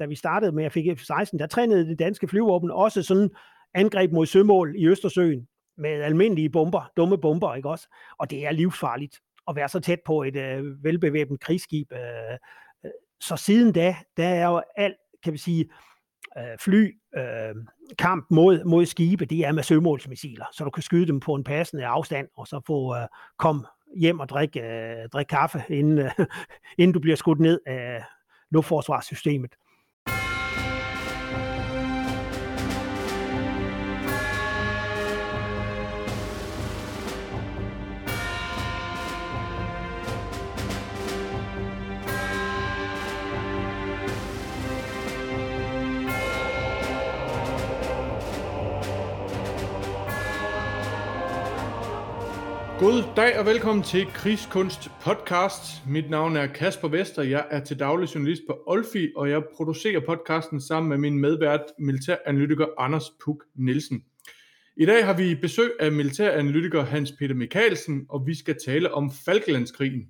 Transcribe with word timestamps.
da 0.00 0.06
vi 0.06 0.14
startede 0.14 0.52
med 0.52 0.64
at 0.64 0.72
fik 0.72 0.86
F-16, 0.86 1.38
der 1.38 1.46
trænede 1.46 1.86
det 1.86 1.98
danske 1.98 2.28
flyvåben 2.28 2.70
også 2.70 3.02
sådan 3.02 3.30
angreb 3.74 4.12
mod 4.12 4.26
sømål 4.26 4.74
i 4.76 4.86
Østersøen 4.86 5.48
med 5.78 5.90
almindelige 5.90 6.50
bomber, 6.50 6.90
dumme 6.96 7.18
bomber, 7.18 7.54
ikke 7.54 7.68
også? 7.68 7.88
Og 8.18 8.30
det 8.30 8.46
er 8.46 8.50
livsfarligt 8.50 9.20
at 9.48 9.56
være 9.56 9.68
så 9.68 9.80
tæt 9.80 9.98
på 10.06 10.22
et 10.22 10.36
øh, 10.36 10.84
velbevæbnet 10.84 11.40
krigsskib. 11.40 11.92
Øh, 11.92 11.98
øh, 12.84 12.90
så 13.20 13.36
siden 13.36 13.72
da, 13.72 13.96
der 14.16 14.28
er 14.28 14.48
jo 14.48 14.62
alt, 14.76 14.96
kan 15.22 15.32
vi 15.32 15.38
sige, 15.38 15.70
øh, 16.38 16.58
fly, 16.60 16.98
øh, 17.16 17.54
kamp 17.98 18.26
mod, 18.30 18.64
mod 18.64 18.86
skibe, 18.86 19.24
det 19.24 19.38
er 19.38 19.52
med 19.52 19.62
sømålsmissiler, 19.62 20.44
så 20.52 20.64
du 20.64 20.70
kan 20.70 20.82
skyde 20.82 21.06
dem 21.06 21.20
på 21.20 21.34
en 21.34 21.44
passende 21.44 21.86
afstand, 21.86 22.28
og 22.36 22.46
så 22.46 22.60
få 22.66 22.96
øh, 22.96 23.06
kom 23.38 23.66
hjem 23.96 24.20
og 24.20 24.28
drikke, 24.28 24.60
øh, 24.60 25.08
drikke 25.08 25.30
kaffe, 25.30 25.62
inden, 25.68 25.98
øh, 25.98 26.10
inden 26.78 26.92
du 26.92 27.00
bliver 27.00 27.16
skudt 27.16 27.40
ned 27.40 27.60
af 27.66 28.04
luftforsvarssystemet. 28.50 29.54
God 52.80 53.02
dag 53.16 53.38
og 53.38 53.46
velkommen 53.46 53.82
til 53.82 54.06
Krigskunst 54.06 54.90
podcast. 55.02 55.86
Mit 55.88 56.10
navn 56.10 56.36
er 56.36 56.46
Kasper 56.46 56.88
Vester. 56.88 57.22
Jeg 57.22 57.44
er 57.50 57.64
til 57.64 57.78
daglig 57.78 58.14
journalist 58.14 58.42
på 58.48 58.58
Olfi, 58.66 59.08
og 59.16 59.30
jeg 59.30 59.42
producerer 59.56 60.00
podcasten 60.00 60.60
sammen 60.60 60.88
med 60.88 60.98
min 60.98 61.18
medvært, 61.18 61.60
militæranalytiker 61.78 62.66
Anders 62.78 63.10
Puk 63.24 63.44
Nielsen. 63.54 64.04
I 64.76 64.86
dag 64.86 65.06
har 65.06 65.16
vi 65.16 65.34
besøg 65.34 65.70
af 65.80 65.92
militæranalytiker 65.92 66.84
Hans 66.84 67.12
Peter 67.18 67.34
Mikkelsen, 67.34 68.06
og 68.08 68.26
vi 68.26 68.34
skal 68.34 68.56
tale 68.66 68.94
om 68.94 69.12
Falklandskrigen. 69.24 70.08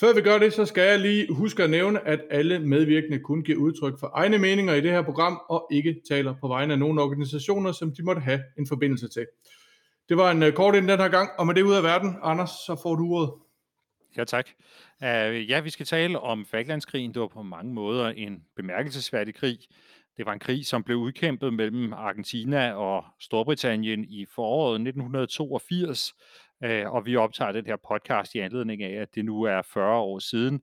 Før 0.00 0.14
vi 0.14 0.20
gør 0.20 0.38
det, 0.38 0.52
så 0.52 0.64
skal 0.64 0.82
jeg 0.82 0.98
lige 0.98 1.34
huske 1.34 1.62
at 1.62 1.70
nævne, 1.70 2.08
at 2.08 2.20
alle 2.30 2.58
medvirkende 2.58 3.18
kun 3.18 3.42
giver 3.42 3.58
udtryk 3.58 4.00
for 4.00 4.10
egne 4.14 4.38
meninger 4.38 4.74
i 4.74 4.80
det 4.80 4.90
her 4.90 5.02
program, 5.02 5.40
og 5.48 5.68
ikke 5.72 6.00
taler 6.08 6.34
på 6.40 6.48
vegne 6.48 6.72
af 6.72 6.78
nogle 6.78 7.02
organisationer, 7.02 7.72
som 7.72 7.92
de 7.92 8.02
måtte 8.02 8.20
have 8.20 8.40
en 8.58 8.66
forbindelse 8.66 9.08
til. 9.08 9.26
Det 10.08 10.16
var 10.16 10.30
en 10.30 10.42
øh, 10.42 10.52
kort 10.52 10.74
ind 10.74 10.88
den 10.88 11.00
her 11.00 11.08
gang, 11.08 11.30
og 11.38 11.46
med 11.46 11.54
det 11.54 11.62
ud 11.62 11.74
af 11.74 11.82
verden, 11.82 12.16
Anders, 12.22 12.50
så 12.50 12.80
får 12.82 12.94
du 12.94 13.12
ordet. 13.12 13.30
Ja, 14.16 14.24
tak. 14.24 14.48
Uh, 15.02 15.50
ja, 15.50 15.60
vi 15.60 15.70
skal 15.70 15.86
tale 15.86 16.20
om 16.20 16.46
Falklandskrigen. 16.46 17.14
Det 17.14 17.20
var 17.20 17.28
på 17.28 17.42
mange 17.42 17.74
måder 17.74 18.08
en 18.08 18.44
bemærkelsesværdig 18.56 19.34
krig. 19.34 19.58
Det 20.16 20.26
var 20.26 20.32
en 20.32 20.38
krig, 20.38 20.66
som 20.66 20.82
blev 20.82 20.96
udkæmpet 20.96 21.54
mellem 21.54 21.92
Argentina 21.92 22.72
og 22.72 23.04
Storbritannien 23.20 24.04
i 24.04 24.26
foråret 24.34 24.74
1982, 24.74 26.14
uh, 26.64 26.70
øh, 26.70 26.90
og 26.90 27.06
vi 27.06 27.16
optager 27.16 27.52
den 27.52 27.66
her 27.66 27.76
podcast 27.88 28.34
i 28.34 28.38
anledning 28.38 28.82
af, 28.82 29.02
at 29.02 29.14
det 29.14 29.24
nu 29.24 29.42
er 29.42 29.62
40 29.62 29.98
år 29.98 30.18
siden. 30.18 30.60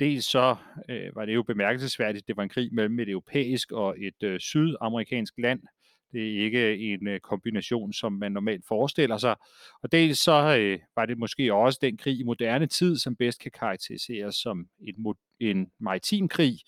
Dels 0.00 0.24
så 0.24 0.56
uh, 0.90 1.16
var 1.16 1.24
det 1.24 1.34
jo 1.34 1.42
bemærkelsesværdigt, 1.42 2.28
det 2.28 2.36
var 2.36 2.42
en 2.42 2.48
krig 2.48 2.74
mellem 2.74 3.00
et 3.00 3.08
europæisk 3.08 3.72
og 3.72 3.96
et 3.98 4.42
sydamerikansk 4.42 5.34
land, 5.38 5.60
det 6.12 6.22
er 6.22 6.44
ikke 6.44 6.76
en 6.78 7.08
øh, 7.08 7.20
kombination, 7.20 7.92
som 7.92 8.12
man 8.12 8.32
normalt 8.32 8.64
forestiller 8.68 9.16
sig. 9.16 9.36
Og 9.82 9.92
dels 9.92 10.18
så 10.18 10.56
øh, 10.60 10.78
var 10.96 11.06
det 11.06 11.18
måske 11.18 11.54
også 11.54 11.78
den 11.82 11.96
krig 11.96 12.20
i 12.20 12.22
moderne 12.22 12.66
tid, 12.66 12.96
som 12.96 13.16
bedst 13.16 13.40
kan 13.40 13.50
karakteriseres 13.50 14.34
som 14.34 14.66
en, 14.80 15.14
en 15.40 15.70
maritim 15.80 16.28
krig. 16.28 16.58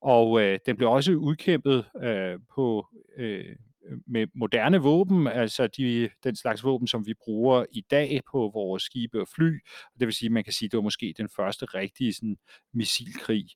Og 0.00 0.42
øh, 0.42 0.58
den 0.66 0.76
blev 0.76 0.90
også 0.90 1.12
udkæmpet 1.12 1.84
øh, 2.02 2.38
på 2.54 2.86
øh, 3.16 3.56
Øh, 3.88 3.98
med 4.06 4.26
moderne 4.34 4.78
våben, 4.78 5.26
altså 5.26 5.66
de, 5.66 6.10
den 6.24 6.36
slags 6.36 6.64
våben, 6.64 6.86
som 6.86 7.06
vi 7.06 7.14
bruger 7.24 7.64
i 7.72 7.80
dag 7.90 8.20
på 8.32 8.50
vores 8.54 8.82
skibe 8.82 9.20
og 9.20 9.28
fly. 9.34 9.58
Det 10.00 10.06
vil 10.06 10.12
sige, 10.12 10.26
at 10.26 10.32
man 10.32 10.44
kan 10.44 10.52
sige, 10.52 10.66
at 10.66 10.72
det 10.72 10.76
var 10.76 10.82
måske 10.82 11.14
den 11.18 11.28
første 11.36 11.66
rigtige 11.66 12.12
sådan, 12.12 12.36
missilkrig. 12.74 13.46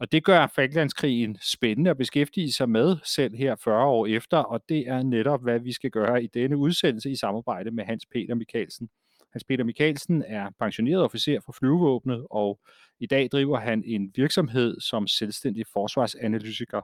Og 0.00 0.12
det 0.12 0.24
gør 0.24 0.46
Falklandskrigen 0.46 1.38
spændende 1.42 1.90
at 1.90 1.98
beskæftige 1.98 2.52
sig 2.52 2.68
med, 2.68 2.96
selv 3.04 3.36
her 3.36 3.56
40 3.64 3.86
år 3.86 4.06
efter, 4.06 4.38
og 4.38 4.64
det 4.68 4.88
er 4.88 5.02
netop, 5.02 5.42
hvad 5.42 5.60
vi 5.60 5.72
skal 5.72 5.90
gøre 5.90 6.24
i 6.24 6.26
denne 6.26 6.56
udsendelse 6.56 7.10
i 7.10 7.16
samarbejde 7.16 7.70
med 7.70 7.84
Hans 7.84 8.06
Peter 8.06 8.34
Mikkelsen. 8.34 8.88
Hans 9.32 9.44
Peter 9.44 9.64
Mikkelsen 9.64 10.22
er 10.26 10.50
pensioneret 10.58 11.02
officer 11.02 11.40
for 11.44 11.52
flyvevåbnet, 11.52 12.26
og 12.30 12.60
i 13.00 13.06
dag 13.06 13.28
driver 13.32 13.58
han 13.58 13.82
en 13.86 14.12
virksomhed 14.16 14.80
som 14.80 15.06
selvstændig 15.06 15.64
forsvarsanalytiker 15.72 16.80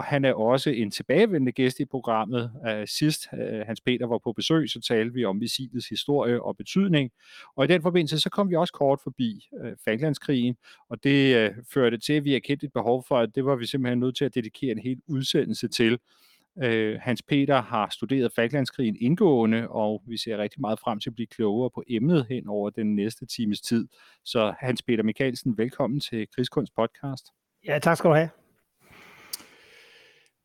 og 0.00 0.04
han 0.04 0.24
er 0.24 0.32
også 0.32 0.70
en 0.70 0.90
tilbagevendende 0.90 1.52
gæst 1.52 1.80
i 1.80 1.84
programmet. 1.84 2.52
Uh, 2.54 2.86
sidst 2.86 3.26
uh, 3.32 3.66
Hans 3.66 3.80
Peter 3.80 4.06
var 4.06 4.18
på 4.18 4.32
besøg, 4.32 4.70
så 4.70 4.80
talte 4.80 5.14
vi 5.14 5.24
om 5.24 5.36
missilets 5.36 5.88
historie 5.88 6.42
og 6.42 6.56
betydning, 6.56 7.10
og 7.56 7.64
i 7.64 7.68
den 7.68 7.82
forbindelse 7.82 8.20
så 8.20 8.30
kom 8.30 8.50
vi 8.50 8.56
også 8.56 8.72
kort 8.72 9.00
forbi 9.02 9.48
uh, 9.52 9.70
Falklandskrigen, 9.84 10.56
og 10.88 11.04
det 11.04 11.50
uh, 11.50 11.56
førte 11.72 11.98
til, 11.98 12.12
at 12.12 12.24
vi 12.24 12.34
erkendte 12.34 12.66
et 12.66 12.72
behov 12.72 13.04
for, 13.08 13.18
at 13.18 13.34
det 13.34 13.44
var 13.44 13.56
vi 13.56 13.66
simpelthen 13.66 13.98
nødt 13.98 14.16
til 14.16 14.24
at 14.24 14.34
dedikere 14.34 14.72
en 14.72 14.78
hel 14.78 15.00
udsendelse 15.08 15.68
til. 15.68 15.98
Uh, 16.56 17.00
Hans 17.00 17.22
Peter 17.22 17.62
har 17.62 17.88
studeret 17.90 18.32
Falklandskrigen 18.32 18.96
indgående, 19.00 19.68
og 19.68 20.02
vi 20.06 20.16
ser 20.16 20.38
rigtig 20.38 20.60
meget 20.60 20.80
frem 20.80 21.00
til 21.00 21.10
at 21.10 21.14
blive 21.14 21.26
klogere 21.26 21.70
på 21.74 21.82
emnet 21.88 22.26
hen 22.28 22.48
over 22.48 22.70
den 22.70 22.96
næste 22.96 23.26
times 23.26 23.60
tid. 23.60 23.88
Så 24.24 24.54
Hans 24.60 24.82
Peter 24.82 25.02
Mikkelsen, 25.02 25.58
velkommen 25.58 26.00
til 26.00 26.28
Krigskunst 26.34 26.74
podcast. 26.74 27.26
Ja, 27.66 27.78
tak 27.78 27.96
skal 27.96 28.10
du 28.10 28.14
have. 28.14 28.39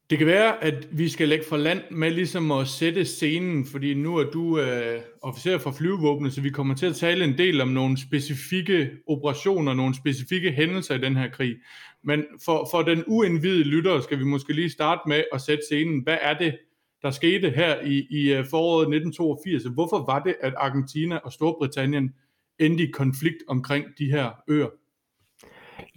Det 0.09 0.17
kan 0.17 0.27
være, 0.27 0.63
at 0.63 0.88
vi 0.97 1.09
skal 1.09 1.29
lægge 1.29 1.45
for 1.49 1.57
land 1.57 1.81
med 1.91 2.11
ligesom 2.11 2.51
at 2.51 2.67
sætte 2.67 3.05
scenen, 3.05 3.66
fordi 3.66 3.93
nu 3.93 4.17
er 4.17 4.23
du 4.23 4.59
øh, 4.59 5.01
officer 5.21 5.57
for 5.57 5.71
flyvevåbnet, 5.71 6.33
så 6.33 6.41
vi 6.41 6.49
kommer 6.49 6.75
til 6.75 6.85
at 6.85 6.95
tale 6.95 7.23
en 7.23 7.38
del 7.38 7.61
om 7.61 7.67
nogle 7.67 7.97
specifikke 7.97 8.91
operationer, 9.07 9.73
nogle 9.73 9.95
specifikke 9.95 10.51
hændelser 10.51 10.95
i 10.95 11.01
den 11.01 11.16
her 11.16 11.29
krig. 11.29 11.55
Men 12.03 12.23
for, 12.45 12.67
for 12.71 12.81
den 12.81 13.03
uindvidede 13.07 13.63
lytter 13.63 14.01
skal 14.01 14.19
vi 14.19 14.23
måske 14.23 14.53
lige 14.53 14.69
starte 14.69 15.01
med 15.07 15.23
at 15.33 15.41
sætte 15.41 15.63
scenen. 15.69 16.03
Hvad 16.03 16.17
er 16.22 16.37
det, 16.37 16.57
der 17.01 17.11
skete 17.11 17.49
her 17.49 17.81
i, 17.81 18.07
i 18.09 18.33
øh, 18.33 18.45
foråret 18.49 18.81
1982? 18.81 19.63
Hvorfor 19.63 20.05
var 20.05 20.23
det, 20.23 20.35
at 20.41 20.53
Argentina 20.57 21.17
og 21.17 21.31
Storbritannien 21.31 22.13
endte 22.59 22.83
i 22.83 22.91
konflikt 22.91 23.43
omkring 23.47 23.85
de 23.97 24.05
her 24.05 24.29
øer? 24.47 24.69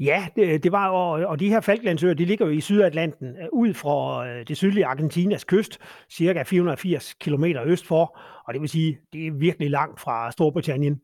Ja, 0.01 0.29
det, 0.37 0.63
det 0.63 0.73
var, 0.73 0.89
og, 0.89 1.11
og 1.11 1.41
de 1.41 1.49
her 1.49 1.61
Falklandsøer, 1.61 2.15
de 2.15 2.25
ligger 2.25 2.47
jo 2.47 2.53
i 2.53 2.61
Sydatlanten, 2.61 3.27
øh, 3.27 3.49
ud 3.53 3.75
fra 3.75 4.27
øh, 4.29 4.49
det 4.49 4.57
sydlige 4.57 4.87
Argentinas 4.87 5.45
kyst, 5.45 5.79
cirka 6.11 6.43
480 6.43 7.15
km 7.15 7.45
øst 7.45 7.87
for, 7.87 8.19
og 8.47 8.55
det 8.55 8.61
vil 8.61 8.69
sige, 8.69 8.99
det 9.13 9.27
er 9.27 9.33
virkelig 9.33 9.71
langt 9.71 10.01
fra 10.01 10.31
Storbritannien. 10.31 11.01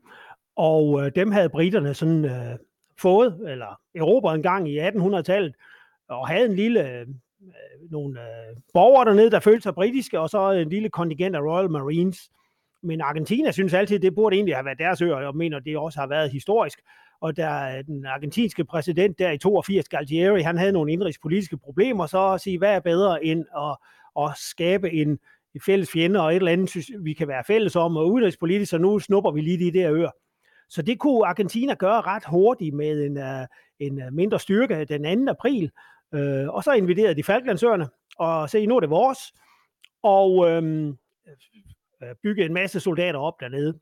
Og 0.56 1.02
øh, 1.02 1.12
dem 1.14 1.32
havde 1.32 1.48
britterne 1.48 1.94
sådan 1.94 2.24
øh, 2.24 2.58
fået, 2.98 3.40
eller 3.46 3.80
erobret 3.94 4.34
en 4.34 4.42
gang 4.42 4.68
i 4.68 4.80
1800-tallet, 4.80 5.54
og 6.08 6.28
havde 6.28 6.46
en 6.46 6.56
lille, 6.56 6.90
øh, 6.90 7.06
nogle 7.90 8.20
øh, 8.20 8.56
borgere 8.74 9.04
dernede, 9.04 9.30
der 9.30 9.40
følte 9.40 9.62
sig 9.62 9.74
britiske, 9.74 10.20
og 10.20 10.30
så 10.30 10.50
en 10.50 10.68
lille 10.68 10.88
kontingent 10.88 11.36
af 11.36 11.40
Royal 11.40 11.70
Marines. 11.70 12.30
Men 12.82 13.00
Argentina 13.00 13.50
synes 13.50 13.74
altid, 13.74 13.98
det 13.98 14.14
burde 14.14 14.36
egentlig 14.36 14.56
have 14.56 14.64
været 14.64 14.78
deres 14.78 15.02
øer, 15.02 15.14
og 15.14 15.36
mener, 15.36 15.58
det 15.58 15.76
også 15.76 16.00
har 16.00 16.06
været 16.06 16.30
historisk 16.30 16.80
og 17.24 17.36
der 17.36 17.78
øh, 17.78 17.84
den 17.84 18.06
argentinske 18.06 18.64
præsident 18.64 19.18
der 19.18 19.30
i 19.30 19.38
82, 19.38 19.88
Galtieri, 19.88 20.42
han 20.42 20.58
havde 20.58 20.72
nogle 20.72 20.92
indrigspolitiske 20.92 21.56
problemer, 21.56 22.06
så 22.06 22.32
at 22.32 22.40
sige, 22.40 22.58
hvad 22.58 22.74
er 22.74 22.80
bedre 22.80 23.24
end 23.24 23.44
at, 23.56 23.76
at 24.24 24.30
skabe 24.36 24.92
en, 24.92 25.18
fælles 25.66 25.90
fjende 25.90 26.20
og 26.20 26.30
et 26.30 26.36
eller 26.36 26.52
andet, 26.52 26.70
synes, 26.70 26.90
vi 27.00 27.12
kan 27.12 27.28
være 27.28 27.44
fælles 27.46 27.76
om, 27.76 27.96
og 27.96 28.12
udenrigspolitisk, 28.12 28.70
så 28.70 28.78
nu 28.78 28.98
snupper 28.98 29.30
vi 29.30 29.40
lige 29.40 29.64
de 29.64 29.78
der 29.78 29.92
øer. 29.92 30.10
Så 30.68 30.82
det 30.82 30.98
kunne 30.98 31.26
Argentina 31.26 31.74
gøre 31.74 32.00
ret 32.00 32.24
hurtigt 32.24 32.74
med 32.74 33.04
en, 33.04 33.18
øh, 33.18 33.46
en 33.78 34.02
øh, 34.02 34.12
mindre 34.12 34.40
styrke 34.40 34.84
den 34.84 35.26
2. 35.26 35.30
april, 35.30 35.70
øh, 36.14 36.48
og 36.48 36.64
så 36.64 36.72
inviterede 36.72 37.14
de 37.14 37.24
Falklandsøerne, 37.24 37.88
og 38.18 38.50
se, 38.50 38.66
nu 38.66 38.76
er 38.76 38.80
det 38.80 38.90
vores, 38.90 39.18
og 40.02 40.32
uh, 40.32 40.94
bygge 42.22 42.44
en 42.44 42.54
masse 42.54 42.80
soldater 42.80 43.18
op 43.18 43.40
dernede. 43.40 43.78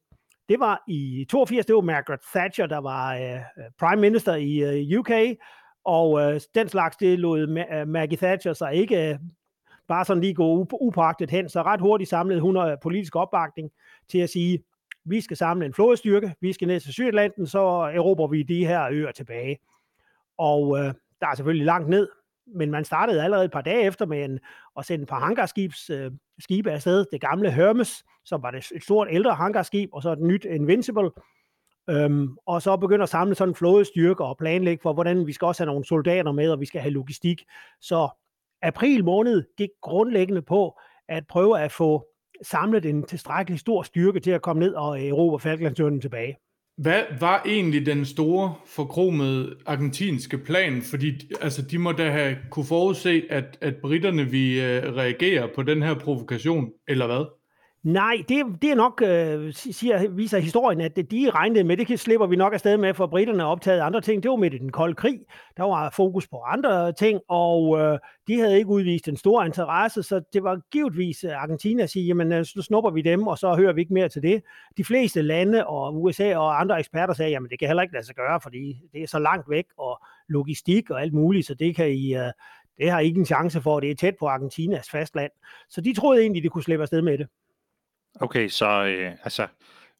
Det 0.53 0.61
var 0.61 0.83
i 0.89 1.27
82, 1.31 1.67
det 1.67 1.75
var 1.75 1.81
Margaret 1.81 2.21
Thatcher, 2.35 2.67
der 2.67 2.79
var 2.79 3.15
øh, 3.15 3.35
øh 3.35 3.65
prime 3.79 4.01
minister 4.01 4.35
i 4.35 4.59
øh, 4.59 4.99
UK, 4.99 5.11
og 5.85 6.21
øh, 6.21 6.41
den 6.55 6.69
slags, 6.69 6.97
det 6.97 7.19
lod 7.19 7.47
Ma- 7.47 7.75
øh, 7.75 7.89
Maggie 7.89 8.17
Thatcher 8.17 8.53
sig 8.53 8.75
ikke 8.75 9.11
øh, 9.11 9.19
bare 9.89 10.05
sådan 10.05 10.21
lige 10.21 10.35
gå 10.35 10.67
upagtet 10.81 11.31
hen, 11.31 11.49
så 11.49 11.63
ret 11.63 11.81
hurtigt 11.81 12.11
samlede 12.11 12.41
hun 12.41 12.57
øh, 12.57 12.77
politisk 12.83 13.17
opbakning 13.17 13.71
til 14.09 14.19
at 14.19 14.31
sige, 14.31 14.65
vi 15.05 15.21
skal 15.21 15.37
samle 15.37 15.67
en 15.67 15.75
flådestyrke, 15.75 16.35
vi 16.41 16.53
skal 16.53 16.69
ned 16.69 16.81
til 16.81 16.93
Sydatlanten, 16.93 17.47
så 17.47 17.61
erobrer 17.95 18.27
vi 18.29 18.43
de 18.43 18.67
her 18.67 18.89
øer 18.91 19.13
tilbage. 19.13 19.59
Og 20.39 20.79
øh, 20.79 20.85
der 21.21 21.27
er 21.27 21.35
selvfølgelig 21.35 21.67
langt 21.67 21.89
ned, 21.89 22.09
men 22.47 22.71
man 22.71 22.85
startede 22.85 23.25
allerede 23.25 23.45
et 23.45 23.53
par 23.53 23.61
dage 23.61 23.83
efter 23.85 24.07
med 24.07 24.25
en, 24.25 24.41
at 24.79 24.85
sende 24.85 25.03
et 25.03 25.09
par 25.09 25.21
hangarskibs 25.21 25.91
øh, 25.91 26.13
skibe 26.39 26.71
afsted. 26.71 27.05
Det 27.13 27.21
gamle 27.21 27.51
Hermes, 27.51 28.05
som 28.25 28.43
var 28.43 28.51
det 28.51 28.73
et 28.75 28.83
stort 28.83 29.09
ældre 29.11 29.35
hangarskib, 29.35 29.91
og 29.93 30.03
så 30.03 30.13
et 30.13 30.21
nyt 30.21 30.45
Invincible. 30.45 31.11
øhm, 31.91 32.37
og 32.47 32.63
så 32.63 32.77
begynder 32.77 33.03
at 33.03 33.09
samle 33.09 33.35
sådan 33.35 33.51
en 33.51 33.55
flådestyrke 33.55 34.25
og 34.25 34.39
planlægge 34.39 34.83
for, 34.83 34.93
hvordan 34.93 35.27
vi 35.27 35.33
skal 35.33 35.47
også 35.47 35.63
have 35.63 35.73
nogle 35.73 35.85
soldater 35.85 36.33
med, 36.33 36.51
og 36.51 36.61
vi 36.61 36.67
skal 36.67 36.81
have 36.81 36.93
logistik. 36.93 37.43
Så 37.81 38.09
april 38.63 39.05
måned 39.05 39.45
gik 39.57 39.71
grundlæggende 39.83 40.43
på 40.43 40.81
at 41.09 41.27
prøve 41.27 41.61
at 41.61 41.73
få 41.73 42.07
samlet 42.43 42.85
en 42.85 43.07
tilstrækkelig 43.07 43.59
stor 43.59 43.83
styrke 43.83 44.21
til 44.21 44.31
at 44.31 44.43
komme 44.43 44.61
ned 44.61 44.75
og 44.75 45.07
erobre 45.07 45.41
Falklandsøen 45.41 46.01
tilbage. 46.01 46.37
Hvad 46.77 47.03
var 47.21 47.43
egentlig 47.47 47.87
den 47.87 48.05
store 48.05 48.55
forkromede 48.67 49.57
argentinske 49.67 50.39
plan? 50.39 50.83
Fordi 50.83 51.21
altså, 51.41 51.63
de 51.63 51.79
må 51.79 51.93
da 51.93 52.11
have 52.11 52.37
kunne 52.51 52.67
forudse, 52.67 53.23
at, 53.31 53.59
at 53.61 53.75
britterne 53.83 54.31
vi 54.31 54.59
uh, 54.59 54.67
øh, 54.67 54.95
reagere 54.95 55.49
på 55.55 55.63
den 55.63 55.83
her 55.83 55.95
provokation, 55.95 56.71
eller 56.89 57.07
hvad? 57.07 57.42
Nej, 57.83 58.17
det, 58.29 58.45
det 58.63 58.71
er 58.71 58.75
nok, 58.75 59.03
øh, 59.03 59.53
siger, 59.53 60.09
viser 60.09 60.39
historien, 60.39 60.81
at 60.81 60.97
det, 60.97 61.11
de 61.11 61.31
regnede 61.31 61.65
med, 61.65 61.77
det 61.77 61.87
kan 61.87 61.99
slipper 61.99 62.27
vi 62.27 62.37
nok 62.37 62.53
afsted 62.53 62.77
med, 62.77 62.95
for 62.95 63.07
britterne 63.07 63.45
optaget 63.45 63.81
andre 63.81 64.01
ting. 64.01 64.23
Det 64.23 64.31
var 64.31 64.37
midt 64.37 64.55
i 64.55 64.59
den 64.59 64.73
kolde 64.73 64.95
krig. 64.95 65.21
Der 65.57 65.63
var 65.63 65.91
fokus 65.91 66.29
på 66.29 66.41
andre 66.41 66.93
ting, 66.93 67.21
og 67.29 67.81
øh, 67.81 67.99
de 68.27 68.39
havde 68.39 68.59
ikke 68.59 68.71
udvist 68.71 69.09
en 69.09 69.17
stor 69.17 69.45
interesse, 69.45 70.03
så 70.03 70.21
det 70.33 70.43
var 70.43 70.61
givetvis 70.73 71.25
øh, 71.25 71.43
Argentina 71.43 71.83
at 71.83 71.91
sige, 71.91 72.07
jamen 72.07 72.33
øh, 72.33 72.45
så 72.45 72.63
snupper 72.63 72.91
vi 72.91 73.03
dem, 73.03 73.27
og 73.27 73.39
så 73.39 73.55
hører 73.55 73.73
vi 73.73 73.81
ikke 73.81 73.95
mere 73.95 74.09
til 74.09 74.23
det. 74.23 74.43
De 74.77 74.85
fleste 74.85 75.23
lande 75.23 75.67
og 75.67 76.03
USA 76.03 76.37
og 76.37 76.61
andre 76.61 76.79
eksperter 76.79 77.15
sagde, 77.15 77.31
jamen 77.31 77.51
det 77.51 77.59
kan 77.59 77.69
heller 77.69 77.83
ikke 77.83 77.95
lade 77.95 78.07
sig 78.07 78.15
gøre, 78.15 78.41
fordi 78.41 78.81
det 78.93 79.03
er 79.03 79.07
så 79.07 79.19
langt 79.19 79.51
væk, 79.51 79.65
og 79.79 80.03
logistik 80.29 80.91
og 80.91 81.03
alt 81.03 81.15
muligt, 81.15 81.47
så 81.47 81.55
det 81.55 81.77
kan 81.77 81.91
I... 81.91 82.15
Øh, 82.15 82.33
det 82.79 82.91
har 82.91 83.01
I 83.01 83.07
ikke 83.07 83.19
en 83.19 83.27
chance 83.27 83.61
for, 83.61 83.81
det 83.81 83.91
er 83.91 83.95
tæt 83.95 84.15
på 84.21 84.27
Argentinas 84.27 84.91
fastland. 84.91 85.31
Så 85.69 85.81
de 85.81 85.95
troede 85.95 86.21
egentlig, 86.21 86.43
de 86.43 86.49
kunne 86.49 86.63
slippe 86.63 86.83
afsted 86.83 87.03
med 87.03 87.19
det. 87.19 87.27
Okay, 88.21 88.49
så 88.49 88.85
øh, 88.85 89.13
altså 89.25 89.47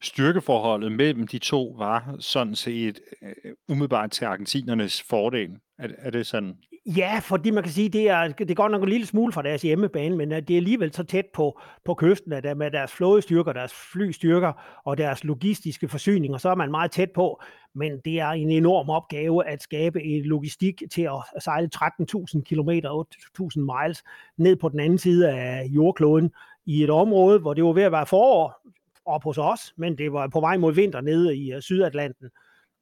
styrkeforholdet 0.01 0.91
mellem 0.91 1.27
de 1.27 1.37
to 1.37 1.75
var 1.77 2.15
sådan 2.19 2.55
set 2.55 2.99
øh, 3.21 3.53
umiddelbart 3.69 4.11
til 4.11 4.25
argentinernes 4.25 5.01
fordel. 5.01 5.49
Er, 5.79 5.87
er 5.97 6.09
det 6.09 6.27
sådan? 6.27 6.55
Ja, 6.85 7.19
fordi 7.23 7.51
man 7.51 7.63
kan 7.63 7.71
sige, 7.71 7.89
det 7.89 8.09
er, 8.09 8.27
det 8.27 8.51
er 8.51 8.55
godt 8.55 8.71
nok 8.71 8.83
en 8.83 8.89
lille 8.89 9.07
smule 9.07 9.33
fra 9.33 9.41
deres 9.41 9.61
hjemmebane, 9.61 10.17
men 10.17 10.31
øh, 10.31 10.41
det 10.41 10.49
er 10.49 10.57
alligevel 10.57 10.93
så 10.93 11.03
tæt 11.03 11.25
på, 11.33 11.59
på 11.85 11.93
kysten, 11.93 12.33
at 12.33 12.45
øh, 12.45 12.57
med 12.57 12.71
deres 12.71 12.91
flådestyrker, 12.91 13.53
deres 13.53 13.73
flystyrker 13.91 14.81
og 14.85 14.97
deres 14.97 15.23
logistiske 15.23 15.87
forsyninger, 15.87 16.37
så 16.37 16.49
er 16.49 16.55
man 16.55 16.71
meget 16.71 16.91
tæt 16.91 17.11
på. 17.11 17.41
Men 17.75 17.91
det 18.05 18.19
er 18.19 18.29
en 18.29 18.49
enorm 18.49 18.89
opgave 18.89 19.47
at 19.47 19.63
skabe 19.63 20.03
en 20.03 20.23
logistik 20.23 20.81
til 20.91 21.01
at 21.01 21.43
sejle 21.43 21.69
13.000 21.75 22.41
km, 22.41 22.69
8.000 22.69 23.59
miles 23.59 24.03
ned 24.37 24.55
på 24.55 24.69
den 24.69 24.79
anden 24.79 24.97
side 24.97 25.29
af 25.29 25.65
jordkloden 25.65 26.31
i 26.65 26.83
et 26.83 26.89
område, 26.89 27.39
hvor 27.39 27.53
det 27.53 27.63
var 27.63 27.73
ved 27.73 27.83
at 27.83 27.91
være 27.91 28.05
forår 28.05 28.61
op 29.05 29.23
hos 29.23 29.37
os, 29.37 29.73
men 29.77 29.97
det 29.97 30.13
var 30.13 30.27
på 30.27 30.39
vej 30.39 30.57
mod 30.57 30.73
vinter 30.73 31.01
nede 31.01 31.37
i 31.37 31.55
uh, 31.55 31.61
Sydatlanten. 31.61 32.29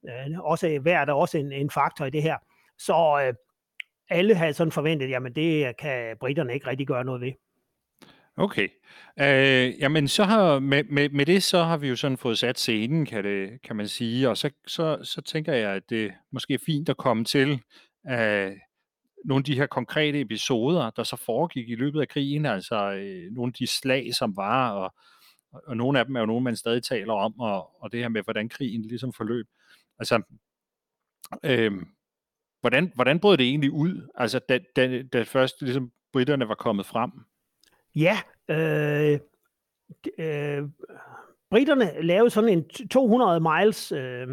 Uh, 0.02 0.44
også 0.44 0.68
øh, 0.68 0.84
vejr 0.84 1.06
er 1.06 1.12
også 1.12 1.38
en, 1.38 1.52
en 1.52 1.70
faktor 1.70 2.04
i 2.04 2.10
det 2.10 2.22
her. 2.22 2.36
Så 2.78 3.28
uh, 3.28 3.34
alle 4.10 4.34
havde 4.34 4.52
sådan 4.52 4.72
forventet, 4.72 5.10
jamen 5.10 5.34
det 5.34 5.76
kan 5.76 6.16
britterne 6.20 6.54
ikke 6.54 6.66
rigtig 6.66 6.86
gøre 6.86 7.04
noget 7.04 7.20
ved. 7.20 7.32
Okay. 8.36 8.68
Øh, 9.20 9.80
jamen 9.80 10.08
så 10.08 10.24
har, 10.24 10.58
med, 10.58 10.84
med, 10.84 11.08
med 11.08 11.26
det 11.26 11.42
så 11.42 11.62
har 11.62 11.76
vi 11.76 11.88
jo 11.88 11.96
sådan 11.96 12.18
fået 12.18 12.38
sat 12.38 12.58
scenen, 12.58 13.06
kan, 13.06 13.24
det, 13.24 13.62
kan 13.62 13.76
man 13.76 13.88
sige, 13.88 14.28
og 14.28 14.36
så, 14.36 14.50
så, 14.66 14.98
så 15.02 15.22
tænker 15.22 15.52
jeg, 15.52 15.70
at 15.70 15.82
det 15.90 16.12
måske 16.30 16.54
er 16.54 16.58
fint 16.66 16.88
at 16.88 16.96
komme 16.96 17.24
til 17.24 17.60
øh, 18.10 18.52
nogle 19.24 19.40
af 19.40 19.44
de 19.44 19.54
her 19.54 19.66
konkrete 19.66 20.20
episoder, 20.20 20.90
der 20.90 21.02
så 21.02 21.16
foregik 21.16 21.70
i 21.70 21.74
løbet 21.74 22.00
af 22.00 22.08
krigen, 22.08 22.46
altså 22.46 22.92
øh, 22.92 23.32
nogle 23.32 23.50
af 23.50 23.54
de 23.54 23.66
slag, 23.66 24.14
som 24.14 24.36
var, 24.36 24.70
og, 24.70 24.94
og 25.52 25.76
nogle 25.76 25.98
af 25.98 26.04
dem 26.04 26.16
er 26.16 26.20
jo 26.20 26.26
nogle, 26.26 26.44
man 26.44 26.56
stadig 26.56 26.82
taler 26.82 27.12
om, 27.12 27.40
og, 27.40 27.82
og 27.82 27.92
det 27.92 28.00
her 28.00 28.08
med, 28.08 28.22
hvordan 28.22 28.48
krigen 28.48 28.82
ligesom 28.82 29.12
forløb. 29.12 29.46
Altså, 29.98 30.22
øh, 31.44 31.72
hvordan, 32.60 32.92
hvordan 32.94 33.20
brød 33.20 33.36
det 33.36 33.48
egentlig 33.48 33.70
ud, 33.70 34.08
altså 34.14 34.38
da, 34.38 34.58
da, 34.76 35.02
da 35.02 35.22
først 35.22 35.62
ligesom 35.62 35.92
britterne 36.12 36.48
var 36.48 36.54
kommet 36.54 36.86
frem? 36.86 37.10
Ja, 37.94 38.18
øh, 38.48 39.20
øh, 40.18 40.68
britterne 41.52 42.02
lavede 42.02 42.30
sådan 42.30 42.48
en 42.48 42.64
200 42.90 43.40
miles 43.40 43.92
øh, 43.92 44.28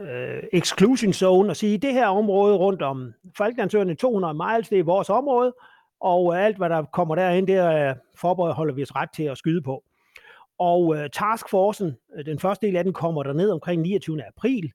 øh, 0.00 0.42
exclusion 0.52 1.12
zone 1.12 1.50
og 1.50 1.56
sige, 1.56 1.78
det 1.78 1.92
her 1.92 2.06
område 2.06 2.56
rundt 2.56 2.82
om 2.82 3.12
Falklandsøerne, 3.38 3.94
200 3.94 4.34
miles, 4.34 4.68
det 4.68 4.78
er 4.78 4.84
vores 4.84 5.10
område, 5.10 5.54
og 6.00 6.34
øh, 6.34 6.44
alt, 6.44 6.56
hvad 6.56 6.68
der 6.68 6.82
kommer 6.82 7.14
derind, 7.14 7.46
det 7.46 7.54
er 7.54 7.94
forbeholder 8.14 8.74
vi 8.74 8.82
os 8.82 8.96
ret 8.96 9.08
til 9.14 9.22
at 9.22 9.38
skyde 9.38 9.62
på. 9.62 9.84
Og 10.58 10.96
øh, 10.96 11.10
taskforcen, 11.10 11.96
øh, 12.16 12.26
den 12.26 12.38
første 12.38 12.66
del 12.66 12.76
af 12.76 12.84
den, 12.84 12.92
kommer 12.92 13.22
der 13.22 13.32
ned 13.32 13.50
omkring 13.50 13.82
29. 13.82 14.22
april, 14.26 14.72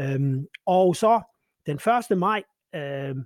øh, 0.00 0.20
og 0.66 0.96
så 0.96 1.20
den 1.66 1.76
1. 2.10 2.18
maj, 2.18 2.42
øh, 2.74 3.16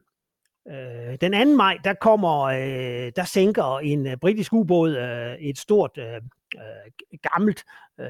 øh, 0.68 1.16
den 1.20 1.48
2. 1.48 1.56
maj, 1.56 1.78
der 1.84 1.94
kommer, 1.94 2.42
øh, 2.42 3.12
der 3.16 3.24
sænker 3.24 3.78
en 3.78 4.06
øh, 4.06 4.16
britisk 4.16 4.52
ubåd 4.52 4.96
øh, 4.96 5.34
et 5.34 5.58
stort 5.58 5.98
øh, 5.98 6.20
øh, 6.56 7.18
gammelt, 7.22 7.64
øh, 8.00 8.06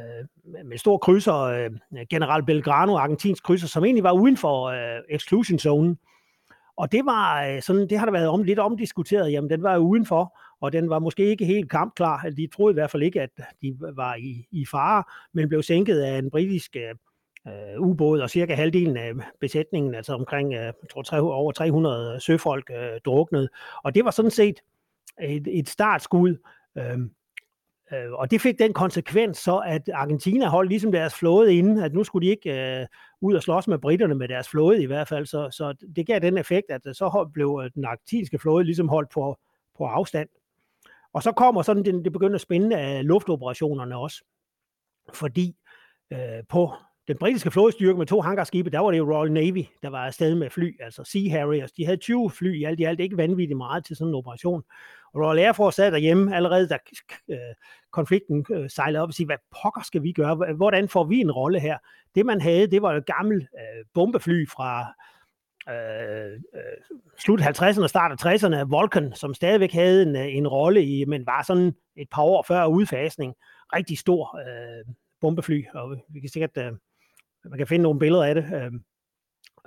med 0.64 0.78
stor 0.78 0.98
krydser, 0.98 1.34
øh, 1.34 1.70
General 2.10 2.44
Belgrano, 2.44 2.96
argentinsk 2.96 3.44
krydser, 3.44 3.68
som 3.68 3.84
egentlig 3.84 4.04
var 4.04 4.12
uden 4.12 4.36
for 4.36 4.66
øh, 4.66 5.02
exclusion 5.08 5.58
zone. 5.58 5.96
Og 6.76 6.92
det 6.92 7.04
var 7.04 7.46
øh, 7.46 7.62
sådan, 7.62 7.88
det 7.88 7.98
har 7.98 8.06
der 8.06 8.12
været 8.12 8.28
om, 8.28 8.42
lidt 8.42 8.58
omdiskuteret, 8.58 9.32
jamen 9.32 9.50
den 9.50 9.62
var 9.62 9.74
jo 9.74 9.80
udenfor, 9.80 10.38
og 10.60 10.72
den 10.72 10.90
var 10.90 10.98
måske 10.98 11.26
ikke 11.26 11.44
helt 11.44 11.70
kampklar. 11.70 12.30
De 12.36 12.46
troede 12.46 12.72
i 12.72 12.74
hvert 12.74 12.90
fald 12.90 13.02
ikke, 13.02 13.22
at 13.22 13.30
de 13.62 13.76
var 13.80 14.14
i, 14.14 14.46
i 14.50 14.66
fare, 14.66 15.04
men 15.32 15.48
blev 15.48 15.62
sænket 15.62 16.00
af 16.00 16.18
en 16.18 16.30
britisk 16.30 16.76
øh, 16.76 17.80
ubåd, 17.80 18.20
og 18.20 18.30
cirka 18.30 18.54
halvdelen 18.54 18.96
af 18.96 19.12
besætningen, 19.40 19.94
altså 19.94 20.14
omkring 20.14 20.54
øh, 20.54 20.60
jeg 20.60 20.72
tror, 20.90 21.32
over 21.32 21.52
300 21.52 22.20
søfolk, 22.20 22.70
øh, 22.70 23.00
druknede. 23.04 23.48
Og 23.84 23.94
det 23.94 24.04
var 24.04 24.10
sådan 24.10 24.30
set 24.30 24.60
et, 25.22 25.48
et 25.50 25.68
startskud. 25.68 26.36
Øh, 26.78 26.98
Øh, 27.92 28.12
og 28.12 28.30
det 28.30 28.40
fik 28.40 28.58
den 28.58 28.72
konsekvens 28.72 29.38
så, 29.38 29.58
at 29.58 29.88
Argentina 29.94 30.46
holdt 30.46 30.68
ligesom 30.68 30.92
deres 30.92 31.14
flåde 31.14 31.54
inde, 31.54 31.84
at 31.84 31.94
nu 31.94 32.04
skulle 32.04 32.26
de 32.26 32.30
ikke 32.30 32.80
øh, 32.80 32.86
ud 33.20 33.34
og 33.34 33.42
slås 33.42 33.68
med 33.68 33.78
britterne 33.78 34.14
med 34.14 34.28
deres 34.28 34.48
flåde 34.48 34.82
i 34.82 34.86
hvert 34.86 35.08
fald. 35.08 35.26
Så, 35.26 35.50
så 35.50 35.74
det 35.96 36.06
gav 36.06 36.20
den 36.20 36.38
effekt, 36.38 36.70
at 36.70 36.80
øh, 36.86 36.94
så 36.94 37.30
blev 37.34 37.60
øh, 37.64 37.70
den 37.74 37.84
argentinske 37.84 38.38
flåde 38.38 38.64
ligesom 38.64 38.88
holdt 38.88 39.10
på, 39.10 39.38
på 39.78 39.84
afstand. 39.84 40.28
Og 41.12 41.22
så 41.22 41.32
kommer 41.32 41.62
sådan, 41.62 41.84
det, 41.84 42.04
det 42.04 42.12
begynder 42.12 42.34
at 42.34 42.40
spænde 42.40 42.76
øh, 42.76 42.82
af 42.82 43.06
luftoperationerne 43.06 43.96
også. 43.96 44.24
Fordi 45.14 45.56
øh, 46.12 46.18
på 46.48 46.72
den 47.08 47.18
britiske 47.18 47.50
flådestyrke 47.50 47.98
med 47.98 48.06
to 48.06 48.20
hangarskibe, 48.20 48.70
der 48.70 48.78
var 48.78 48.90
det 48.90 48.98
jo 48.98 49.14
Royal 49.14 49.32
Navy, 49.32 49.64
der 49.82 49.88
var 49.88 50.06
afsted 50.06 50.34
med 50.34 50.50
fly, 50.50 50.82
altså 50.82 51.04
Sea 51.04 51.30
Harriers. 51.30 51.72
De 51.72 51.84
havde 51.84 51.96
20 51.96 52.30
fly 52.30 52.60
i 52.60 52.64
alt 52.64 52.80
i 52.80 52.84
alt, 52.84 53.00
ikke 53.00 53.16
vanvittigt 53.16 53.56
meget 53.56 53.84
til 53.84 53.96
sådan 53.96 54.08
en 54.08 54.14
operation. 54.14 54.62
Og 55.14 55.20
Royal 55.20 55.38
Air 55.38 55.52
Force 55.52 55.76
sad 55.76 55.92
derhjemme 55.92 56.36
allerede, 56.36 56.68
da 56.68 56.78
øh, 57.28 57.38
konflikten 57.92 58.46
øh, 58.50 58.70
sejlede 58.70 59.02
op 59.02 59.08
og 59.08 59.14
sige, 59.14 59.26
hvad 59.26 59.36
pokker 59.62 59.82
skal 59.82 60.02
vi 60.02 60.12
gøre? 60.12 60.54
Hvordan 60.56 60.88
får 60.88 61.04
vi 61.04 61.20
en 61.20 61.32
rolle 61.32 61.60
her? 61.60 61.78
Det 62.14 62.26
man 62.26 62.40
havde, 62.40 62.66
det 62.66 62.82
var 62.82 62.94
et 62.94 63.06
gammelt 63.06 63.42
øh, 63.42 63.84
bombefly 63.94 64.48
fra 64.48 64.94
øh, 65.68 66.32
øh, 66.32 66.96
slut 67.18 67.40
50'erne 67.40 67.82
og 67.82 67.88
start 67.88 68.12
af 68.12 68.34
60'erne, 68.34 68.64
Vulcan, 68.68 69.12
som 69.14 69.34
stadigvæk 69.34 69.72
havde 69.72 70.02
en, 70.02 70.16
øh, 70.16 70.36
en 70.36 70.48
rolle 70.48 70.84
i, 70.84 71.04
men 71.04 71.26
var 71.26 71.42
sådan 71.42 71.74
et 71.96 72.08
par 72.10 72.22
år 72.22 72.44
før 72.48 72.66
udfasning. 72.66 73.34
Rigtig 73.74 73.98
stor 73.98 74.38
øh, 74.38 74.94
bombefly, 75.20 75.64
og 75.74 75.96
vi 76.08 76.20
kan 76.20 76.28
sikkert, 76.28 76.56
øh, 76.58 76.72
man 77.44 77.58
kan 77.58 77.66
finde 77.66 77.82
nogle 77.82 77.98
billeder 77.98 78.24
af 78.24 78.34
det. 78.34 78.44
Øh, 78.54 78.72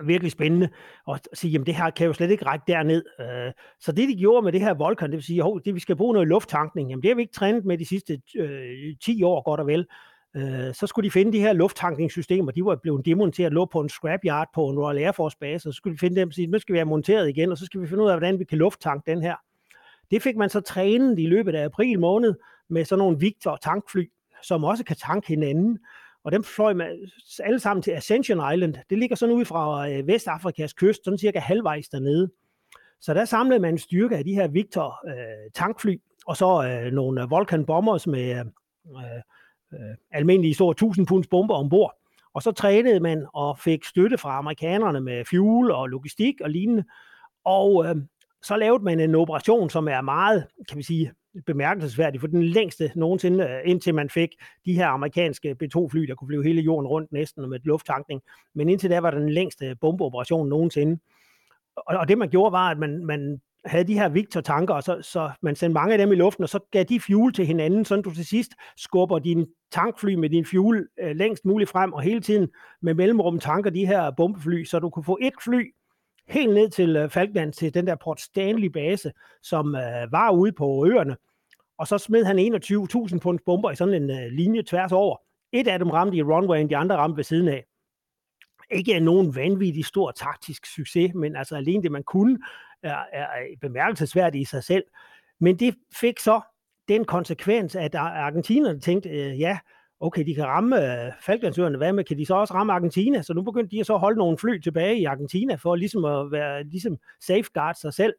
virkelig 0.07 0.31
spændende, 0.31 0.69
og 1.05 1.19
sige, 1.33 1.51
jamen 1.51 1.65
det 1.65 1.75
her 1.75 1.89
kan 1.89 2.07
jo 2.07 2.13
slet 2.13 2.31
ikke 2.31 2.45
række 2.45 2.63
derned. 2.67 3.03
Øh, 3.19 3.51
så 3.79 3.91
det, 3.91 4.09
de 4.09 4.15
gjorde 4.15 4.43
med 4.43 4.51
det 4.51 4.61
her 4.61 4.73
Volkan, 4.73 5.09
det 5.09 5.17
vil 5.17 5.23
sige, 5.23 5.43
at 5.43 5.75
vi 5.75 5.79
skal 5.79 5.95
bruge 5.95 6.13
noget 6.13 6.27
lufttankning, 6.27 6.89
jamen 6.89 7.03
det 7.03 7.09
har 7.09 7.15
vi 7.15 7.21
ikke 7.21 7.33
trænet 7.33 7.65
med 7.65 7.77
de 7.77 7.85
sidste 7.85 8.21
øh, 8.35 8.95
10 9.05 9.23
år, 9.23 9.43
godt 9.43 9.59
og 9.59 9.67
vel. 9.67 9.87
Øh, 10.35 10.73
så 10.73 10.87
skulle 10.87 11.05
de 11.05 11.11
finde 11.11 11.31
de 11.31 11.39
her 11.39 11.53
lufttankningssystemer, 11.53 12.51
de 12.51 12.65
var 12.65 12.75
blevet 12.75 13.05
demonteret, 13.05 13.53
lå 13.53 13.65
på 13.65 13.81
en 13.81 13.89
scrapyard 13.89 14.49
på 14.53 14.69
en 14.69 14.79
Royal 14.79 14.97
Air 14.97 15.11
Force 15.11 15.37
base, 15.39 15.69
og 15.69 15.73
så 15.73 15.77
skulle 15.77 15.93
de 15.93 15.99
finde 15.99 16.15
dem 16.15 16.27
og 16.27 16.33
sige, 16.33 16.47
nu 16.47 16.59
skal 16.59 16.73
vi 16.73 16.77
have 16.77 16.85
monteret 16.85 17.29
igen, 17.29 17.51
og 17.51 17.57
så 17.57 17.65
skal 17.65 17.81
vi 17.81 17.87
finde 17.87 18.03
ud 18.03 18.09
af, 18.09 18.15
hvordan 18.15 18.39
vi 18.39 18.43
kan 18.43 18.57
lufttanke 18.57 19.11
den 19.11 19.21
her. 19.21 19.35
Det 20.11 20.21
fik 20.21 20.35
man 20.37 20.49
så 20.49 20.61
trænet 20.61 21.19
i 21.19 21.25
løbet 21.25 21.55
af 21.55 21.65
april 21.65 21.99
måned 21.99 22.33
med 22.69 22.85
sådan 22.85 22.99
nogle 22.99 23.19
Victor 23.19 23.57
tankfly, 23.61 24.03
som 24.43 24.63
også 24.63 24.83
kan 24.83 24.95
tanke 24.95 25.27
hinanden 25.27 25.79
og 26.23 26.31
dem 26.31 26.43
fløj 26.43 26.73
man 26.73 27.09
alle 27.43 27.59
sammen 27.59 27.83
til 27.83 27.91
Ascension 27.91 28.53
Island. 28.53 28.75
Det 28.89 28.97
ligger 28.97 29.15
sådan 29.15 29.35
ud 29.35 29.45
fra 29.45 29.89
øh, 29.89 30.07
Vestafrikas 30.07 30.73
kyst, 30.73 31.03
sådan 31.03 31.17
cirka 31.17 31.39
halvvejs 31.39 31.89
dernede. 31.89 32.31
Så 33.01 33.13
der 33.13 33.25
samlede 33.25 33.59
man 33.59 33.73
en 33.73 33.77
styrke 33.77 34.17
af 34.17 34.23
de 34.23 34.33
her 34.33 34.47
Victor 34.47 35.07
øh, 35.07 35.51
tankfly, 35.53 35.97
og 36.27 36.37
så 36.37 36.63
øh, 36.63 36.91
nogle 36.91 37.21
øh, 37.21 37.31
Vulcan 37.31 37.65
bombers 37.65 38.07
med 38.07 38.39
øh, 38.39 38.45
øh, 39.73 39.95
almindelige 40.11 40.53
store 40.53 40.71
1000 40.71 41.07
punds 41.07 41.27
bomber 41.27 41.55
ombord. 41.55 41.97
Og 42.33 42.43
så 42.43 42.51
trænede 42.51 42.99
man 42.99 43.27
og 43.33 43.59
fik 43.59 43.85
støtte 43.85 44.17
fra 44.17 44.37
amerikanerne 44.37 45.01
med 45.01 45.25
fuel 45.25 45.71
og 45.71 45.87
logistik 45.87 46.41
og 46.41 46.49
lignende. 46.49 46.83
Og 47.43 47.85
øh, 47.85 47.95
så 48.43 48.55
lavede 48.57 48.83
man 48.83 48.99
en 48.99 49.15
operation, 49.15 49.69
som 49.69 49.87
er 49.87 50.01
meget, 50.01 50.47
kan 50.69 50.77
vi 50.77 50.83
sige, 50.83 51.11
bemærkelsesværdig, 51.45 52.19
for 52.21 52.27
den 52.27 52.43
længste 52.43 52.91
nogensinde, 52.95 53.43
øh, 53.43 53.59
indtil 53.65 53.95
man 53.95 54.09
fik 54.09 54.29
de 54.65 54.73
her 54.73 54.87
amerikanske 54.87 55.55
B-2-fly, 55.55 55.99
der 56.01 56.15
kunne 56.15 56.27
flyve 56.27 56.43
hele 56.43 56.61
jorden 56.61 56.87
rundt 56.87 57.11
næsten 57.11 57.49
med 57.49 57.59
lufttankning. 57.63 58.21
Men 58.55 58.69
indtil 58.69 58.89
da 58.89 58.99
var 58.99 59.11
den 59.11 59.29
længste 59.29 59.75
bombeoperation 59.81 60.49
nogensinde. 60.49 60.99
Og, 61.75 61.97
og 61.97 62.07
det 62.07 62.17
man 62.17 62.29
gjorde 62.29 62.51
var, 62.51 62.69
at 62.69 62.77
man, 62.77 63.05
man 63.05 63.41
havde 63.65 63.83
de 63.83 63.93
her 63.93 64.09
Victor-tanker, 64.09 64.73
og 64.73 64.83
så, 64.83 65.01
så 65.01 65.31
man 65.41 65.55
sendte 65.55 65.73
mange 65.73 65.93
af 65.93 65.97
dem 65.97 66.11
i 66.11 66.15
luften, 66.15 66.43
og 66.43 66.49
så 66.49 66.59
gav 66.71 66.83
de 66.83 66.99
fuel 66.99 67.33
til 67.33 67.45
hinanden, 67.45 67.85
så 67.85 67.95
du 67.95 68.13
til 68.13 68.25
sidst 68.25 68.51
skubber 68.77 69.19
din 69.19 69.47
tankfly 69.71 70.13
med 70.13 70.29
din 70.29 70.45
fuel 70.45 70.87
øh, 70.99 71.15
længst 71.15 71.45
muligt 71.45 71.69
frem, 71.69 71.93
og 71.93 72.01
hele 72.01 72.21
tiden 72.21 72.49
med 72.81 72.93
mellemrum 72.93 73.39
tanker 73.39 73.69
de 73.69 73.85
her 73.85 74.11
bombefly, 74.11 74.63
så 74.63 74.79
du 74.79 74.89
kunne 74.89 75.03
få 75.03 75.17
et 75.21 75.33
fly 75.43 75.73
helt 76.27 76.53
ned 76.53 76.69
til 76.69 76.95
øh, 76.95 77.09
Falkland, 77.09 77.53
til 77.53 77.73
den 77.73 77.87
der 77.87 77.95
Port 77.95 78.21
Stanley 78.21 78.67
base, 78.67 79.11
som 79.43 79.75
øh, 79.75 80.11
var 80.11 80.31
ude 80.31 80.51
på 80.51 80.85
øerne, 80.87 81.15
og 81.77 81.87
så 81.87 81.97
smed 81.97 82.25
han 82.25 82.39
21.000 83.13 83.19
punds 83.19 83.41
bomber 83.45 83.71
i 83.71 83.75
sådan 83.75 84.03
en 84.03 84.09
øh, 84.09 84.31
linje 84.31 84.63
tværs 84.63 84.91
over. 84.91 85.17
Et 85.51 85.67
af 85.67 85.79
dem 85.79 85.89
ramte 85.89 86.17
i 86.17 86.23
runwayen, 86.23 86.69
de 86.69 86.77
andre 86.77 86.97
ramte 86.97 87.17
ved 87.17 87.23
siden 87.23 87.47
af. 87.47 87.65
Ikke 88.71 88.99
nogen 88.99 89.35
vanvittig 89.35 89.85
stor 89.85 90.11
taktisk 90.11 90.65
succes, 90.65 91.13
men 91.13 91.35
altså 91.35 91.55
alene 91.55 91.83
det, 91.83 91.91
man 91.91 92.03
kunne, 92.03 92.39
er, 92.83 92.97
er 93.13 93.27
bemærkelsesværdigt 93.61 94.41
i 94.41 94.45
sig 94.45 94.63
selv. 94.63 94.83
Men 95.39 95.59
det 95.59 95.75
fik 95.95 96.19
så 96.19 96.41
den 96.87 97.05
konsekvens, 97.05 97.75
at 97.75 97.95
øh, 97.95 98.01
argentinerne 98.01 98.79
tænkte, 98.79 99.09
øh, 99.09 99.39
ja, 99.39 99.59
okay, 100.01 100.25
de 100.25 100.35
kan 100.35 100.45
ramme 100.45 101.05
øh, 101.05 101.11
Falklandsøerne, 101.21 101.77
hvad 101.77 101.93
med, 101.93 102.03
kan 102.03 102.17
de 102.17 102.25
så 102.25 102.35
også 102.35 102.53
ramme 102.53 102.73
Argentina? 102.73 103.21
Så 103.21 103.33
nu 103.33 103.41
begyndte 103.41 103.75
de 103.75 103.79
at 103.79 103.85
så 103.85 103.97
holde 103.97 104.17
nogle 104.17 104.37
fly 104.37 104.59
tilbage 104.59 104.99
i 104.99 105.05
Argentina, 105.05 105.55
for 105.55 105.75
ligesom 105.75 106.05
at 106.05 106.31
være 106.31 106.63
ligesom 106.63 106.97
safeguard 107.21 107.75
sig 107.75 107.93
selv. 107.93 108.13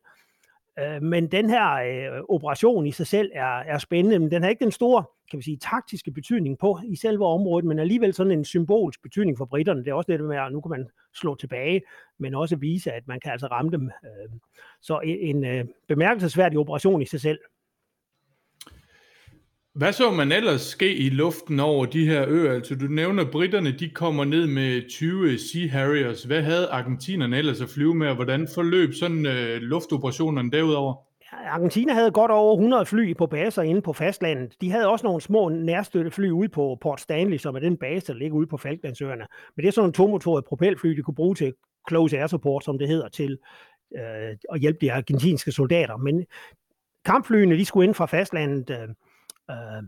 Øh, 0.78 1.02
men 1.02 1.26
den 1.26 1.50
her 1.50 1.72
øh, 1.72 2.22
operation 2.28 2.86
i 2.86 2.92
sig 2.92 3.06
selv 3.06 3.30
er, 3.34 3.58
er 3.58 3.78
spændende, 3.78 4.18
men 4.18 4.30
den 4.30 4.42
har 4.42 4.50
ikke 4.50 4.64
den 4.64 4.72
store 4.72 5.04
kan 5.32 5.38
vi 5.38 5.44
sige, 5.44 5.56
taktiske 5.56 6.10
betydning 6.10 6.58
på 6.58 6.78
i 6.84 6.96
selve 6.96 7.26
området, 7.26 7.64
men 7.64 7.78
alligevel 7.78 8.14
sådan 8.14 8.32
en 8.32 8.44
symbolsk 8.44 9.02
betydning 9.02 9.38
for 9.38 9.44
britterne. 9.44 9.84
Det 9.84 9.90
er 9.90 9.94
også 9.94 10.12
det 10.12 10.20
med, 10.20 10.36
at 10.36 10.52
nu 10.52 10.60
kan 10.60 10.70
man 10.70 10.88
slå 11.14 11.34
tilbage, 11.34 11.82
men 12.18 12.34
også 12.34 12.56
vise, 12.56 12.92
at 12.92 13.08
man 13.08 13.20
kan 13.20 13.32
altså 13.32 13.46
ramme 13.46 13.70
dem. 13.70 13.90
Øh, 14.04 14.30
så 14.82 15.00
en, 15.00 15.36
en 15.36 15.44
øh, 15.44 15.64
bemærkelsesværdig 15.88 16.58
operation 16.58 17.02
i 17.02 17.06
sig 17.06 17.20
selv. 17.20 17.38
Hvad 19.74 19.92
så 19.92 20.10
man 20.10 20.32
ellers 20.32 20.60
ske 20.60 20.96
i 20.96 21.08
luften 21.10 21.60
over 21.60 21.86
de 21.86 22.06
her 22.06 22.24
øer? 22.28 22.52
Altså 22.52 22.74
du 22.74 22.84
nævner, 22.84 23.24
at 23.24 23.30
britterne 23.30 23.72
de 23.72 23.90
kommer 23.90 24.24
ned 24.24 24.46
med 24.46 24.88
20 24.90 25.38
Sea 25.38 25.68
Harriers. 25.68 26.22
Hvad 26.22 26.42
havde 26.42 26.68
argentinerne 26.68 27.38
ellers 27.38 27.60
at 27.60 27.68
flyve 27.68 27.94
med, 27.94 28.08
og 28.08 28.14
hvordan 28.14 28.48
forløb 28.54 28.94
sådan 28.94 29.26
øh, 29.26 29.56
luftoperationerne 29.60 30.50
derudover? 30.50 30.94
Argentina 31.32 31.92
havde 31.92 32.10
godt 32.10 32.30
over 32.30 32.54
100 32.54 32.86
fly 32.86 33.16
på 33.16 33.26
baser 33.26 33.62
inde 33.62 33.82
på 33.82 33.92
fastlandet. 33.92 34.56
De 34.60 34.70
havde 34.70 34.88
også 34.88 35.06
nogle 35.06 35.20
små 35.20 35.48
nærstøttefly 35.48 36.30
ude 36.30 36.48
på 36.48 36.78
Port 36.80 37.00
Stanley, 37.00 37.38
som 37.38 37.54
er 37.54 37.60
den 37.60 37.76
base, 37.76 38.06
der 38.06 38.18
ligger 38.18 38.36
ude 38.36 38.46
på 38.46 38.56
Falklandsøerne. 38.56 39.26
Men 39.56 39.62
det 39.62 39.68
er 39.68 39.72
sådan 39.72 39.82
nogle 39.82 39.92
tomotorede 39.92 40.42
propelfly, 40.48 40.88
de 40.88 41.02
kunne 41.02 41.14
bruge 41.14 41.34
til 41.34 41.54
close 41.88 42.18
air 42.18 42.26
support, 42.26 42.64
som 42.64 42.78
det 42.78 42.88
hedder, 42.88 43.08
til 43.08 43.38
øh, 43.96 44.36
at 44.52 44.60
hjælpe 44.60 44.78
de 44.80 44.92
argentinske 44.92 45.52
soldater. 45.52 45.96
Men 45.96 46.26
kampflyene, 47.04 47.58
de 47.58 47.64
skulle 47.64 47.86
ind 47.86 47.94
fra 47.94 48.06
fastlandet 48.06 48.70
øh, 48.70 48.88
Øh, 49.52 49.82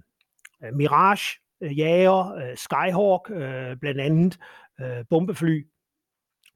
øh, 0.64 0.75
Mirage, 0.75 1.40
øh, 1.61 1.78
jager, 1.78 2.35
øh, 2.35 2.56
Skyhawk 2.56 3.30
øh, 3.30 3.76
blandt 3.76 4.00
andet, 4.00 4.38
øh, 4.80 5.04
bombefly. 5.11 5.66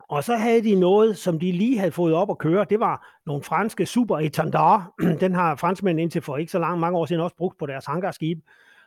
Og 0.08 0.24
så 0.24 0.36
havde 0.36 0.62
de 0.62 0.74
noget, 0.74 1.18
som 1.18 1.40
de 1.40 1.52
lige 1.52 1.78
havde 1.78 1.92
fået 1.92 2.14
op 2.14 2.30
at 2.30 2.38
køre. 2.38 2.66
Det 2.70 2.80
var 2.80 3.20
nogle 3.26 3.42
franske 3.42 3.86
Super 3.86 4.16
Étendard. 4.16 5.04
Den 5.24 5.34
har 5.34 5.56
franskmændene 5.56 6.02
indtil 6.02 6.22
for 6.22 6.36
ikke 6.36 6.52
så 6.52 6.58
lang, 6.58 6.80
mange 6.80 6.98
år 6.98 7.06
siden 7.06 7.22
også 7.22 7.36
brugt 7.36 7.58
på 7.58 7.66
deres 7.66 7.86
hangarskib. 7.86 8.38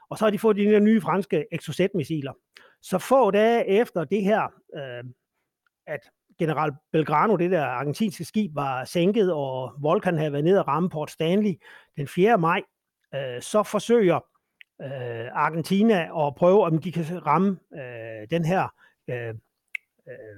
Og 0.09 0.17
så 0.17 0.25
har 0.25 0.29
de 0.29 0.39
fået 0.39 0.57
de 0.57 0.63
der 0.63 0.79
nye 0.79 1.01
franske 1.01 1.45
Exocet-missiler. 1.51 2.33
Så 2.81 2.97
få 2.97 3.31
dage 3.31 3.67
efter 3.67 4.03
det 4.03 4.23
her, 4.23 4.41
øh, 4.75 5.03
at 5.87 5.99
general 6.39 6.71
Belgrano, 6.91 7.35
det 7.35 7.51
der 7.51 7.65
argentinske 7.65 8.25
skib, 8.25 8.55
var 8.55 8.85
sænket, 8.85 9.33
og 9.33 9.73
Volkan 9.79 10.17
havde 10.17 10.31
været 10.31 10.43
nede 10.43 10.59
og 10.59 10.67
ramme 10.67 10.89
Port 10.89 11.11
Stanley 11.11 11.53
den 11.97 12.07
4. 12.07 12.37
maj, 12.37 12.61
øh, 13.15 13.41
så 13.41 13.63
forsøger 13.63 14.19
øh, 14.81 15.27
Argentina 15.33 16.27
at 16.27 16.35
prøve, 16.35 16.63
om 16.63 16.77
de 16.77 16.91
kan 16.91 17.25
ramme 17.25 17.57
øh, 17.73 18.27
den 18.29 18.45
her 18.45 18.73
øh, 19.09 19.27
øh, 19.27 19.35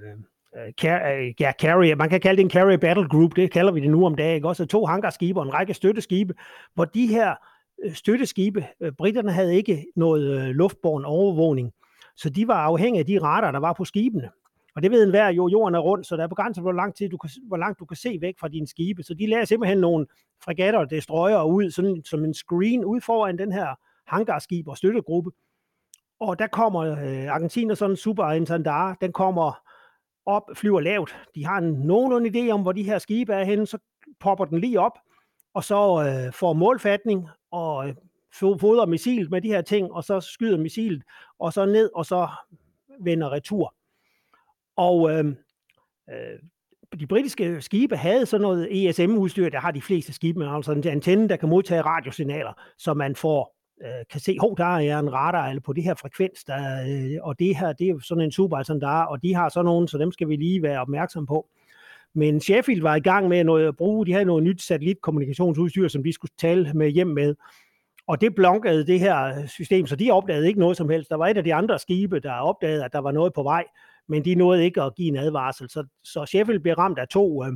øh 0.09 0.73
Car- 0.81 1.11
øh, 1.11 1.33
ja, 1.39 1.51
carrier, 1.61 1.95
man 1.95 2.09
kan 2.09 2.21
kalde 2.21 2.37
det 2.37 2.43
en 2.43 2.49
carrier 2.49 2.77
battle 2.77 3.09
group, 3.09 3.35
det 3.35 3.51
kalder 3.51 3.71
vi 3.71 3.79
det 3.79 3.89
nu 3.89 4.05
om 4.05 4.15
dagen, 4.15 4.35
ikke? 4.35 4.47
også 4.47 4.65
to 4.65 4.85
hangarskibe 4.85 5.39
og 5.39 5.45
en 5.45 5.53
række 5.53 5.73
støtteskibe, 5.73 6.33
hvor 6.73 6.85
de 6.85 7.07
her 7.07 7.35
øh, 7.83 7.93
støtteskibe, 7.93 8.67
øh, 8.81 8.91
britterne 8.91 9.31
havde 9.31 9.55
ikke 9.55 9.85
noget 9.95 10.55
luftborn 10.55 11.05
overvågning, 11.05 11.71
så 12.15 12.29
de 12.29 12.47
var 12.47 12.55
afhængige 12.65 12.99
af 12.99 13.05
de 13.05 13.19
radar, 13.21 13.51
der 13.51 13.59
var 13.59 13.73
på 13.73 13.85
skibene. 13.85 14.29
Og 14.75 14.83
det 14.83 14.91
ved 14.91 15.03
enhver 15.03 15.27
jo, 15.29 15.47
jorden 15.47 15.75
er 15.75 15.79
rundt, 15.79 16.07
så 16.07 16.17
der 16.17 16.23
er 16.23 16.27
begrænset, 16.27 16.63
hvor, 16.63 16.71
lang 16.71 16.95
tid 16.95 17.09
du 17.09 17.17
kan, 17.17 17.29
hvor 17.47 17.57
langt 17.57 17.79
du 17.79 17.85
kan 17.85 17.97
se 17.97 18.17
væk 18.21 18.39
fra 18.39 18.47
dine 18.47 18.67
skibe. 18.67 19.03
Så 19.03 19.13
de 19.13 19.27
lader 19.27 19.45
simpelthen 19.45 19.77
nogle 19.77 20.07
fregatter 20.43 20.79
og 20.79 20.89
destroyer 20.89 21.43
ud, 21.43 21.71
sådan, 21.71 22.01
som 22.05 22.23
en 22.23 22.33
screen 22.33 22.85
ud 22.85 23.01
foran 23.01 23.37
den 23.37 23.51
her 23.51 23.75
hangarskib 24.07 24.67
og 24.67 24.77
støttegruppe. 24.77 25.31
Og 26.19 26.39
der 26.39 26.47
kommer 26.47 26.81
øh, 26.81 27.27
Argentina 27.27 27.75
sådan 27.75 27.91
en 27.91 27.97
super 27.97 28.31
intendar, 28.31 28.97
den 29.01 29.11
kommer 29.11 29.61
op, 30.25 30.43
flyver 30.55 30.79
lavt. 30.79 31.15
De 31.35 31.45
har 31.45 31.57
en 31.57 31.73
nogenlunde 31.73 32.29
idé 32.29 32.51
om, 32.51 32.61
hvor 32.61 32.71
de 32.71 32.83
her 32.83 32.97
skibe 32.97 33.33
er 33.33 33.43
henne, 33.43 33.65
så 33.65 33.77
popper 34.19 34.45
den 34.45 34.59
lige 34.59 34.79
op, 34.79 34.99
og 35.53 35.63
så 35.63 36.03
øh, 36.07 36.33
får 36.33 36.53
målfatning 36.53 37.29
og 37.51 37.87
øh, 37.87 37.95
fodrer 38.33 38.85
missilet 38.85 39.31
med 39.31 39.41
de 39.41 39.47
her 39.47 39.61
ting, 39.61 39.91
og 39.91 40.03
så 40.03 40.19
skyder 40.19 40.57
missilet, 40.57 41.03
og 41.39 41.53
så 41.53 41.65
ned, 41.65 41.89
og 41.95 42.05
så 42.05 42.27
vender 42.99 43.29
retur. 43.29 43.75
Og 44.75 45.11
øh, 45.11 45.25
øh, 46.09 46.39
de 46.99 47.07
britiske 47.07 47.61
skibe 47.61 47.97
havde 47.97 48.25
sådan 48.25 48.41
noget 48.41 48.89
ESM-udstyr, 48.89 49.49
der 49.49 49.59
har 49.59 49.71
de 49.71 49.81
fleste 49.81 50.13
skibe, 50.13 50.47
altså 50.47 50.71
en 50.71 50.87
antenne, 50.87 51.29
der 51.29 51.35
kan 51.35 51.49
modtage 51.49 51.81
radiosignaler, 51.81 52.53
så 52.77 52.93
man 52.93 53.15
får 53.15 53.55
øh, 53.83 54.05
kan 54.11 54.21
se, 54.21 54.37
hov, 54.39 54.57
der 54.57 54.77
er 54.77 54.99
en 54.99 55.13
radar 55.13 55.47
eller 55.47 55.61
på 55.61 55.73
det 55.73 55.83
her 55.83 55.93
frekvens, 55.93 56.43
der, 56.43 56.83
øh, 56.87 57.17
og 57.21 57.39
det 57.39 57.57
her, 57.57 57.73
det 57.73 57.89
er 57.89 57.99
sådan 57.99 58.23
en 58.23 58.31
super, 58.31 58.63
sådan 58.63 58.81
der, 58.81 58.87
og 58.87 59.23
de 59.23 59.35
har 59.35 59.49
sådan 59.49 59.65
nogen, 59.65 59.87
så 59.87 59.97
dem 59.97 60.11
skal 60.11 60.27
vi 60.27 60.35
lige 60.35 60.61
være 60.61 60.81
opmærksom 60.81 61.25
på. 61.25 61.47
Men 62.15 62.39
Sheffield 62.39 62.81
var 62.81 62.95
i 62.95 62.99
gang 62.99 63.27
med 63.27 63.43
noget 63.43 63.67
at 63.67 63.77
bruge, 63.77 64.05
de 64.05 64.11
havde 64.11 64.25
noget 64.25 64.43
nyt 64.43 64.61
satellitkommunikationsudstyr, 64.61 65.87
som 65.87 66.03
de 66.03 66.13
skulle 66.13 66.31
tale 66.37 66.73
med 66.73 66.89
hjem 66.89 67.07
med, 67.07 67.35
og 68.07 68.21
det 68.21 68.35
blonkede 68.35 68.87
det 68.87 68.99
her 68.99 69.25
øh, 69.25 69.47
system, 69.47 69.87
så 69.87 69.95
de 69.95 70.11
opdagede 70.11 70.47
ikke 70.47 70.59
noget 70.59 70.77
som 70.77 70.89
helst. 70.89 71.09
Der 71.09 71.15
var 71.15 71.27
et 71.27 71.37
af 71.37 71.43
de 71.43 71.53
andre 71.53 71.79
skibe, 71.79 72.19
der 72.19 72.33
opdagede, 72.33 72.85
at 72.85 72.93
der 72.93 72.99
var 72.99 73.11
noget 73.11 73.33
på 73.33 73.43
vej, 73.43 73.63
men 74.09 74.25
de 74.25 74.35
nåede 74.35 74.65
ikke 74.65 74.81
at 74.81 74.95
give 74.95 75.07
en 75.07 75.17
advarsel. 75.17 75.69
Så, 75.69 75.85
så 76.03 76.25
Sheffield 76.25 76.59
blev 76.59 76.73
ramt 76.73 76.99
af 76.99 77.07
to 77.07 77.45
øh, 77.45 77.51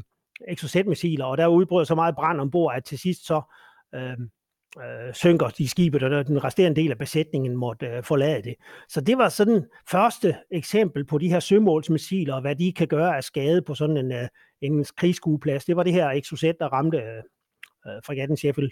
Exocet-missiler, 0.48 1.26
og 1.26 1.38
der 1.38 1.48
udbrød 1.48 1.86
så 1.86 1.96
meget 1.96 2.16
brand 2.16 2.42
ombord, 2.42 2.76
at 2.76 2.84
til 2.86 3.00
sidst 3.00 3.26
så 3.26 3.42
øh, 3.96 4.18
øh, 4.80 5.14
synker 5.14 5.48
de 5.48 5.70
skibet, 5.70 6.04
og 6.04 6.28
den 6.28 6.44
resterende 6.44 6.82
del 6.82 6.92
af 6.92 6.98
besætningen 6.98 7.58
måtte 7.58 7.86
øh, 7.86 8.04
forlade 8.04 8.44
det. 8.44 8.56
Så 8.90 9.02
det 9.02 9.18
var 9.18 9.30
sådan 9.30 9.66
første 9.90 10.36
eksempel 10.52 11.06
på 11.06 11.18
de 11.18 11.30
her 11.30 11.40
sømålsmissiler, 11.40 12.34
og 12.34 12.42
hvad 12.42 12.56
de 12.56 12.74
kan 12.74 12.88
gøre 12.88 13.18
af 13.18 13.24
skade 13.24 13.62
på 13.62 13.76
sådan 13.76 13.98
en, 13.98 14.12
øh, 14.12 14.28
en 14.62 14.86
krigsskueplads. 14.98 15.66
Det 15.66 15.76
var 15.76 15.84
det 15.84 15.94
her 15.94 16.10
Exocet, 16.10 16.56
der 16.60 16.68
ramte 16.68 16.98
øh, 16.98 17.18
øh 17.88 18.02
fregatten 18.06 18.38
Sheffield. 18.38 18.72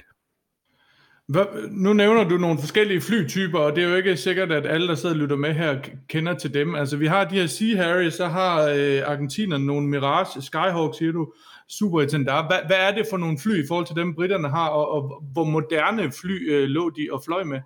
Hvad, 1.27 1.46
nu 1.72 1.94
nævner 1.94 2.24
du 2.24 2.38
nogle 2.38 2.60
forskellige 2.60 3.01
flytyper, 3.01 3.60
og 3.60 3.75
det 3.75 3.84
er 3.84 3.89
jo 3.89 3.96
ikke 3.96 4.17
sikkert, 4.17 4.51
at 4.51 4.65
alle, 4.65 4.88
der 4.88 4.96
sidder 4.96 5.15
og 5.15 5.20
lytter 5.20 5.36
med 5.36 5.53
her, 5.53 5.79
kender 6.10 6.34
til 6.34 6.53
dem. 6.53 6.75
Altså, 6.75 6.98
vi 6.98 7.08
har 7.08 7.25
de 7.25 7.36
her 7.36 7.48
Sea 7.48 7.84
Harry, 7.84 8.10
så 8.10 8.27
har 8.27 8.62
øh, 8.62 9.01
argentinerne 9.05 9.65
nogle 9.65 9.88
Mirage, 9.88 10.41
Skyhawk, 10.41 10.98
siger 10.98 11.12
du, 11.12 11.34
Super 11.70 12.01
Intendar. 12.01 12.48
Hvad, 12.48 12.58
hvad 12.67 12.77
er 12.77 12.96
det 12.96 13.05
for 13.10 13.17
nogle 13.17 13.38
fly 13.39 13.63
i 13.63 13.67
forhold 13.67 13.86
til 13.86 13.96
dem, 13.96 14.15
britterne 14.15 14.50
har, 14.50 14.70
og, 14.70 14.91
og 14.91 15.24
hvor 15.34 15.44
moderne 15.44 16.12
fly 16.12 16.51
øh, 16.51 16.67
lå 16.67 16.89
de 16.89 17.08
og 17.12 17.22
fløj 17.25 17.44
med? 17.44 17.60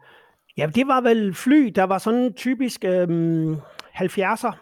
Ja, 0.57 0.65
det 0.75 0.87
var 0.87 1.01
vel 1.01 1.33
fly, 1.33 1.71
der 1.75 1.83
var 1.83 1.97
sådan 1.97 2.33
typisk 2.33 2.85
øhm, 2.85 3.51
øh, 3.51 3.57
70'er 3.95 4.55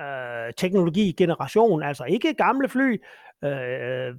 øh, 0.00 0.52
teknologi 0.56 1.14
generation, 1.18 1.82
altså 1.82 2.04
ikke 2.04 2.34
gamle 2.34 2.68
fly, 2.68 3.00
øh, 3.44 4.14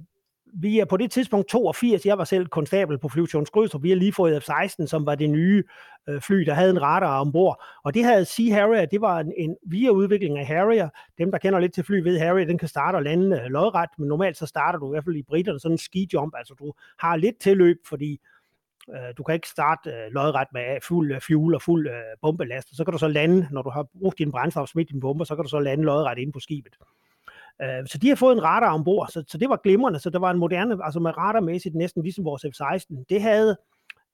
vi 0.52 0.78
er 0.78 0.84
på 0.84 0.96
det 0.96 1.10
tidspunkt 1.10 1.48
82, 1.48 2.06
jeg 2.06 2.18
var 2.18 2.24
selv 2.24 2.46
konstabel 2.46 2.98
på 2.98 3.08
flyvestation 3.08 3.46
Skrydstrup, 3.46 3.82
vi 3.82 3.88
har 3.88 3.96
lige 3.96 4.12
fået 4.12 4.42
F-16, 4.42 4.86
som 4.86 5.06
var 5.06 5.14
det 5.14 5.30
nye 5.30 5.64
øh, 6.08 6.20
fly, 6.20 6.36
der 6.36 6.54
havde 6.54 6.70
en 6.70 6.82
radar 6.82 7.20
ombord, 7.20 7.62
og 7.84 7.94
det 7.94 8.04
havde 8.04 8.24
Sea 8.24 8.54
Harrier, 8.54 8.86
det 8.86 9.00
var 9.00 9.20
en, 9.20 9.32
en 9.36 9.56
via 9.66 9.90
udvikling 9.90 10.38
af 10.38 10.46
Harrier, 10.46 10.88
dem 11.18 11.30
der 11.30 11.38
kender 11.38 11.58
lidt 11.58 11.74
til 11.74 11.84
fly 11.84 12.00
ved 12.00 12.18
Harrier, 12.18 12.46
den 12.46 12.58
kan 12.58 12.68
starte 12.68 12.96
og 12.96 13.02
lande 13.02 13.40
øh, 13.40 13.46
lodret, 13.46 13.90
men 13.98 14.08
normalt 14.08 14.36
så 14.36 14.46
starter 14.46 14.78
du 14.78 14.86
i 14.86 14.90
hvert 14.94 15.04
fald 15.04 15.16
i 15.16 15.22
britterne 15.22 15.60
sådan 15.60 15.74
en 15.74 15.78
ski 15.78 16.08
jump, 16.12 16.34
altså 16.38 16.54
du 16.54 16.72
har 16.98 17.16
lidt 17.16 17.38
tilløb, 17.40 17.76
fordi 17.88 18.20
øh, 18.90 19.14
du 19.16 19.22
kan 19.22 19.34
ikke 19.34 19.48
starte 19.48 19.90
øh, 19.90 20.12
lodret 20.12 20.48
med 20.52 20.74
øh, 20.74 20.80
fuld 20.82 21.12
øh, 21.12 21.20
fuel 21.20 21.54
og 21.54 21.62
fuld 21.62 21.88
øh, 21.88 21.94
bombelast, 22.22 22.76
så 22.76 22.84
kan 22.84 22.92
du 22.92 22.98
så 22.98 23.08
lande, 23.08 23.48
når 23.50 23.62
du 23.62 23.70
har 23.70 23.86
brugt 24.00 24.18
din 24.18 24.30
brændstof 24.30 24.62
og 24.62 24.68
smidt 24.68 24.88
din 24.88 25.00
bomber, 25.00 25.24
så 25.24 25.34
kan 25.34 25.44
du 25.44 25.50
så 25.50 25.60
lande 25.60 25.84
lodret 25.84 26.18
inde 26.18 26.32
på 26.32 26.40
skibet. 26.40 26.76
Øh, 27.62 27.86
så 27.86 27.98
de 27.98 28.08
har 28.08 28.16
fået 28.16 28.32
en 28.36 28.42
radar 28.42 28.74
ombord, 28.74 29.08
så, 29.08 29.24
så 29.28 29.38
det 29.38 29.48
var 29.48 29.60
glimrende, 29.64 29.98
så 29.98 30.10
der 30.10 30.18
var 30.18 30.30
en 30.30 30.38
moderne, 30.38 30.84
altså 30.84 31.00
med 31.00 31.16
radarmæssigt 31.16 31.74
næsten 31.74 32.02
ligesom 32.02 32.24
vores 32.24 32.44
F-16. 32.44 33.04
Det 33.08 33.22
havde 33.22 33.56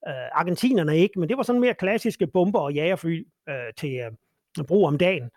Øh, 0.09 0.29
argentinerne 0.33 0.99
ikke, 0.99 1.21
men 1.21 1.29
det 1.29 1.37
var 1.37 1.43
sådan 1.43 1.61
mere 1.61 1.75
klassiske 1.75 2.27
bomber 2.27 2.61
og 2.61 2.73
jagerfly 2.73 3.27
øh, 3.49 3.55
til 3.77 3.95
øh, 4.59 4.65
brug 4.65 4.87
om 4.87 4.99
dagen. 4.99 5.31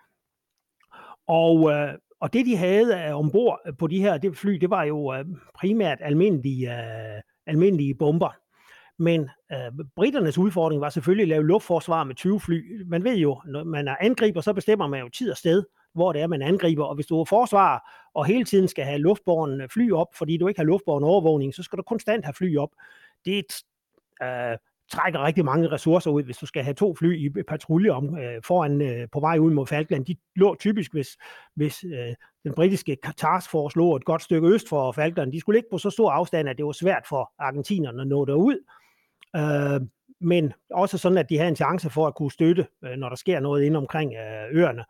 Og, 1.27 1.71
øh, 1.71 1.93
og 2.19 2.33
det, 2.33 2.45
de 2.45 2.57
havde 2.57 3.05
øh, 3.07 3.15
ombord 3.15 3.59
på 3.79 3.87
de 3.87 4.01
her 4.01 4.17
det 4.17 4.37
fly, 4.37 4.51
det 4.51 4.69
var 4.69 4.83
jo 4.83 5.13
øh, 5.13 5.25
primært 5.55 5.97
almindelige, 6.01 6.71
øh, 6.71 7.21
almindelige 7.45 7.95
bomber. 7.95 8.29
Men 8.97 9.29
øh, 9.51 9.85
britternes 9.95 10.37
udfordring 10.37 10.81
var 10.81 10.89
selvfølgelig 10.89 11.23
at 11.23 11.29
lave 11.29 11.47
luftforsvar 11.47 12.03
med 12.03 12.15
20 12.15 12.39
fly. 12.39 12.83
Man 12.85 13.03
ved 13.03 13.15
jo, 13.17 13.41
når 13.45 13.63
man 13.63 13.87
er 13.87 13.95
angriber, 13.99 14.41
så 14.41 14.53
bestemmer 14.53 14.87
man 14.87 14.99
jo 14.99 15.09
tid 15.09 15.31
og 15.31 15.37
sted, 15.37 15.63
hvor 15.93 16.13
det 16.13 16.21
er, 16.21 16.27
man 16.27 16.41
angriber. 16.41 16.83
Og 16.83 16.95
hvis 16.95 17.05
du 17.05 17.19
er 17.19 17.25
forsvar 17.25 17.91
og 18.13 18.25
hele 18.25 18.45
tiden 18.45 18.67
skal 18.67 18.85
have 18.85 18.99
luftborgen 18.99 19.61
øh, 19.61 19.69
fly 19.69 19.91
op, 19.91 20.07
fordi 20.15 20.37
du 20.37 20.47
ikke 20.47 20.59
har 20.59 20.65
luftborgen 20.65 21.03
overvågning, 21.03 21.53
så 21.53 21.63
skal 21.63 21.77
du 21.77 21.83
konstant 21.83 22.25
have 22.25 22.33
fly 22.33 22.57
op. 22.57 22.69
Det 23.25 23.45
øh, 24.23 24.57
trækker 24.91 25.25
rigtig 25.25 25.45
mange 25.45 25.71
ressourcer 25.71 26.11
ud, 26.11 26.23
hvis 26.23 26.37
du 26.37 26.45
skal 26.45 26.63
have 26.63 26.73
to 26.73 26.95
fly 26.95 27.27
i 27.27 27.43
patrulje 27.43 27.89
om, 27.89 28.17
øh, 28.17 28.41
foran 28.43 28.81
øh, 28.81 29.07
på 29.11 29.19
vej 29.19 29.37
ud 29.37 29.53
mod 29.53 29.67
Falkland. 29.67 30.05
De 30.05 30.15
lå 30.35 30.55
typisk, 30.55 30.93
hvis, 30.93 31.17
hvis 31.55 31.83
øh, 31.83 32.15
den 32.43 32.53
britiske 32.53 32.97
taskforce 33.17 33.77
lå 33.77 33.95
et 33.95 34.05
godt 34.05 34.21
stykke 34.21 34.47
øst 34.47 34.69
for 34.69 34.91
Falkland. 34.91 35.31
De 35.31 35.39
skulle 35.39 35.59
ikke 35.59 35.69
på 35.71 35.77
så 35.77 35.89
stor 35.89 36.11
afstand, 36.11 36.49
at 36.49 36.57
det 36.57 36.65
var 36.65 36.71
svært 36.71 37.03
for 37.09 37.33
argentinerne 37.39 38.01
at 38.01 38.07
nå 38.07 38.25
derud. 38.25 38.65
Øh, 39.35 39.87
men 40.21 40.53
også 40.69 40.97
sådan, 40.97 41.17
at 41.17 41.29
de 41.29 41.37
havde 41.37 41.49
en 41.49 41.55
chance 41.55 41.89
for 41.89 42.07
at 42.07 42.15
kunne 42.15 42.31
støtte, 42.31 42.67
øh, 42.83 42.91
når 42.91 43.09
der 43.09 43.15
sker 43.15 43.39
noget 43.39 43.63
inde 43.63 43.77
omkring 43.77 44.13
øh, 44.13 44.59
øerne, 44.59 44.83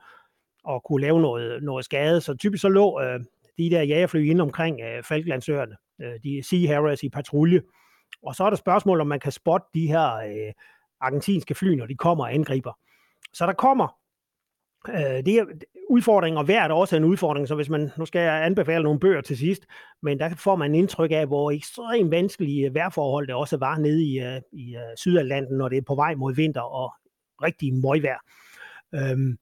og 0.63 0.83
kunne 0.83 1.01
lave 1.01 1.21
noget, 1.21 1.63
noget 1.63 1.85
skade. 1.85 2.21
Så 2.21 2.35
typisk 2.35 2.61
så 2.61 2.69
lå 2.69 3.01
øh, 3.01 3.19
de 3.57 3.69
der 3.69 3.81
jagerfly 3.81 4.29
inde 4.29 4.41
omkring 4.41 4.81
øh, 4.81 5.03
Falklandsøerne, 5.03 5.75
øh, 6.01 6.13
de 6.23 6.43
Sea 6.43 6.67
Harriers 6.67 7.03
i 7.03 7.09
patrulje. 7.09 7.61
Og 8.23 8.35
så 8.35 8.43
er 8.43 8.49
der 8.49 8.57
spørgsmål, 8.57 9.01
om 9.01 9.07
man 9.07 9.19
kan 9.19 9.31
spotte 9.31 9.67
de 9.73 9.87
her 9.87 10.15
øh, 10.15 10.53
argentinske 11.01 11.55
fly, 11.55 11.75
når 11.75 11.85
de 11.85 11.95
kommer 11.95 12.23
og 12.23 12.33
angriber. 12.33 12.73
Så 13.33 13.45
der 13.45 13.53
kommer 13.53 13.99
øh, 14.87 15.25
det 15.25 15.27
er 15.27 15.45
udfordringer, 15.89 16.39
og 16.39 16.45
hver 16.45 16.61
er 16.61 16.73
også 16.73 16.95
en 16.95 17.03
udfordring, 17.03 17.47
så 17.47 17.55
hvis 17.55 17.69
man, 17.69 17.91
nu 17.97 18.05
skal 18.05 18.21
jeg 18.21 18.45
anbefale 18.45 18.83
nogle 18.83 18.99
bøger 18.99 19.21
til 19.21 19.37
sidst, 19.37 19.65
men 20.01 20.19
der 20.19 20.35
får 20.35 20.55
man 20.55 20.75
indtryk 20.75 21.11
af, 21.11 21.27
hvor 21.27 21.51
ekstremt 21.51 22.11
vanskelige 22.11 22.67
øh, 22.67 22.75
vejrforhold 22.75 23.27
det 23.27 23.35
også 23.35 23.57
var 23.57 23.77
nede 23.77 24.03
i, 24.03 24.19
øh, 24.19 24.41
i 24.51 24.75
øh, 24.75 24.97
Sydatlanten, 24.97 25.57
når 25.57 25.69
det 25.69 25.77
er 25.77 25.81
på 25.87 25.95
vej 25.95 26.15
mod 26.15 26.35
vinter 26.35 26.61
og 26.61 26.93
rigtig 27.41 27.73
møgvejr. 27.73 28.19
Øhm, 28.95 29.37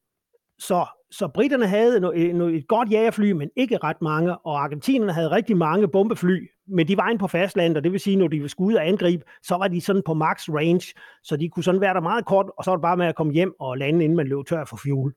så, 0.59 0.85
så 1.11 1.27
britterne 1.27 1.67
havde 1.67 1.99
no, 1.99 2.11
øh, 2.11 2.33
no, 2.33 2.47
et 2.47 2.67
godt 2.67 2.91
jagerfly, 2.91 3.31
men 3.31 3.49
ikke 3.55 3.77
ret 3.77 4.01
mange, 4.01 4.37
og 4.37 4.63
argentinerne 4.63 5.13
havde 5.13 5.31
rigtig 5.31 5.57
mange 5.57 5.87
bombefly, 5.87 6.49
men 6.67 6.87
de 6.87 6.97
var 6.97 7.09
inde 7.09 7.19
på 7.19 7.27
fastlandet, 7.27 7.77
og 7.77 7.83
det 7.83 7.91
vil 7.91 7.99
sige, 7.99 8.15
når 8.15 8.27
de 8.27 8.49
skulle 8.49 8.67
ud 8.67 8.73
og 8.73 8.87
angribe, 8.87 9.23
så 9.43 9.55
var 9.55 9.67
de 9.67 9.81
sådan 9.81 10.01
på 10.05 10.13
max 10.13 10.49
range, 10.49 10.93
så 11.23 11.37
de 11.37 11.49
kunne 11.49 11.63
sådan 11.63 11.81
være 11.81 11.93
der 11.93 11.99
meget 11.99 12.25
kort, 12.25 12.45
og 12.57 12.63
så 12.63 12.71
var 12.71 12.75
det 12.75 12.81
bare 12.81 12.97
med 12.97 13.05
at 13.05 13.15
komme 13.15 13.33
hjem 13.33 13.53
og 13.59 13.77
lande, 13.77 14.03
inden 14.03 14.15
man 14.15 14.27
løb 14.27 14.45
tør 14.47 14.65
for 14.65 14.77
fuel. 14.77 15.13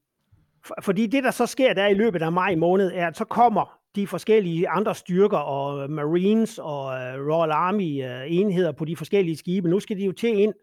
Fordi 0.82 1.06
det, 1.06 1.24
der 1.24 1.30
så 1.30 1.46
sker 1.46 1.74
der 1.74 1.86
i 1.86 1.94
løbet 1.94 2.22
af 2.22 2.32
maj 2.32 2.54
måned, 2.54 2.92
er, 2.94 3.06
at 3.06 3.16
så 3.16 3.24
kommer 3.24 3.80
de 3.96 4.06
forskellige 4.06 4.68
andre 4.68 4.94
styrker 4.94 5.38
og 5.38 5.82
øh, 5.82 5.90
Marines 5.90 6.58
og 6.58 6.94
øh, 6.94 7.26
Royal 7.28 7.50
Army 7.50 8.02
enheder 8.26 8.72
på 8.72 8.84
de 8.84 8.96
forskellige 8.96 9.36
skibe. 9.36 9.68
Nu 9.68 9.80
skal 9.80 9.96
de 9.96 10.04
jo 10.04 10.12
til 10.12 10.38
ind 10.38 10.54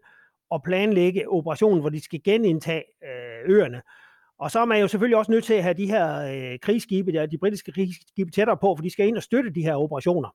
og 0.50 0.62
planlægge 0.62 1.28
operationen, 1.28 1.80
hvor 1.80 1.90
de 1.90 2.04
skal 2.04 2.20
genindtage 2.24 2.82
uh, 3.02 3.54
øerne. 3.54 3.82
Og 4.38 4.50
så 4.50 4.60
er 4.60 4.64
man 4.64 4.80
jo 4.80 4.88
selvfølgelig 4.88 5.16
også 5.16 5.30
nødt 5.30 5.44
til 5.44 5.54
at 5.54 5.62
have 5.62 5.74
de 5.74 5.86
her 5.86 6.20
øh, 6.20 6.58
krigsskibe, 6.58 7.12
der, 7.12 7.26
de 7.26 7.38
britiske 7.38 7.72
krigsskibe 7.72 8.30
tættere 8.30 8.56
på, 8.56 8.76
for 8.76 8.82
de 8.82 8.90
skal 8.90 9.08
ind 9.08 9.16
og 9.16 9.22
støtte 9.22 9.50
de 9.50 9.62
her 9.62 9.74
operationer. 9.74 10.28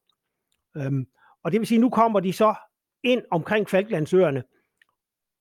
Øhm, 0.77 1.05
og 1.43 1.51
det 1.51 1.59
vil 1.59 1.67
sige, 1.67 1.77
at 1.77 1.81
nu 1.81 1.89
kommer 1.89 2.19
de 2.19 2.33
så 2.33 2.55
ind 3.03 3.21
omkring 3.31 3.69
Falklandsøerne, 3.69 4.43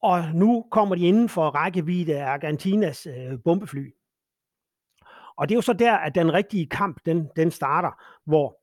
og 0.03 0.25
nu 0.35 0.67
kommer 0.71 0.95
de 0.95 1.07
inden 1.07 1.29
for 1.29 1.51
rækkevidde 1.51 2.19
af 2.19 2.27
Argentinas 2.27 3.07
øh, 3.07 3.39
bombefly. 3.45 3.91
Og 5.37 5.49
det 5.49 5.55
er 5.55 5.57
jo 5.57 5.63
så 5.63 5.73
der, 5.73 5.97
at 5.97 6.15
den 6.15 6.33
rigtige 6.33 6.67
kamp, 6.67 7.01
den, 7.07 7.29
den 7.37 7.51
starter, 7.51 8.03
hvor 8.27 8.59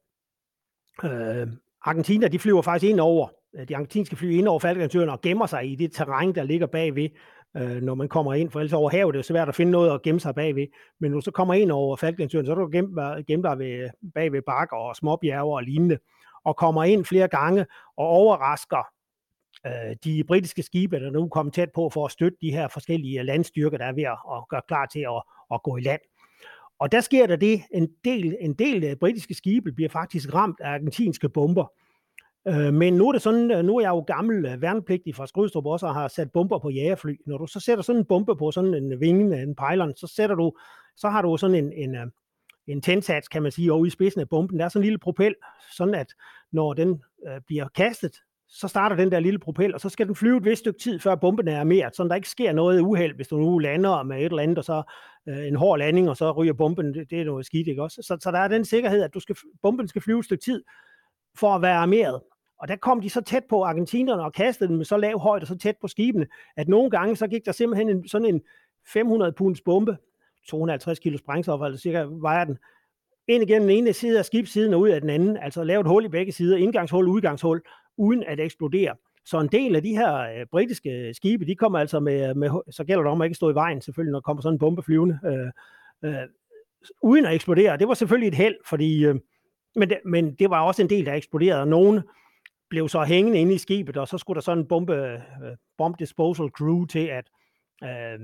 øh, 1.04 1.48
Argentina, 1.82 2.28
de 2.28 2.40
flyver 2.40 2.62
faktisk 2.62 2.90
ind 2.90 3.00
over, 3.00 3.28
øh, 3.56 3.68
de 3.68 3.76
argentinske 3.76 4.16
fly 4.16 4.32
ind 4.32 4.48
over 4.48 4.60
Falklandsøerne 4.60 5.12
og 5.12 5.22
gemmer 5.22 5.46
sig 5.46 5.72
i 5.72 5.76
det 5.76 5.92
terræn, 5.92 6.36
der 6.36 6.44
ligger 6.44 6.68
bagved, 6.68 7.10
øh, 7.58 7.82
når 7.82 7.96
man 7.96 8.08
kommer 8.08 8.34
ind, 8.34 8.52
for 8.52 8.60
ellers 8.60 8.74
over 8.74 8.90
havet 8.90 9.14
det 9.14 9.20
er 9.20 9.24
svært 9.24 9.50
at 9.50 9.56
finde 9.56 9.72
noget 9.72 9.94
at 9.94 10.02
gemme 10.02 10.20
sig 10.20 10.36
bagved. 10.36 10.68
Men 11.00 11.12
når 11.12 11.18
du 11.18 11.22
så 11.22 11.32
kommer 11.32 11.54
ind 11.54 11.72
over 11.72 11.96
Falklandsøen, 11.96 12.46
så 12.46 12.52
er 12.52 12.56
du 12.56 12.70
gemt, 12.72 13.00
gemt 13.28 13.44
dig 13.44 13.60
ved, 13.60 13.90
bagved 14.16 14.42
bakker 14.42 14.78
og 14.78 14.96
småbjerge 14.96 15.56
og 15.56 15.64
lignende, 15.64 15.98
og 16.44 16.56
kommer 16.56 16.84
ind 16.84 17.06
flere 17.06 17.28
gange 17.28 17.66
og 17.98 18.08
overrasker 18.08 18.88
øh, 19.66 19.96
de 20.04 20.24
britiske 20.24 20.64
skibe, 20.64 21.00
der 21.00 21.12
nu 21.12 21.28
kommer 21.28 21.52
tæt 21.52 21.70
på 21.76 21.90
for 21.90 22.06
at 22.06 22.12
støtte 22.12 22.38
de 22.42 22.52
her 22.52 22.68
forskellige 22.68 23.24
landstyrker, 23.24 23.78
der 23.78 23.86
er 23.86 23.94
ved 23.94 24.04
at 24.04 24.48
gøre 24.50 24.62
klar 24.68 24.86
til 24.86 25.00
at, 25.00 25.24
at 25.54 25.64
gå 25.64 25.78
i 25.78 25.82
land. 25.82 26.02
Og 26.80 26.92
der 26.92 27.02
sker 27.02 27.28
der 27.28 27.36
det, 27.36 27.62
en 27.74 27.90
del, 28.06 28.38
en 28.40 28.54
del 28.54 28.84
af 28.84 29.00
britiske 29.00 29.34
skibe 29.34 29.72
bliver 29.72 29.90
faktisk 29.90 30.34
ramt 30.34 30.60
af 30.60 30.70
argentinske 30.70 31.30
bomber. 31.30 31.72
Øh, 32.48 32.74
men 32.74 32.94
nu 32.94 33.08
er 33.08 33.12
det 33.12 33.22
sådan, 33.22 33.52
øh, 33.52 33.66
nu 33.66 33.78
er 33.78 33.82
jeg 33.82 33.90
jo 33.90 34.00
gammel 34.00 34.46
øh, 34.46 34.62
værnepligtig 34.62 35.16
fra 35.16 35.28
Skrydstrup 35.28 35.66
også 35.66 35.88
og 35.88 35.94
har 35.94 36.08
sat 36.08 36.32
bomber 36.32 36.60
på 36.60 36.70
jagerfly. 36.70 37.16
Når 37.26 37.38
du 37.38 37.48
så 37.48 37.60
sætter 37.60 37.84
sådan 37.84 38.00
en 38.00 38.06
bombe 38.06 38.36
på 38.36 38.52
sådan 38.52 38.74
en 38.74 39.00
vinge, 39.00 39.42
en 39.44 39.56
pylon, 39.56 39.96
så 39.96 40.08
sætter 40.08 40.36
du, 40.36 40.54
så 40.98 41.10
har 41.10 41.22
du 41.22 41.38
sådan 41.38 41.56
en, 41.56 41.74
en, 41.74 41.96
øh, 41.96 42.08
en 42.68 42.82
tændsats, 42.82 43.28
kan 43.28 43.44
man 43.44 43.52
sige, 43.52 43.74
over 43.74 43.86
i 43.86 43.90
spidsen 43.90 44.22
af 44.22 44.30
bomben. 44.30 44.60
Der 44.60 44.66
er 44.66 44.70
sådan 44.70 44.82
en 44.82 44.86
lille 44.86 45.00
propel, 45.00 45.36
sådan 45.78 45.96
at 45.96 46.08
når 46.52 46.74
den 46.74 47.02
øh, 47.28 47.42
bliver 47.48 47.68
kastet, 47.76 48.16
så 48.52 48.68
starter 48.68 48.96
den 48.96 49.12
der 49.12 49.20
lille 49.20 49.40
propel, 49.40 49.74
og 49.74 49.82
så 49.82 49.90
skal 49.90 50.08
den 50.08 50.16
flyve 50.16 50.38
et 50.38 50.46
vist 50.46 50.60
stykke 50.60 50.80
tid, 50.80 51.00
før 51.00 51.16
bomben 51.16 51.48
er 51.48 51.60
armeret, 51.60 51.96
så 51.96 52.04
der 52.04 52.16
ikke 52.16 52.30
sker 52.30 52.52
noget 52.52 52.82
uheld, 52.82 53.16
hvis 53.16 53.28
du 53.28 53.38
nu 53.38 53.58
lander 53.58 54.04
med 54.04 54.18
et 54.18 54.26
eller 54.26 54.44
andet, 54.44 54.58
og 54.58 54.64
så 54.64 54.84
øh, 55.30 55.48
en 55.48 55.56
hård 55.56 55.80
landing, 55.80 56.10
og 56.10 56.18
så 56.18 56.32
ryger 56.32 56.54
bomben, 56.54 56.94
det, 56.94 57.10
det 57.10 57.22
er 57.22 57.26
noget 57.26 57.46
skidt, 57.46 57.68
ikke 57.68 57.84
også? 57.84 58.02
Så, 58.02 58.18
så 58.22 58.32
der 58.32 58.40
er 58.40 58.48
den 58.48 58.66
sikkerhed, 58.66 59.04
at 59.04 59.14
du 59.14 59.20
skal, 59.20 59.36
bomben 59.62 59.88
skal 59.88 60.02
flyve 60.02 60.20
et 60.20 60.26
stykke 60.26 60.44
tid, 60.44 60.64
for 61.36 61.56
at 61.56 61.62
være 61.62 61.76
armeret. 61.76 62.22
Og 62.62 62.68
der 62.68 62.76
kom 62.76 63.02
de 63.02 63.10
så 63.10 63.22
tæt 63.22 63.44
på 63.50 63.64
argentinerne 63.64 64.24
og 64.24 64.34
kastede 64.34 64.70
den 64.70 64.78
med 64.78 64.86
så 64.86 64.98
lav 64.98 65.20
højde 65.20 65.44
og 65.44 65.48
så 65.48 65.58
tæt 65.58 65.76
på 65.82 65.88
skibene, 65.88 66.28
at 66.56 66.68
nogle 66.68 66.90
gange 66.90 67.16
så 67.16 67.28
gik 67.28 67.46
der 67.46 67.52
simpelthen 67.52 67.90
en, 67.90 68.08
sådan 68.08 68.28
en 68.28 68.42
500 68.94 69.32
punds 69.32 69.62
bombe, 69.62 69.98
250 70.48 71.00
kilo 71.00 71.18
sprængstof, 71.18 71.62
altså 71.62 71.82
cirka 71.82 72.06
vejer 72.10 72.46
den, 72.46 72.58
ind 73.28 73.44
igennem 73.44 73.68
den 73.68 73.78
ene 73.78 73.94
side 73.94 74.20
af 74.20 74.26
skibssiden 74.26 74.74
og 74.74 74.80
ud 74.80 74.90
af 74.90 75.02
den 75.02 75.10
anden, 75.10 75.38
altså 75.38 75.64
lave 75.64 75.82
et 75.82 75.88
hul 75.88 76.06
i 76.06 76.08
begge 76.08 76.32
sider, 76.32 76.58
indgangshul, 76.58 77.08
udgangshul, 77.08 77.62
uden 77.98 78.24
at 78.24 78.40
eksplodere. 78.40 78.96
Så 79.26 79.40
en 79.40 79.48
del 79.48 79.76
af 79.76 79.84
de 79.84 79.90
her 79.90 80.20
øh, 80.20 80.46
britiske 80.52 81.14
skibe, 81.14 81.46
de 81.46 81.56
kommer 81.56 81.80
altså 81.80 82.00
med, 82.00 82.34
med, 82.34 82.50
så 82.72 82.84
gælder 82.84 83.04
det 83.04 83.12
om 83.12 83.22
at 83.22 83.26
ikke 83.26 83.36
stå 83.36 83.50
i 83.50 83.56
vejen, 83.56 83.82
selvfølgelig, 83.82 84.12
når 84.12 84.20
der 84.20 84.24
kommer 84.24 84.42
sådan 84.42 84.56
en 84.56 84.60
bombe 84.60 84.84
flyvende, 84.84 85.20
øh, 85.26 86.10
øh, 86.10 86.28
uden 87.04 87.26
at 87.26 87.34
eksplodere. 87.34 87.78
Det 87.78 87.88
var 87.88 87.94
selvfølgelig 87.94 88.28
et 88.28 88.36
held, 88.36 88.56
fordi, 88.66 89.06
øh, 89.06 89.16
men, 89.80 89.90
det, 89.90 90.00
men 90.06 90.34
det 90.34 90.50
var 90.50 90.62
også 90.62 90.82
en 90.82 90.90
del, 90.90 91.06
der 91.06 91.14
eksploderede, 91.14 91.62
og 91.62 91.68
nogen 91.68 92.02
blev 92.70 92.90
så 92.90 93.04
hængende 93.04 93.40
inde 93.40 93.54
i 93.54 93.58
skibet, 93.58 93.98
og 93.98 94.08
så 94.08 94.18
skulle 94.18 94.36
der 94.36 94.42
sådan 94.42 94.58
en 94.58 94.68
bombe, 94.68 94.94
øh, 94.94 95.20
bomb 95.78 96.00
disposal 96.00 96.50
crew 96.50 96.86
til 96.86 97.08
at 97.08 97.26
øh, 97.84 98.20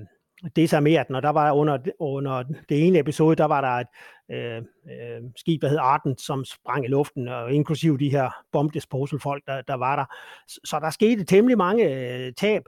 desarmere 0.56 1.06
den, 1.08 1.16
og 1.16 1.24
der 1.24 1.30
var 1.30 1.52
under, 1.52 1.78
under 2.00 2.44
det 2.70 2.88
ene 2.88 3.00
episode, 3.00 3.36
der 3.36 3.46
var 3.46 3.62
der 3.62 3.70
et 3.70 3.88
øh, 4.32 4.58
øh, 4.58 5.22
skib, 5.36 5.62
der 5.62 5.68
hed 5.68 5.78
Arden, 5.78 6.18
som 6.18 6.46
sprang 6.46 6.86
i 6.86 6.88
luften, 6.88 7.28
og 7.28 7.54
inklusive 7.54 7.98
de 7.98 8.10
her 8.10 8.30
bomb 8.52 8.74
disposal 8.74 9.20
folk, 9.20 9.44
der, 9.48 9.62
der 9.62 9.74
var 9.74 9.96
der. 9.96 10.06
Så, 10.48 10.60
så 10.66 10.80
der 10.80 10.90
skete 10.90 11.24
temmelig 11.24 11.58
mange 11.58 11.84
øh, 11.84 12.34
tab, 12.34 12.64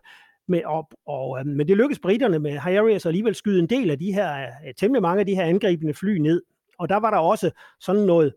med, 0.47 0.62
og, 0.65 0.89
og, 1.06 1.39
øh, 1.39 1.45
men 1.45 1.67
det 1.67 1.78
lykkedes 1.78 2.00
britterne 2.00 2.39
med 2.39 2.58
Harriers 2.58 3.06
alligevel 3.06 3.36
skyde 3.36 3.60
en 3.60 3.69
del 3.69 3.91
af 3.91 4.00
de 4.00 4.13
her, 4.13 4.41
øh, 4.43 4.73
temmelig 4.78 5.02
mange 5.02 5.19
af 5.19 5.26
de 5.26 5.36
her 5.36 5.43
angribende 5.43 5.93
fly 5.93 6.17
ned. 6.17 6.43
Og 6.78 6.89
der 6.89 6.97
var 6.97 7.12
der 7.12 7.17
også 7.17 7.52
sådan 7.80 8.02
noget, 8.02 8.34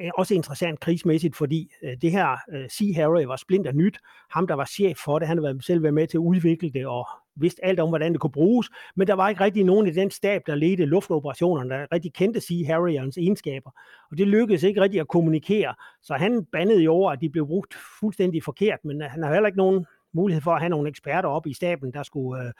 Øh, 0.00 0.10
også 0.18 0.34
interessant 0.34 0.80
krigsmæssigt, 0.80 1.36
fordi 1.36 1.72
øh, 1.82 1.96
det 2.02 2.10
her 2.10 2.36
øh, 2.52 2.70
Sea 2.70 2.94
Harry 2.94 3.24
var 3.24 3.36
splinter 3.36 3.72
nyt. 3.72 3.98
Ham, 4.30 4.46
der 4.46 4.54
var 4.54 4.64
chef 4.64 4.96
for 5.04 5.18
det, 5.18 5.28
han 5.28 5.38
havde 5.38 5.62
selv 5.62 5.82
været 5.82 5.94
med 5.94 6.06
til 6.06 6.16
at 6.16 6.20
udvikle 6.20 6.70
det 6.70 6.86
og 6.86 7.06
vidste 7.36 7.64
alt 7.64 7.80
om, 7.80 7.88
hvordan 7.88 8.12
det 8.12 8.20
kunne 8.20 8.30
bruges, 8.30 8.70
men 8.96 9.06
der 9.06 9.14
var 9.14 9.28
ikke 9.28 9.44
rigtig 9.44 9.64
nogen 9.64 9.86
i 9.86 9.90
den 9.90 10.10
stab, 10.10 10.42
der 10.46 10.54
ledte 10.54 10.84
luftoperationerne, 10.84 11.70
der 11.70 11.86
rigtig 11.92 12.12
kendte 12.12 12.40
Sea 12.40 12.66
Harriers 12.66 13.16
egenskaber. 13.16 13.70
Og 14.10 14.18
det 14.18 14.28
lykkedes 14.28 14.62
ikke 14.62 14.80
rigtig 14.80 15.00
at 15.00 15.08
kommunikere, 15.08 15.74
så 16.02 16.14
han 16.14 16.44
bandede 16.52 16.82
i 16.82 16.86
over, 16.86 17.12
at 17.12 17.20
de 17.20 17.30
blev 17.30 17.46
brugt 17.46 17.74
fuldstændig 18.00 18.42
forkert, 18.42 18.78
men 18.84 19.02
øh, 19.02 19.10
han 19.10 19.22
har 19.22 19.32
heller 19.32 19.46
ikke 19.46 19.58
nogen 19.58 19.86
mulighed 20.12 20.42
for 20.42 20.50
at 20.50 20.60
have 20.60 20.70
nogle 20.70 20.88
eksperter 20.88 21.28
op 21.28 21.46
i 21.46 21.54
staben, 21.54 21.92
der 21.92 22.02
skulle 22.02 22.44
øh, 22.44 22.52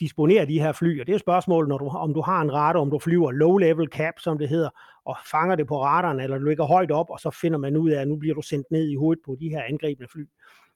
disponere 0.00 0.46
de 0.46 0.60
her 0.60 0.72
fly. 0.72 1.00
Og 1.00 1.06
det 1.06 1.14
er 1.14 1.18
spørgsmålet, 1.18 1.68
når 1.68 1.78
du, 1.78 1.88
om 1.88 2.14
du 2.14 2.20
har 2.20 2.40
en 2.40 2.52
radar, 2.52 2.80
om 2.80 2.90
du 2.90 2.98
flyver 2.98 3.32
low-level 3.32 3.86
cap, 3.86 4.14
som 4.18 4.38
det 4.38 4.48
hedder, 4.48 4.70
og 5.04 5.16
fanger 5.30 5.56
det 5.56 5.66
på 5.66 5.82
radaren, 5.82 6.20
eller 6.20 6.38
du 6.38 6.44
ligger 6.44 6.64
højt 6.64 6.90
op, 6.90 7.10
og 7.10 7.20
så 7.20 7.30
finder 7.40 7.58
man 7.58 7.76
ud 7.76 7.90
af, 7.90 8.00
at 8.00 8.08
nu 8.08 8.16
bliver 8.16 8.34
du 8.34 8.42
sendt 8.42 8.70
ned 8.70 8.88
i 8.88 8.94
hovedet 8.94 9.22
på 9.24 9.36
de 9.40 9.48
her 9.48 9.62
angribende 9.62 10.08
fly. 10.12 10.24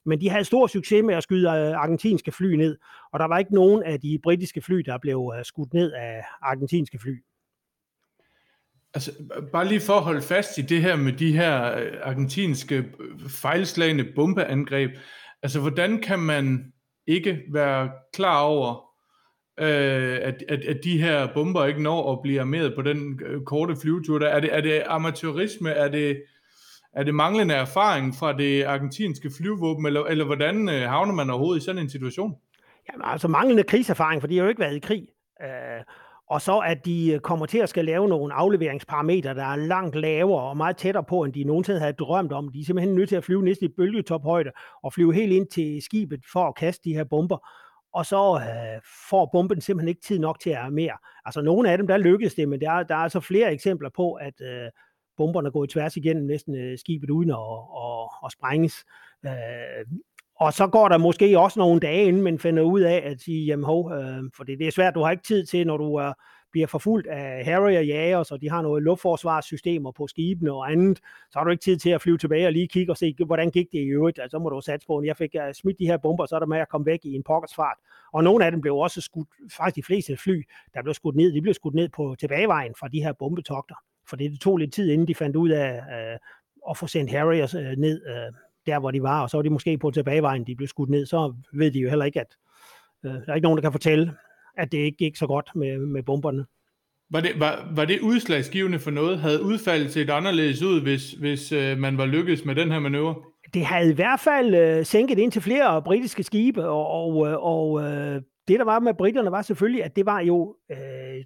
Men 0.06 0.20
de 0.20 0.28
havde 0.28 0.44
stor 0.44 0.66
succes 0.66 1.04
med 1.04 1.14
at 1.14 1.22
skyde 1.22 1.48
øh, 1.48 1.82
argentinske 1.82 2.32
fly 2.32 2.54
ned, 2.54 2.76
og 3.12 3.18
der 3.20 3.24
var 3.24 3.38
ikke 3.38 3.54
nogen 3.54 3.82
af 3.82 4.00
de 4.00 4.18
britiske 4.22 4.60
fly, 4.62 4.76
der 4.76 4.98
blev 4.98 5.32
øh, 5.38 5.44
skudt 5.44 5.74
ned 5.74 5.92
af 5.92 6.24
argentinske 6.42 6.98
fly. 6.98 7.22
Altså, 8.94 9.12
bare 9.52 9.68
lige 9.68 9.80
for 9.80 9.92
at 9.92 10.02
holde 10.02 10.22
fast 10.22 10.58
i 10.58 10.62
det 10.62 10.82
her 10.82 10.96
med 10.96 11.12
de 11.12 11.32
her 11.32 11.78
øh, 11.78 11.92
argentinske 12.02 12.84
fejlslagende 13.28 14.04
bombeangreb. 14.14 14.90
Altså, 15.42 15.60
hvordan 15.60 16.00
kan 16.00 16.18
man 16.18 16.72
ikke 17.06 17.42
være 17.52 17.90
klar 18.12 18.40
over, 18.40 18.83
øh, 19.60 20.18
at, 20.22 20.44
at, 20.48 20.60
at 20.64 20.76
de 20.84 21.02
her 21.02 21.28
bomber 21.34 21.64
ikke 21.64 21.82
når 21.82 22.12
at 22.12 22.22
blive 22.22 22.40
armeret 22.40 22.74
på 22.74 22.82
den 22.82 23.20
øh, 23.26 23.42
korte 23.42 23.76
flyvetur? 23.82 24.18
Der? 24.18 24.26
Er, 24.26 24.40
det, 24.40 24.54
er 24.56 24.60
det 24.60 24.82
amatørisme? 24.86 25.70
Er 25.70 25.88
det, 25.88 26.22
er 26.92 27.02
det 27.02 27.14
manglende 27.14 27.54
erfaring 27.54 28.14
fra 28.14 28.32
det 28.32 28.64
argentinske 28.64 29.30
flyvåben? 29.38 29.86
Eller, 29.86 30.04
eller 30.04 30.24
hvordan 30.24 30.68
øh, 30.68 30.82
havner 30.82 31.12
man 31.12 31.30
overhovedet 31.30 31.62
i 31.62 31.64
sådan 31.64 31.82
en 31.82 31.90
situation? 31.90 32.34
Jamen, 32.92 33.04
altså 33.04 33.28
manglende 33.28 33.62
krigserfaring, 33.62 34.20
for 34.20 34.28
de 34.28 34.36
har 34.36 34.42
jo 34.42 34.48
ikke 34.48 34.60
været 34.60 34.76
i 34.76 34.78
krig. 34.78 35.06
Øh, 35.42 35.84
og 36.30 36.40
så 36.40 36.58
at 36.58 36.84
de 36.84 37.12
øh, 37.12 37.20
kommer 37.20 37.46
til 37.46 37.58
at 37.58 37.68
skal 37.68 37.84
lave 37.84 38.08
nogle 38.08 38.34
afleveringsparametre, 38.34 39.34
der 39.34 39.44
er 39.44 39.56
langt 39.56 39.96
lavere 39.96 40.42
og 40.42 40.56
meget 40.56 40.76
tættere 40.76 41.04
på, 41.04 41.24
end 41.24 41.32
de 41.32 41.44
nogensinde 41.44 41.80
havde 41.80 41.92
drømt 41.92 42.32
om. 42.32 42.52
De 42.52 42.60
er 42.60 42.64
simpelthen 42.64 42.94
nødt 42.94 43.08
til 43.08 43.16
at 43.16 43.24
flyve 43.24 43.42
næsten 43.42 43.66
i 43.66 43.72
bølgetophøjde 43.76 44.50
og 44.82 44.92
flyve 44.92 45.14
helt 45.14 45.32
ind 45.32 45.46
til 45.46 45.82
skibet 45.82 46.20
for 46.32 46.48
at 46.48 46.54
kaste 46.56 46.84
de 46.84 46.94
her 46.94 47.04
bomber. 47.04 47.48
Og 47.94 48.06
så 48.06 48.40
øh, 48.40 48.80
får 49.08 49.28
bomben 49.32 49.60
simpelthen 49.60 49.88
ikke 49.88 50.00
tid 50.00 50.18
nok 50.18 50.40
til 50.40 50.50
at 50.50 50.72
mere. 50.72 50.96
Altså 51.24 51.42
nogle 51.42 51.70
af 51.70 51.78
dem, 51.78 51.86
der 51.86 51.96
lykkedes 51.96 52.34
det, 52.34 52.48
men 52.48 52.60
der 52.60 52.82
der 52.82 52.94
er 52.94 52.98
altså 52.98 53.20
flere 53.20 53.52
eksempler 53.52 53.88
på, 53.96 54.12
at 54.12 54.40
øh, 54.40 54.70
bomberne 55.16 55.50
går 55.50 55.64
i 55.64 55.68
tværs 55.68 55.96
igennem 55.96 56.26
næsten 56.26 56.54
øh, 56.54 56.78
skibet 56.78 57.10
uden 57.10 57.30
at, 57.30 57.36
at, 57.84 58.08
at 58.24 58.32
sprænges. 58.32 58.84
Øh, 59.26 59.98
og 60.36 60.52
så 60.52 60.66
går 60.66 60.88
der 60.88 60.98
måske 60.98 61.38
også 61.38 61.58
nogle 61.58 61.80
dage, 61.80 62.04
inden 62.04 62.22
man 62.22 62.38
finder 62.38 62.62
ud 62.62 62.80
af 62.80 63.02
at 63.04 63.20
sige, 63.20 63.46
jamen 63.46 63.64
hov, 63.64 63.92
øh, 63.92 64.22
for 64.36 64.44
det, 64.44 64.58
det 64.58 64.66
er 64.66 64.72
svært, 64.72 64.94
du 64.94 65.02
har 65.02 65.10
ikke 65.10 65.24
tid 65.24 65.46
til, 65.46 65.66
når 65.66 65.76
du 65.76 65.94
er, 65.94 66.12
bliver 66.54 66.66
forfulgt 66.66 67.06
af 67.06 67.44
Harry 67.44 67.76
og 67.76 67.86
Jager, 67.86 68.22
så 68.22 68.36
de 68.36 68.50
har 68.50 68.62
nogle 68.62 68.84
luftforsvarssystemer 68.84 69.92
på 69.92 70.06
skibene 70.06 70.52
og 70.52 70.72
andet, 70.72 70.98
så 71.30 71.38
har 71.38 71.44
du 71.44 71.50
ikke 71.50 71.62
tid 71.62 71.76
til 71.76 71.90
at 71.90 72.00
flyve 72.00 72.18
tilbage 72.18 72.46
og 72.46 72.52
lige 72.52 72.68
kigge 72.68 72.92
og 72.92 72.96
se, 72.96 73.14
hvordan 73.26 73.50
gik 73.50 73.66
det 73.72 73.78
i 73.78 73.86
øvrigt. 73.86 74.18
Altså, 74.18 74.34
så 74.34 74.38
må 74.38 74.48
du 74.48 74.60
satse 74.60 74.86
på, 74.86 74.98
at 74.98 75.06
jeg 75.06 75.16
fik 75.16 75.34
øh, 75.34 75.54
smidt 75.54 75.78
de 75.78 75.86
her 75.86 75.96
bomber, 75.96 76.26
så 76.26 76.34
er 76.34 76.38
der 76.38 76.46
med 76.46 76.58
at 76.58 76.68
komme 76.68 76.86
væk 76.86 77.00
i 77.04 77.14
en 77.14 77.22
pokkersfart. 77.22 77.76
Og 78.12 78.24
nogle 78.24 78.44
af 78.44 78.50
dem 78.50 78.60
blev 78.60 78.76
også 78.76 79.00
skudt, 79.00 79.28
faktisk 79.56 79.76
de 79.76 79.82
fleste 79.82 80.16
fly, 80.16 80.42
der 80.74 80.82
blev 80.82 80.94
skudt 80.94 81.16
ned, 81.16 81.32
de 81.32 81.42
blev 81.42 81.54
skudt 81.54 81.74
ned 81.74 81.88
på 81.88 82.16
tilbagevejen 82.20 82.74
fra 82.80 82.88
de 82.88 83.02
her 83.02 83.12
bombetogter. 83.12 83.74
For 84.08 84.16
det 84.16 84.40
tog 84.40 84.56
lidt 84.56 84.72
tid, 84.72 84.90
inden 84.90 85.08
de 85.08 85.14
fandt 85.14 85.36
ud 85.36 85.48
af 85.48 85.74
øh, 85.76 86.18
at 86.70 86.76
få 86.76 86.86
sendt 86.86 87.10
Harry 87.10 87.36
øh, 87.36 87.76
ned 87.78 88.06
øh, 88.06 88.32
der, 88.66 88.78
hvor 88.78 88.90
de 88.90 89.02
var, 89.02 89.22
og 89.22 89.30
så 89.30 89.36
var 89.36 89.42
de 89.42 89.50
måske 89.50 89.78
på 89.78 89.90
tilbagevejen, 89.90 90.46
de 90.46 90.56
blev 90.56 90.68
skudt 90.68 90.90
ned, 90.90 91.06
så 91.06 91.34
ved 91.52 91.70
de 91.70 91.78
jo 91.78 91.88
heller 91.88 92.04
ikke, 92.04 92.20
at 92.20 92.36
øh, 93.04 93.12
der 93.12 93.28
er 93.28 93.34
ikke 93.34 93.44
nogen, 93.44 93.56
der 93.56 93.62
kan 93.62 93.72
fortælle, 93.72 94.12
at 94.56 94.72
det 94.72 94.78
ikke 94.78 94.96
gik 94.96 95.16
så 95.16 95.26
godt 95.26 95.50
med, 95.54 95.78
med 95.78 96.02
bomberne. 96.02 96.44
Var 97.10 97.20
det, 97.20 97.40
var, 97.40 97.68
var 97.74 97.84
det 97.84 98.00
udslagsgivende 98.00 98.78
for 98.78 98.90
noget? 98.90 99.18
Havde 99.18 99.42
udfaldet 99.42 99.92
set 99.92 100.10
anderledes 100.10 100.62
ud, 100.62 100.82
hvis, 100.82 101.12
hvis 101.12 101.52
øh, 101.52 101.78
man 101.78 101.98
var 101.98 102.06
lykkedes 102.06 102.44
med 102.44 102.54
den 102.54 102.72
her 102.72 102.78
manøvre? 102.78 103.14
Det 103.54 103.64
havde 103.64 103.90
i 103.90 103.94
hvert 103.94 104.20
fald 104.20 104.54
øh, 104.54 104.84
sænket 104.84 105.18
ind 105.18 105.32
til 105.32 105.42
flere 105.42 105.82
britiske 105.82 106.22
skibe, 106.22 106.68
og, 106.68 106.86
og, 106.86 107.26
øh, 107.26 107.36
og 107.38 107.82
øh, 107.82 108.22
det, 108.48 108.58
der 108.58 108.64
var 108.64 108.78
med 108.78 108.94
britterne, 108.94 109.30
var 109.30 109.42
selvfølgelig, 109.42 109.84
at 109.84 109.96
det 109.96 110.06
var 110.06 110.20
jo 110.20 110.56
øh, 110.70 111.24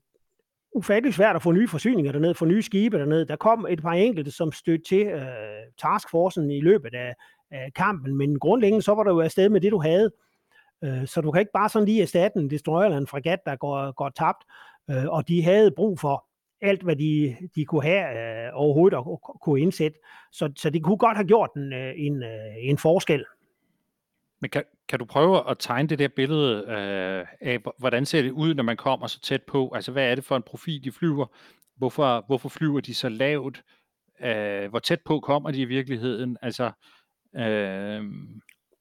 ufattelig 0.75 1.15
svært 1.15 1.37
at 1.37 1.43
få 1.43 1.53
nye 1.53 1.69
forsyninger 1.69 2.13
dernede, 2.13 2.35
få 2.35 2.45
nye 2.45 2.63
skibe 2.63 2.99
dernede. 2.99 3.27
Der 3.27 3.37
kom 3.37 3.67
et 3.71 3.83
par 3.83 3.93
enkelte, 3.93 4.31
som 4.31 4.53
stødte 4.53 4.85
til 4.85 5.07
øh, 5.07 5.23
taskforcen 5.83 6.51
i 6.51 6.61
løbet 6.61 6.95
af, 6.95 7.15
af 7.51 7.73
kampen, 7.75 8.17
men 8.17 8.39
grundlæggende 8.39 8.83
så 8.83 8.95
var 8.95 9.05
der 9.05 9.11
jo 9.11 9.21
afsted 9.21 9.49
med 9.49 9.61
det, 9.61 9.73
du 9.73 9.81
havde. 9.81 10.05
Øh, 10.05 10.28
Øh, 10.85 11.07
så 11.07 11.21
du 11.21 11.31
kan 11.31 11.41
ikke 11.41 11.53
bare 11.53 11.69
sådan 11.69 11.87
lige 11.87 12.03
erstatte 12.03 12.39
en 12.39 12.51
destroyer 12.51 12.85
eller 12.85 12.99
en 12.99 13.07
fregat, 13.07 13.39
der 13.47 13.57
går, 13.57 13.93
går 13.93 14.09
tabt. 14.09 14.45
Øh, 14.91 15.09
og 15.09 15.29
de 15.29 15.43
havde 15.43 15.71
brug 15.71 16.01
for 16.01 16.25
alt, 16.61 16.83
hvad 16.83 16.97
de, 16.97 17.37
de 17.55 17.65
kunne 17.65 17.83
have 17.83 18.47
øh, 18.47 18.51
overhovedet 18.55 18.99
og 18.99 19.39
kunne 19.43 19.61
indsætte. 19.61 19.99
Så, 20.33 20.53
så 20.57 20.71
det 20.71 20.83
kunne 20.83 20.97
godt 20.97 21.17
have 21.17 21.27
gjort 21.27 21.51
en, 21.57 21.73
øh, 21.73 21.95
en, 21.97 22.23
øh, 22.23 22.55
en 22.59 22.79
forskel. 22.79 23.25
Men 24.41 24.51
kan, 24.51 24.65
kan 24.89 24.99
du 24.99 25.05
prøve 25.05 25.51
at 25.51 25.57
tegne 25.59 25.89
det 25.89 25.99
der 25.99 26.09
billede 26.09 26.65
øh, 26.69 27.27
af, 27.41 27.59
hvordan 27.79 28.07
ser 28.07 28.23
det 28.23 28.31
ud, 28.31 28.55
når 28.55 28.63
man 28.63 28.77
kommer 28.77 29.07
så 29.07 29.21
tæt 29.21 29.43
på? 29.43 29.73
Altså, 29.75 29.93
hvad 29.93 30.11
er 30.11 30.15
det 30.15 30.25
for 30.25 30.37
en 30.37 30.43
profil, 30.43 30.85
de 30.85 30.93
flyver? 30.93 31.27
Hvorfor, 31.77 32.25
hvorfor 32.27 32.49
flyver 32.49 32.81
de 32.81 32.95
så 32.95 33.09
lavt? 33.09 33.63
Øh, 34.21 34.71
hvor 34.71 34.79
tæt 34.79 35.01
på 35.01 35.21
kommer 35.21 35.51
de 35.51 35.61
i 35.61 35.65
virkeligheden? 35.65 36.37
Altså, 36.43 36.71
øh... 37.37 38.03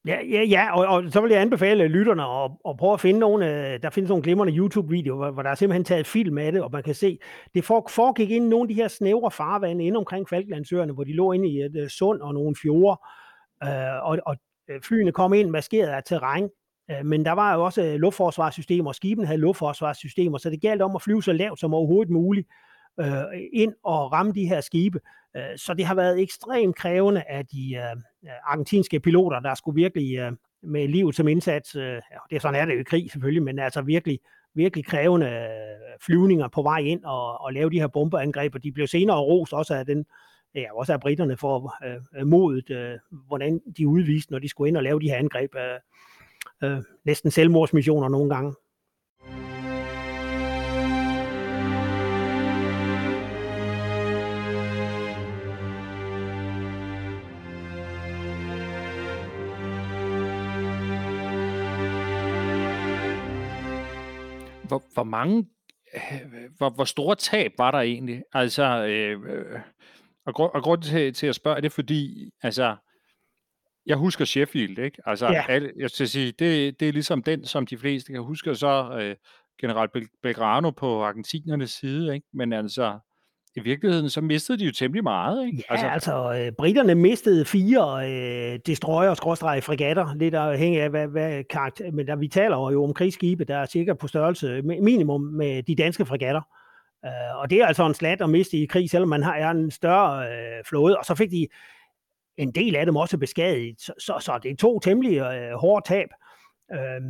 Ja, 0.06 0.18
ja, 0.32 0.44
ja 0.44 0.78
og, 0.78 0.86
og 0.86 1.12
så 1.12 1.22
vil 1.22 1.32
jeg 1.32 1.42
anbefale 1.42 1.88
lytterne 1.88 2.24
at, 2.24 2.52
at 2.70 2.78
prøve 2.78 2.94
at 2.94 3.02
finde 3.02 3.20
nogle, 3.20 3.74
øh, 3.74 3.82
der 3.82 3.90
findes 3.90 4.10
nogle 4.10 4.24
glimrende 4.24 4.54
YouTube-videoer, 4.54 5.18
hvor, 5.18 5.32
hvor 5.32 5.42
der 5.42 5.50
er 5.50 5.56
simpelthen 5.56 5.84
taget 5.84 6.08
film 6.08 6.38
af 6.38 6.52
det, 6.52 6.62
og 6.62 6.72
man 6.72 6.84
kan 6.84 6.96
se, 6.96 7.20
det 7.54 7.66
foregik 7.66 8.32
ind 8.32 8.46
i 8.46 8.50
nogle 8.50 8.64
af 8.64 8.68
de 8.68 8.74
her 8.74 8.88
snævre 8.88 9.32
farvande 9.32 9.86
inde 9.86 9.98
omkring 9.98 10.30
Falklandsøerne, 10.30 10.94
hvor 10.94 11.04
de 11.04 11.14
lå 11.14 11.32
inde 11.32 11.48
i 11.48 11.62
et 11.62 11.76
øh, 11.76 11.90
sund 11.90 12.22
og 12.22 12.34
nogle 12.34 12.56
fjorde, 12.62 13.02
øh, 13.64 14.04
og, 14.04 14.20
og 14.26 14.36
øh, 14.70 14.82
flyene 14.82 15.12
kom 15.12 15.34
ind 15.34 15.50
maskeret 15.50 15.88
af 15.88 16.04
terræn, 16.04 16.50
øh, 16.92 17.06
men 17.06 17.26
der 17.26 17.32
var 17.32 17.54
jo 17.54 17.66
også 17.66 17.96
luftforsvarssystemer, 17.98 18.90
og 18.90 18.96
skibene 18.96 19.28
havde 19.28 19.42
luftforsvarssystemer, 19.42 20.38
så 20.38 20.50
det 20.50 20.62
galt 20.62 20.82
om 20.82 20.96
at 20.96 21.02
flyve 21.02 21.24
så 21.24 21.34
lavt 21.34 21.60
som 21.60 21.74
overhovedet 21.74 22.12
muligt 22.12 22.48
ind 23.54 23.74
og 23.84 24.12
ramme 24.14 24.32
de 24.32 24.48
her 24.48 24.62
skibe. 24.62 25.00
Øh, 25.38 25.58
så 25.58 25.74
det 25.74 25.86
har 25.86 25.96
været 25.96 26.22
ekstremt 26.22 26.76
krævende 26.76 27.24
af 27.30 27.46
de 27.46 27.76
øh, 27.76 27.92
øh, 28.24 28.32
argentinske 28.44 29.00
piloter, 29.00 29.40
der 29.40 29.56
skulle 29.56 29.76
virkelig 29.76 30.34
med 30.64 30.88
livet 30.88 31.16
som 31.16 31.28
indsats, 31.28 31.72
det 31.72 32.02
er 32.32 32.40
sådan 32.40 32.62
er 32.62 32.66
det 32.66 32.74
jo 32.74 32.80
i 32.80 32.84
krig 32.84 33.12
selvfølgelig, 33.12 33.44
men 33.44 33.60
altså 33.60 33.82
virkelig, 33.82 34.20
virkelig 34.54 34.86
krævende 34.86 35.50
flyvninger 36.06 36.48
på 36.48 36.62
vej 36.62 36.80
ind 36.80 37.04
og, 37.04 37.42
og 37.42 37.54
lave 37.54 37.70
de 37.70 37.80
her 37.80 37.88
bombeangreb, 37.88 38.56
og 38.56 38.64
de 38.64 38.72
blev 38.72 38.88
senere 38.88 39.20
rost 39.20 39.54
også 39.54 39.74
af 39.74 39.86
den 39.86 40.06
ja, 40.56 40.74
også 40.74 40.94
af 40.94 41.00
britterne 41.00 41.38
for 41.38 41.76
øh, 41.86 42.28
modet, 42.28 42.70
øh, 42.70 43.00
hvordan 43.28 43.62
de 43.78 43.88
udviste, 43.88 44.32
når 44.32 44.40
de 44.40 44.50
skulle 44.50 44.68
ind 44.68 44.78
og 44.78 44.84
lave 44.84 45.00
de 45.00 45.10
her 45.10 45.18
angreb. 45.18 45.56
Øh, 45.56 45.80
øh, 46.64 46.84
næsten 47.06 47.32
selvmordsmissioner 47.32 48.10
nogle 48.10 48.36
gange. 48.36 48.54
Hvor, 64.68 64.84
hvor 64.94 65.04
mange, 65.04 65.50
øh, 65.96 66.02
hvor, 66.58 66.70
hvor 66.70 66.84
store 66.84 67.16
tab 67.16 67.52
var 67.58 67.72
der 67.72 67.80
egentlig? 67.80 68.24
Altså, 68.34 68.86
øh, 68.86 69.20
og, 70.26 70.34
grund, 70.34 70.52
og 70.54 70.64
grunden 70.64 70.88
til, 70.88 71.14
til 71.14 71.28
at 71.28 71.36
spørge, 71.36 71.56
det 71.56 71.66
er 71.66 71.70
fordi, 71.70 72.32
altså, 72.44 72.76
jeg 73.86 73.98
husker 73.98 74.26
Sheffield, 74.26 74.80
ikke? 74.80 75.02
Altså, 75.06 75.28
ja. 75.28 75.46
alle, 75.50 75.72
jeg 75.78 75.90
skal 75.90 76.08
sige, 76.08 76.32
det, 76.32 76.80
det 76.80 76.88
er 76.88 76.94
ligesom 76.94 77.24
den, 77.24 77.46
som 77.46 77.66
de 77.66 77.78
fleste 77.78 78.12
kan 78.12 78.22
huske, 78.22 78.56
så 78.56 79.00
øh, 79.02 79.16
general 79.62 79.90
Belgrano 80.24 80.72
på 80.72 81.04
argentinernes 81.04 81.72
side, 81.72 82.14
ikke? 82.16 82.28
Men 82.34 82.54
altså, 82.54 83.00
i 83.58 83.60
virkeligheden, 83.60 84.10
så 84.10 84.22
mistede 84.22 84.60
de 84.60 84.66
jo 84.66 84.72
temmelig 84.72 85.04
meget, 85.04 85.46
ikke? 85.46 85.64
Ja, 85.70 85.74
altså, 85.74 85.88
altså 85.88 86.40
øh, 86.40 86.52
britterne 86.52 86.96
mistede 86.96 87.46
fire 87.46 88.12
øh, 88.12 88.60
destroyer 88.66 89.14
skråstreget 89.14 89.64
fregatter, 89.64 90.16
lidt 90.16 90.36
afhængig 90.36 90.82
af, 90.82 90.90
hvad, 90.90 91.08
hvad 91.08 91.44
karakter, 91.44 91.92
men 91.92 92.08
der, 92.08 92.16
vi 92.16 92.28
taler 92.28 92.72
jo 92.72 92.84
om 92.84 92.94
krigsskibe, 92.94 93.46
der 93.46 93.58
er 93.58 93.66
cirka 93.66 93.94
på 93.94 94.08
størrelse 94.08 94.62
minimum 94.62 95.22
med 95.22 95.64
de 95.64 95.76
danske 95.76 96.06
fregatter. 96.06 96.42
Øh, 97.06 97.42
og 97.42 97.50
det 97.50 97.62
er 97.62 97.66
altså 97.66 97.86
en 97.86 97.94
slat 97.94 98.22
at 98.22 98.30
miste 98.30 98.58
i 98.58 98.66
krig, 98.66 98.90
selvom 98.90 99.10
man 99.10 99.24
har 99.24 99.36
er 99.36 99.50
en 99.50 99.72
større 99.72 100.28
øh, 100.28 100.64
flåde. 100.66 100.98
Og 100.98 101.06
så 101.06 101.16
fik 101.16 101.32
de 101.32 101.48
en 102.38 102.52
del 102.52 102.76
af 102.76 102.86
dem 102.86 102.96
også 102.96 103.18
beskadiget. 103.18 103.82
Så, 103.82 103.94
så, 104.00 104.14
så 104.20 104.40
det 104.44 104.52
er 104.52 104.56
to 104.56 104.80
temmelig 104.80 105.18
øh, 105.18 105.54
hårde 105.54 105.88
tab. 105.88 106.10
Øh, 106.74 107.02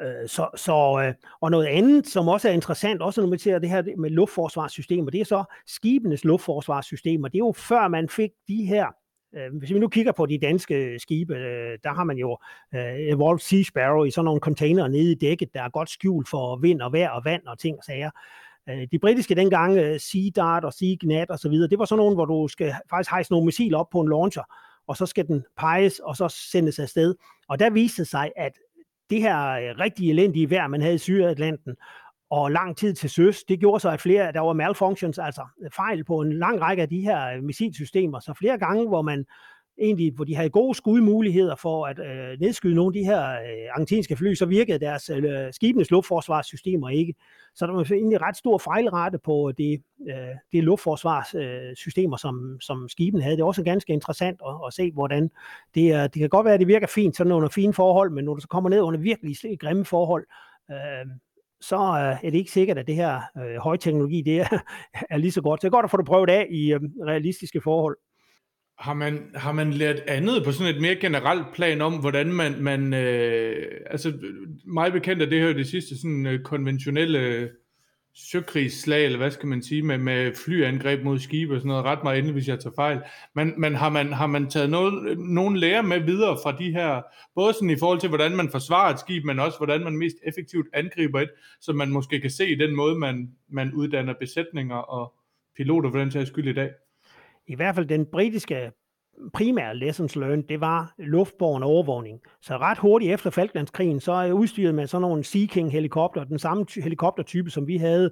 øh, 0.00 0.28
så, 0.28 0.48
så, 0.56 1.04
øh, 1.04 1.14
og 1.40 1.50
noget 1.50 1.66
andet, 1.66 2.06
som 2.06 2.28
også 2.28 2.48
er 2.48 2.52
interessant, 2.52 3.02
også 3.02 3.20
når 3.20 3.28
man 3.28 3.38
ser 3.38 3.58
det 3.58 3.70
her 3.70 3.82
med 3.98 4.10
luftforsvarssystemer, 4.10 5.10
det 5.10 5.20
er 5.20 5.24
så 5.24 5.44
skibenes 5.66 6.24
luftforsvarssystemer. 6.24 7.28
Det 7.28 7.34
er 7.34 7.46
jo 7.46 7.52
før 7.52 7.88
man 7.88 8.08
fik 8.08 8.30
de 8.48 8.64
her 8.64 8.86
øh, 9.34 9.58
hvis 9.58 9.70
vi 9.70 9.78
nu 9.78 9.88
kigger 9.88 10.12
på 10.12 10.26
de 10.26 10.38
danske 10.38 10.98
skibe, 10.98 11.34
øh, 11.34 11.78
der 11.84 11.94
har 11.94 12.04
man 12.04 12.16
jo 12.16 12.38
øh, 12.74 12.98
Evolved 12.98 13.40
Sea 13.40 13.62
Sparrow 13.62 14.04
i 14.04 14.10
sådan 14.10 14.24
nogle 14.24 14.40
container 14.40 14.88
nede 14.88 15.12
i 15.12 15.14
dækket, 15.14 15.54
der 15.54 15.62
er 15.62 15.68
godt 15.68 15.90
skjult 15.90 16.28
for 16.28 16.56
vind 16.56 16.82
og 16.82 16.92
vejr 16.92 17.10
og 17.10 17.24
vand 17.24 17.46
og 17.46 17.58
ting 17.58 17.78
og 17.78 17.84
sager. 17.84 18.10
De 18.92 18.98
britiske 18.98 19.34
dengang, 19.34 20.00
Sea 20.00 20.30
Dart 20.36 20.64
og 20.64 20.72
Sea 20.72 20.94
Gnat 21.00 21.30
og 21.30 21.38
så 21.38 21.48
videre, 21.48 21.68
det 21.68 21.78
var 21.78 21.84
sådan 21.84 21.98
nogle, 21.98 22.14
hvor 22.14 22.24
du 22.24 22.48
skal 22.48 22.74
faktisk 22.90 23.10
hejse 23.10 23.32
nogle 23.32 23.44
missiler 23.44 23.78
op 23.78 23.90
på 23.90 24.00
en 24.00 24.08
launcher, 24.08 24.42
og 24.86 24.96
så 24.96 25.06
skal 25.06 25.26
den 25.26 25.44
peges, 25.56 25.98
og 25.98 26.16
så 26.16 26.28
sendes 26.28 26.78
afsted. 26.78 27.14
Og 27.48 27.58
der 27.58 27.70
viste 27.70 28.04
sig, 28.04 28.32
at 28.36 28.52
det 29.10 29.20
her 29.20 29.50
øh, 29.50 29.78
rigtig 29.78 30.10
elendige 30.10 30.50
vejr, 30.50 30.66
man 30.66 30.80
havde 30.80 30.94
i 30.94 30.98
Sydatlanten, 30.98 31.76
og 32.30 32.50
lang 32.50 32.76
tid 32.76 32.94
til 32.94 33.10
søs, 33.10 33.44
det 33.44 33.60
gjorde 33.60 33.80
så, 33.80 33.90
at 33.90 34.00
flere, 34.00 34.32
der 34.32 34.40
var 34.40 34.52
malfunctions, 34.52 35.18
altså 35.18 35.42
øh, 35.62 35.70
fejl 35.76 36.04
på 36.04 36.20
en 36.20 36.32
lang 36.32 36.60
række 36.60 36.82
af 36.82 36.88
de 36.88 37.00
her 37.00 37.26
øh, 37.26 37.42
missilsystemer. 37.42 38.20
Så 38.20 38.34
flere 38.34 38.58
gange, 38.58 38.88
hvor 38.88 39.02
man 39.02 39.24
egentlig, 39.80 40.12
hvor 40.12 40.24
de 40.24 40.36
havde 40.36 40.50
gode 40.50 40.74
skudmuligheder 40.74 41.56
for 41.56 41.86
at 41.86 41.98
øh, 41.98 42.40
nedskyde 42.40 42.74
nogle 42.74 42.88
af 42.88 42.92
de 42.92 43.04
her 43.04 43.30
øh, 43.30 43.68
argentinske 43.72 44.16
fly, 44.16 44.34
så 44.34 44.46
virkede 44.46 44.78
deres 44.78 45.10
øh, 45.10 45.52
skibenes 45.52 45.90
luftforsvarssystemer 45.90 46.88
ikke. 46.88 47.14
Så 47.54 47.66
der 47.66 47.72
var 47.72 47.92
egentlig 47.92 48.22
ret 48.22 48.36
stor 48.36 48.58
fejlrate 48.58 49.18
på 49.18 49.52
det, 49.58 49.82
øh, 50.08 50.14
det 50.52 50.64
luftforsvarssystemer, 50.64 52.14
øh, 52.14 52.18
som, 52.18 52.58
som 52.60 52.88
skibene 52.88 53.22
havde. 53.22 53.36
Det 53.36 53.42
er 53.42 53.46
også 53.46 53.62
ganske 53.62 53.92
interessant 53.92 54.40
at, 54.48 54.54
at 54.66 54.72
se, 54.74 54.92
hvordan 54.92 55.30
det, 55.74 55.92
er, 55.92 56.06
det 56.06 56.20
kan 56.20 56.28
godt 56.28 56.44
være, 56.44 56.54
at 56.54 56.60
det 56.60 56.68
virker 56.68 56.86
fint 56.86 57.16
sådan 57.16 57.32
under 57.32 57.48
fine 57.48 57.74
forhold, 57.74 58.10
men 58.10 58.24
når 58.24 58.34
du 58.34 58.40
så 58.40 58.48
kommer 58.48 58.70
ned 58.70 58.80
under 58.80 59.00
virkelig 59.00 59.36
grimme 59.60 59.84
forhold, 59.84 60.26
øh, 60.70 61.06
så 61.60 61.76
øh, 61.76 62.24
er 62.24 62.30
det 62.30 62.34
ikke 62.34 62.50
sikkert, 62.50 62.78
at 62.78 62.86
det 62.86 62.94
her 62.94 63.20
øh, 63.38 63.56
højteknologi 63.56 64.22
det 64.22 64.40
er, 64.40 64.58
er 65.10 65.16
lige 65.16 65.32
så 65.32 65.42
godt. 65.42 65.60
Så 65.60 65.64
det 65.66 65.68
er 65.68 65.76
godt 65.76 65.84
at 65.84 65.90
få 65.90 65.96
det 65.96 66.06
prøvet 66.06 66.30
af 66.30 66.46
i 66.50 66.72
øh, 66.72 66.80
realistiske 67.06 67.60
forhold. 67.60 67.96
Har 68.78 68.94
man, 68.94 69.30
har 69.34 69.52
man 69.52 69.72
lært 69.72 70.00
andet 70.06 70.44
på 70.44 70.52
sådan 70.52 70.74
et 70.74 70.80
mere 70.80 70.96
generelt 70.96 71.46
plan 71.54 71.80
om, 71.80 71.94
hvordan 71.94 72.32
man, 72.32 72.62
man 72.62 72.94
øh, 72.94 73.66
altså 73.86 74.12
meget 74.64 74.92
bekendt 74.92 75.22
er 75.22 75.26
det 75.26 75.40
her 75.40 75.52
det 75.52 75.66
sidste 75.66 75.96
sådan 75.96 76.26
øh, 76.26 76.42
konventionelle 76.42 77.50
søkrigsslag, 78.14 79.04
eller 79.04 79.18
hvad 79.18 79.30
skal 79.30 79.48
man 79.48 79.62
sige, 79.62 79.82
med, 79.82 79.98
med 79.98 80.32
flyangreb 80.34 81.04
mod 81.04 81.18
skibe 81.18 81.54
og 81.54 81.60
sådan 81.60 81.68
noget, 81.68 81.84
ret 81.84 82.04
mig 82.04 82.16
endelig, 82.18 82.32
hvis 82.32 82.48
jeg 82.48 82.60
tager 82.60 82.74
fejl. 82.74 83.00
Men, 83.34 83.54
men 83.58 83.74
har, 83.74 83.88
man, 83.88 84.12
har 84.12 84.26
man 84.26 84.50
taget 84.50 84.70
noget, 84.70 85.18
nogen 85.18 85.56
lære 85.56 85.82
med 85.82 86.00
videre 86.00 86.38
fra 86.42 86.56
de 86.58 86.72
her, 86.72 87.02
både 87.34 87.52
sådan 87.52 87.70
i 87.70 87.78
forhold 87.78 88.00
til, 88.00 88.08
hvordan 88.08 88.36
man 88.36 88.50
forsvarer 88.50 88.92
et 88.92 89.00
skib, 89.00 89.24
men 89.24 89.38
også 89.38 89.58
hvordan 89.58 89.84
man 89.84 89.96
mest 89.96 90.16
effektivt 90.26 90.66
angriber 90.72 91.20
et, 91.20 91.30
så 91.60 91.72
man 91.72 91.90
måske 91.90 92.20
kan 92.20 92.30
se 92.30 92.48
i 92.48 92.58
den 92.58 92.76
måde, 92.76 92.98
man, 92.98 93.30
man 93.48 93.72
uddanner 93.72 94.14
besætninger 94.20 94.76
og 94.76 95.14
piloter 95.56 95.90
for 95.90 95.98
den 95.98 96.10
sags 96.10 96.28
skyld 96.28 96.48
i 96.48 96.52
dag? 96.52 96.70
I 97.48 97.54
hvert 97.54 97.74
fald 97.74 97.86
den 97.86 98.06
britiske 98.06 98.70
primære 99.34 99.76
lessons 99.76 100.16
learned, 100.16 100.44
det 100.48 100.60
var 100.60 100.94
luftborgen 100.98 101.62
overvågning. 101.62 102.20
Så 102.42 102.56
ret 102.56 102.78
hurtigt 102.78 103.12
efter 103.12 103.30
Falklandskrigen, 103.30 104.00
så 104.00 104.12
er 104.12 104.32
udstyret 104.32 104.74
med 104.74 104.86
sådan 104.86 105.02
nogle 105.02 105.24
Sea 105.24 105.46
King 105.46 105.72
helikopter, 105.72 106.24
den 106.24 106.38
samme 106.38 106.66
helikoptertype, 106.82 107.50
som 107.50 107.66
vi 107.66 107.76
havde 107.76 108.10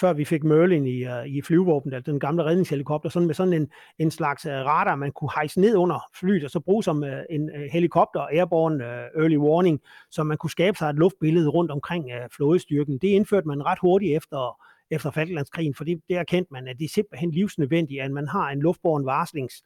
før 0.00 0.12
vi 0.12 0.24
fik 0.24 0.44
Merlin 0.44 0.86
i, 0.86 1.04
uh, 1.04 1.26
i 1.26 1.42
flyvåbnet, 1.42 1.94
altså 1.94 2.12
den 2.12 2.20
gamle 2.20 2.44
redningshelikopter, 2.44 3.08
sådan 3.08 3.26
med 3.26 3.34
sådan 3.34 3.52
en, 3.52 3.68
en 3.98 4.10
slags 4.10 4.46
uh, 4.46 4.52
radar, 4.52 4.96
man 4.96 5.12
kunne 5.12 5.30
hejse 5.34 5.60
ned 5.60 5.76
under 5.76 6.00
flyet, 6.20 6.44
og 6.44 6.50
så 6.50 6.60
bruge 6.60 6.84
som 6.84 7.02
uh, 7.02 7.08
en 7.30 7.50
uh, 7.54 7.60
helikopter, 7.72 8.20
airborne 8.20 8.84
uh, 8.84 9.22
early 9.22 9.36
warning, 9.36 9.80
så 10.10 10.22
man 10.22 10.36
kunne 10.36 10.50
skabe 10.50 10.78
sig 10.78 10.90
et 10.90 10.96
luftbillede 10.96 11.48
rundt 11.48 11.70
omkring 11.70 12.04
uh, 12.04 12.26
flådestyrken. 12.36 12.98
Det 12.98 13.08
indførte 13.08 13.48
man 13.48 13.66
ret 13.66 13.78
hurtigt 13.82 14.16
efter 14.16 14.60
efter 14.90 15.10
Falklandskrigen, 15.10 15.74
for 15.74 15.84
det, 15.84 16.00
det 16.08 16.16
erkendte 16.16 16.52
man, 16.52 16.68
at 16.68 16.78
det 16.78 16.84
er 16.84 16.88
simpelthen 16.88 17.30
livsnødvendigt, 17.30 18.02
at 18.02 18.10
man 18.10 18.28
har 18.28 18.50
en 18.50 18.60
luftborgen 18.60 19.06
varslings. 19.06 19.62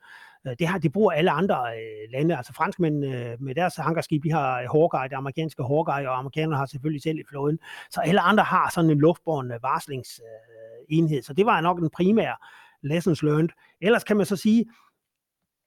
Øh, 0.46 0.52
det, 0.59 0.66
har, 0.66 0.78
det 0.78 0.92
bruger 0.92 1.12
alle 1.12 1.30
andre 1.30 1.56
øh, 1.56 2.12
lande, 2.12 2.37
altså 2.37 2.52
franskmænd 2.52 3.04
øh, 3.04 3.42
med 3.42 3.54
deres 3.54 3.76
hangarskib, 3.76 4.22
de 4.22 4.33
har 4.33 4.66
Hawkeye, 4.72 5.09
det 5.09 5.16
amerikanske 5.16 5.62
Hawkeye, 5.62 6.11
og 6.11 6.18
amerikanerne 6.18 6.56
har 6.56 6.66
selvfølgelig 6.66 7.02
selv 7.02 7.18
i 7.18 7.24
flåden. 7.28 7.59
Så 7.90 8.00
alle 8.00 8.20
andre 8.20 8.44
har 8.44 8.70
sådan 8.74 8.90
en 8.90 8.98
luftborgen 8.98 9.52
øh, 9.52 9.62
varslingsenhed, 9.62 11.18
øh, 11.18 11.22
så 11.22 11.33
det 11.33 11.46
var 11.46 11.61
nok 11.61 11.80
den 11.80 11.90
primære 11.90 12.37
lessons 12.83 13.22
learned. 13.22 13.48
Ellers 13.80 14.04
kan 14.04 14.16
man 14.16 14.26
så 14.26 14.37
sige, 14.37 14.66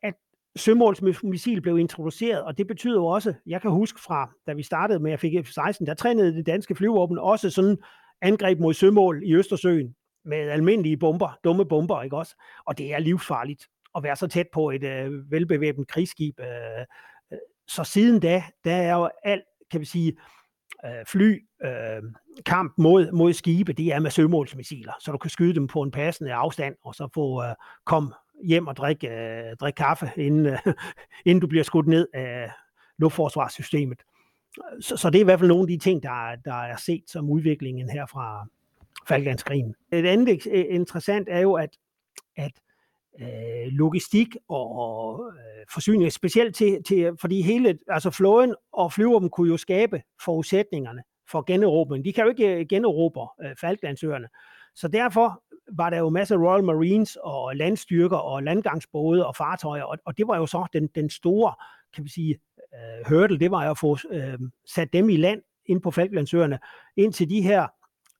at 0.03 0.13
sømålsmissil 0.55 1.61
blev 1.61 1.77
introduceret, 1.79 2.43
og 2.43 2.57
det 2.57 2.67
betyder 2.67 2.95
jo 2.95 3.05
også, 3.05 3.33
jeg 3.45 3.61
kan 3.61 3.71
huske 3.71 4.01
fra, 4.01 4.29
da 4.47 4.53
vi 4.53 4.63
startede 4.63 4.99
med 4.99 5.11
at 5.11 5.19
fik 5.19 5.33
F-16, 5.33 5.85
der 5.85 5.93
trænede 5.93 6.33
det 6.33 6.45
danske 6.45 6.75
flyvåben 6.75 7.17
også 7.17 7.49
sådan 7.49 7.77
angreb 8.23 8.59
mod 8.59 8.73
sømål 8.73 9.21
i 9.25 9.35
Østersøen 9.35 9.95
med 10.25 10.37
almindelige 10.37 10.97
bomber, 10.97 11.39
dumme 11.43 11.65
bomber, 11.65 12.01
ikke 12.01 12.17
også? 12.17 12.35
Og 12.65 12.77
det 12.77 12.93
er 12.93 12.99
livsfarligt 12.99 13.67
at 13.95 14.03
være 14.03 14.15
så 14.15 14.27
tæt 14.27 14.47
på 14.53 14.69
et 14.71 14.83
øh, 14.83 15.31
velbevæbnet 15.31 15.87
krigsskib. 15.87 16.39
Øh, 16.39 16.47
øh, 17.33 17.37
så 17.67 17.83
siden 17.83 18.19
da, 18.19 18.43
der 18.63 18.75
er 18.75 18.95
jo 18.95 19.09
alt, 19.23 19.43
kan 19.71 19.79
vi 19.79 19.85
sige, 19.85 20.17
øh, 20.85 21.05
fly, 21.07 21.45
øh, 21.63 22.03
kamp 22.45 22.73
mod, 22.77 23.11
mod 23.11 23.33
skibe, 23.33 23.73
det 23.73 23.93
er 23.93 23.99
med 23.99 24.11
sømålsmissiler, 24.11 24.93
så 24.99 25.11
du 25.11 25.17
kan 25.17 25.29
skyde 25.29 25.55
dem 25.55 25.67
på 25.67 25.81
en 25.81 25.91
passende 25.91 26.33
afstand, 26.33 26.75
og 26.83 26.95
så 26.95 27.09
få 27.13 27.43
øh, 27.43 27.55
kom 27.85 28.13
hjem 28.43 28.67
og 28.67 28.77
drikke, 28.77 29.09
øh, 29.09 29.55
drik 29.59 29.73
kaffe, 29.73 30.11
inden, 30.17 30.45
øh, 30.45 30.57
inden 31.25 31.41
du 31.41 31.47
bliver 31.47 31.63
skudt 31.63 31.87
ned 31.87 32.07
af 32.13 32.51
luftforsvarssystemet 32.97 33.99
så, 34.79 34.97
så 34.97 35.09
det 35.09 35.17
er 35.17 35.21
i 35.21 35.23
hvert 35.23 35.39
fald 35.39 35.47
nogle 35.47 35.63
af 35.63 35.67
de 35.67 35.77
ting, 35.77 36.03
der, 36.03 36.35
der 36.45 36.53
er 36.53 36.77
set 36.77 37.03
som 37.07 37.29
udviklingen 37.29 37.89
her 37.89 38.05
fra 38.05 38.47
Falklandskrigen. 39.07 39.75
Et 39.91 40.05
andet 40.05 40.47
øh, 40.51 40.65
interessant 40.69 41.27
er 41.31 41.39
jo, 41.39 41.53
at, 41.53 41.69
at 42.35 42.51
øh, 43.21 43.67
logistik 43.67 44.35
og 44.47 45.21
øh, 45.33 45.65
forsyning, 45.73 46.11
specielt 46.11 46.55
til, 46.55 46.83
til, 46.83 47.11
fordi 47.21 47.41
hele, 47.41 47.79
altså 47.87 48.11
flåden 48.11 48.55
og 48.71 48.93
flyvåben 48.93 49.29
kunne 49.29 49.49
jo 49.49 49.57
skabe 49.57 50.01
forudsætningerne 50.25 51.03
for 51.29 51.41
generobring. 51.41 52.05
De 52.05 52.13
kan 52.13 52.23
jo 52.23 52.29
ikke 52.29 52.55
øh, 52.55 52.65
generobre 52.69 53.27
øh, 53.43 53.55
Falklandsøerne. 53.61 54.27
Så 54.75 54.87
derfor 54.87 55.43
var 55.71 55.89
der 55.89 55.97
jo 55.97 56.09
masser 56.09 56.35
af 56.35 56.39
Royal 56.39 56.63
Marines 56.63 57.17
og 57.23 57.55
landstyrker 57.55 58.17
og 58.17 58.43
landgangsbåde 58.43 59.27
og 59.27 59.35
fartøjer, 59.35 59.83
og, 59.83 59.97
og 60.05 60.17
det 60.17 60.27
var 60.27 60.37
jo 60.37 60.45
så 60.45 60.67
den, 60.73 60.87
den 60.95 61.09
store, 61.09 61.53
kan 61.95 62.03
vi 62.03 62.09
sige, 62.09 62.39
øh, 62.73 63.09
hurdle, 63.09 63.39
det 63.39 63.51
var 63.51 63.71
at 63.71 63.77
få 63.77 63.97
øh, 64.11 64.39
sat 64.65 64.93
dem 64.93 65.09
i 65.09 65.17
land 65.17 65.41
ind 65.65 65.81
på 65.81 65.91
Falklandsøerne, 65.91 66.59
indtil 66.97 67.29
de 67.29 67.41
her 67.41 67.67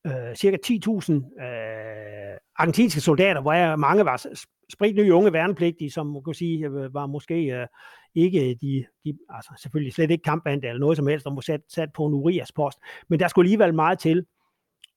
øh, 0.08 0.36
cirka 0.36 0.58
10.000 0.66 1.14
øh, 1.44 2.38
argentinske 2.56 3.02
soldater, 3.02 3.42
hvor 3.42 3.76
mange 3.76 4.06
var 4.06 4.26
spritnye 4.74 5.14
unge 5.14 5.34
værnepligtige, 5.34 5.92
som 5.92 6.08
man 6.08 6.24
kan 6.24 6.34
sige 6.34 6.66
øh, 6.66 6.94
var 6.94 7.06
måske 7.06 7.36
øh, 7.36 7.68
ikke 8.16 8.58
de, 8.62 8.86
de, 9.06 9.18
altså 9.30 9.54
selvfølgelig 9.62 9.94
slet 9.94 10.12
ikke 10.12 10.24
kampbande 10.24 10.68
eller 10.68 10.80
noget 10.80 10.98
som 10.98 11.08
helst, 11.08 11.24
der 11.26 11.34
var 11.34 11.42
sat, 11.42 11.62
sat 11.70 11.94
på 11.94 12.06
en 12.06 12.14
Urias 12.14 12.52
post, 12.52 12.80
men 13.10 13.20
der 13.20 13.28
skulle 13.28 13.46
alligevel 13.46 13.74
meget 13.74 14.00
til. 14.00 14.26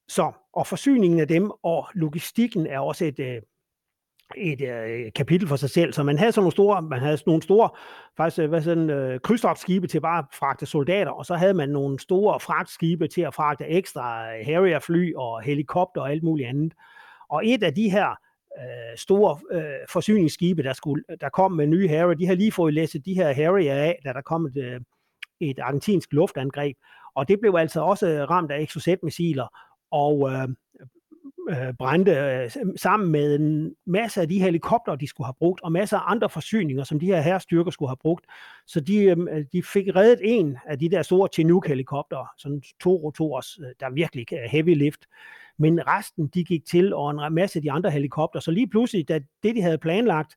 Så, 0.08 0.32
og 0.52 0.66
forsyningen 0.66 1.20
af 1.20 1.28
dem 1.28 1.50
og 1.62 1.88
logistikken 1.94 2.66
er 2.66 2.78
også 2.78 3.04
et, 3.04 3.18
øh, 3.18 3.42
et 4.36 4.60
øh, 4.60 5.12
kapitel 5.12 5.48
for 5.48 5.56
sig 5.56 5.70
selv. 5.70 5.92
Så 5.92 6.02
man 6.02 6.18
havde 6.18 6.32
sådan 6.32 6.42
nogle 6.42 6.52
store, 6.52 6.82
man 6.82 6.98
havde 6.98 7.16
sådan 7.16 7.30
nogle 7.30 7.42
store, 7.42 7.70
faktisk 8.16 8.42
øh, 8.42 8.48
hvad 8.48 8.62
sådan, 8.62 8.90
øh, 8.90 9.20
krydstogtskibe 9.20 9.86
til 9.86 10.00
bare 10.00 10.18
at 10.18 10.24
fragte 10.32 10.66
soldater, 10.66 11.10
og 11.10 11.26
så 11.26 11.34
havde 11.34 11.54
man 11.54 11.68
nogle 11.68 11.98
store 12.00 12.40
fragtskibe 12.40 13.08
til 13.08 13.20
at 13.20 13.34
fragte 13.34 13.64
ekstra 13.64 14.36
øh, 14.36 14.46
Harrier-fly 14.46 15.14
og 15.14 15.42
helikopter 15.42 16.00
og 16.00 16.10
alt 16.10 16.22
muligt 16.22 16.48
andet. 16.48 16.72
Og 17.28 17.46
et 17.46 17.62
af 17.62 17.74
de 17.74 17.90
her 17.90 18.08
øh, 18.58 18.96
store 18.96 19.38
øh, 19.52 19.62
forsyningsskibe, 19.90 20.62
der, 20.62 20.72
skulle, 20.72 21.04
der 21.20 21.28
kom 21.28 21.52
med 21.52 21.66
nye 21.66 21.88
Harrier, 21.88 22.14
de 22.14 22.26
har 22.26 22.34
lige 22.34 22.52
fået 22.52 22.74
læsset 22.74 23.04
de 23.04 23.14
her 23.14 23.32
Harrier 23.32 23.74
af, 23.74 23.98
da 24.04 24.12
der 24.12 24.20
kom 24.20 24.46
et, 24.46 24.56
øh, 24.56 24.80
et 25.40 25.58
argentinsk 25.58 26.12
luftangreb. 26.12 26.76
Og 27.14 27.28
det 27.28 27.40
blev 27.40 27.54
altså 27.54 27.80
også 27.80 28.26
ramt 28.30 28.50
af 28.50 28.60
Exocet-missiler, 28.60 29.46
og 29.90 30.30
øh, 30.32 30.48
øh, 31.48 31.74
brændte 31.78 32.12
øh, 32.12 32.50
sammen 32.76 33.12
med 33.12 33.34
en 33.34 33.74
masse 33.86 34.20
af 34.20 34.28
de 34.28 34.40
helikopter, 34.40 34.94
de 34.94 35.06
skulle 35.06 35.26
have 35.26 35.34
brugt, 35.38 35.60
og 35.62 35.72
masser 35.72 35.98
af 35.98 36.10
andre 36.10 36.30
forsyninger, 36.30 36.84
som 36.84 37.00
de 37.00 37.06
her 37.06 37.20
herrestyrker 37.20 37.70
skulle 37.70 37.88
have 37.88 37.96
brugt. 37.96 38.26
Så 38.66 38.80
de, 38.80 38.96
øh, 39.04 39.44
de 39.52 39.62
fik 39.62 39.96
reddet 39.96 40.20
en 40.22 40.58
af 40.66 40.78
de 40.78 40.88
der 40.88 41.02
store 41.02 41.28
Chinook-helikopter, 41.32 42.26
sådan 42.38 42.62
to 42.80 42.96
rotors, 42.96 43.58
øh, 43.58 43.66
der 43.80 43.90
virkelig 43.90 44.26
er 44.32 44.48
heavy 44.48 44.74
lift. 44.74 45.06
Men 45.58 45.86
resten, 45.86 46.26
de 46.26 46.44
gik 46.44 46.64
til, 46.64 46.94
og 46.94 47.10
en 47.10 47.34
masse 47.34 47.58
af 47.58 47.62
de 47.62 47.72
andre 47.72 47.90
helikopter. 47.90 48.40
Så 48.40 48.50
lige 48.50 48.68
pludselig, 48.68 49.08
da 49.08 49.20
det, 49.42 49.56
de 49.56 49.62
havde 49.62 49.78
planlagt, 49.78 50.36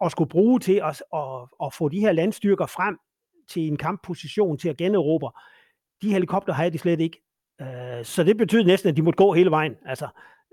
og 0.00 0.10
skulle 0.10 0.28
bruge 0.28 0.60
til 0.60 0.82
at, 0.84 1.02
at, 1.14 1.48
at 1.64 1.74
få 1.74 1.88
de 1.88 2.00
her 2.00 2.12
landstyrker 2.12 2.66
frem 2.66 2.98
til 3.48 3.66
en 3.66 3.76
kampposition 3.76 4.58
til 4.58 4.68
at 4.68 4.76
generobre, 4.76 5.30
de 6.02 6.12
helikopter 6.12 6.52
havde 6.52 6.70
de 6.70 6.78
slet 6.78 7.00
ikke. 7.00 7.22
Øh, 7.60 8.04
så 8.04 8.24
det 8.24 8.36
betød 8.36 8.64
næsten, 8.64 8.90
at 8.90 8.96
de 8.96 9.02
måtte 9.02 9.16
gå 9.16 9.32
hele 9.32 9.50
vejen. 9.50 9.76
Altså, 9.86 10.08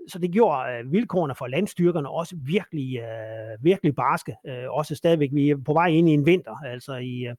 så 0.08 0.18
det 0.18 0.32
gjorde 0.32 0.72
øh, 0.72 0.92
vilkårene 0.92 1.34
for 1.34 1.46
landstyrkerne 1.46 2.08
også 2.08 2.36
virkelig, 2.36 2.98
øh, 2.98 3.64
virkelig 3.64 3.94
barske. 3.94 4.36
Øh, 4.46 4.70
også 4.70 4.94
stadigvæk, 4.94 5.30
vi 5.32 5.50
er 5.50 5.56
på 5.56 5.72
vej 5.72 5.86
ind 5.86 6.08
i 6.08 6.12
en 6.12 6.26
vinter, 6.26 6.56
altså 6.66 6.94
i, 6.94 7.26
øh, 7.26 7.34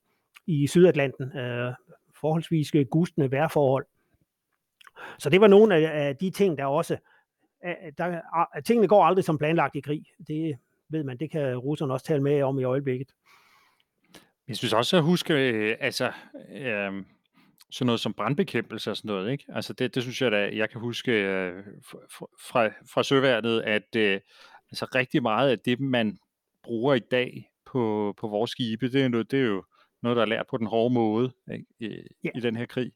i 0.46 0.66
Sydatlanten. 0.66 1.38
Øh, 1.38 1.72
forholdsvis 2.20 2.74
øh, 2.74 2.86
gustende 2.86 3.30
vejrforhold. 3.30 3.86
Så 5.18 5.30
det 5.30 5.40
var 5.40 5.46
nogle 5.46 5.74
af, 5.74 6.08
af 6.08 6.16
de 6.16 6.30
ting, 6.30 6.58
der 6.58 6.64
også... 6.64 6.96
Der, 7.98 8.20
tingene 8.64 8.88
går 8.88 9.04
aldrig 9.04 9.24
som 9.24 9.38
planlagt 9.38 9.76
i 9.76 9.80
krig. 9.80 10.04
Det 10.28 10.58
ved 10.88 11.04
man, 11.04 11.16
det 11.16 11.30
kan 11.30 11.56
russerne 11.56 11.92
også 11.92 12.06
tale 12.06 12.22
med 12.22 12.42
om 12.42 12.58
i 12.58 12.64
øjeblikket. 12.64 13.08
Jeg 14.48 14.56
synes 14.56 14.72
også 14.72 14.96
at 14.96 15.02
huske, 15.02 15.34
øh, 15.34 15.76
altså, 15.80 16.12
øh, 16.52 17.04
sådan 17.70 17.86
noget 17.86 18.00
som 18.00 18.12
brandbekæmpelse 18.12 18.90
og 18.90 18.96
sådan 18.96 19.08
noget, 19.08 19.32
ikke? 19.32 19.44
Altså 19.48 19.72
det, 19.72 19.94
det 19.94 20.02
synes 20.02 20.22
jeg 20.22 20.32
da, 20.32 20.50
jeg 20.52 20.70
kan 20.70 20.80
huske 20.80 21.12
øh, 21.12 21.64
fra, 22.48 22.66
fra 22.66 23.02
søværnet, 23.02 23.60
at 23.60 23.96
øh, 23.96 24.20
altså 24.70 24.86
rigtig 24.94 25.22
meget 25.22 25.50
af 25.50 25.58
det, 25.58 25.80
man 25.80 26.18
bruger 26.62 26.94
i 26.94 27.00
dag 27.10 27.50
på, 27.66 28.14
på 28.20 28.28
vores 28.28 28.50
skibe, 28.50 28.92
det 28.92 29.02
er, 29.02 29.08
noget, 29.08 29.30
det 29.30 29.40
er 29.40 29.44
jo 29.44 29.64
noget, 30.02 30.16
der 30.16 30.22
er 30.22 30.26
lært 30.26 30.46
på 30.50 30.56
den 30.56 30.66
hårde 30.66 30.94
måde 30.94 31.32
ikke? 31.52 31.66
I, 31.80 32.02
ja. 32.24 32.30
i 32.34 32.40
den 32.40 32.56
her 32.56 32.66
krig. 32.66 32.92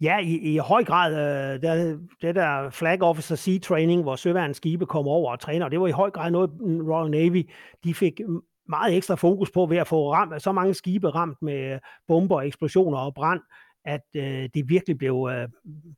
Ja, 0.00 0.18
i, 0.18 0.54
i 0.54 0.58
høj 0.58 0.84
grad. 0.84 1.12
Øh, 1.12 1.62
der, 1.62 1.98
det 2.22 2.34
der 2.34 2.70
Flag 2.70 3.02
Officer 3.02 3.36
Sea 3.36 3.58
Training, 3.58 4.02
hvor 4.02 4.16
søværens 4.16 4.56
skibe 4.56 4.86
kom 4.86 5.06
over 5.06 5.32
og 5.32 5.40
træner, 5.40 5.68
det 5.68 5.80
var 5.80 5.86
i 5.86 5.90
høj 5.90 6.10
grad 6.10 6.30
noget, 6.30 6.50
Royal 6.62 7.10
Navy, 7.10 7.50
de 7.84 7.94
fik 7.94 8.20
meget 8.68 8.96
ekstra 8.96 9.14
fokus 9.14 9.50
på 9.50 9.66
ved 9.66 9.76
at 9.76 9.86
få 9.86 10.12
ramt, 10.12 10.42
så 10.42 10.52
mange 10.52 10.74
skibe 10.74 11.08
ramt 11.08 11.42
med 11.42 11.78
bomber, 12.08 12.40
eksplosioner 12.40 12.98
og 12.98 13.14
brand, 13.14 13.40
at 13.84 14.02
øh, 14.16 14.48
det 14.54 14.68
virkelig 14.68 14.98
blev 14.98 15.28
øh, 15.32 15.48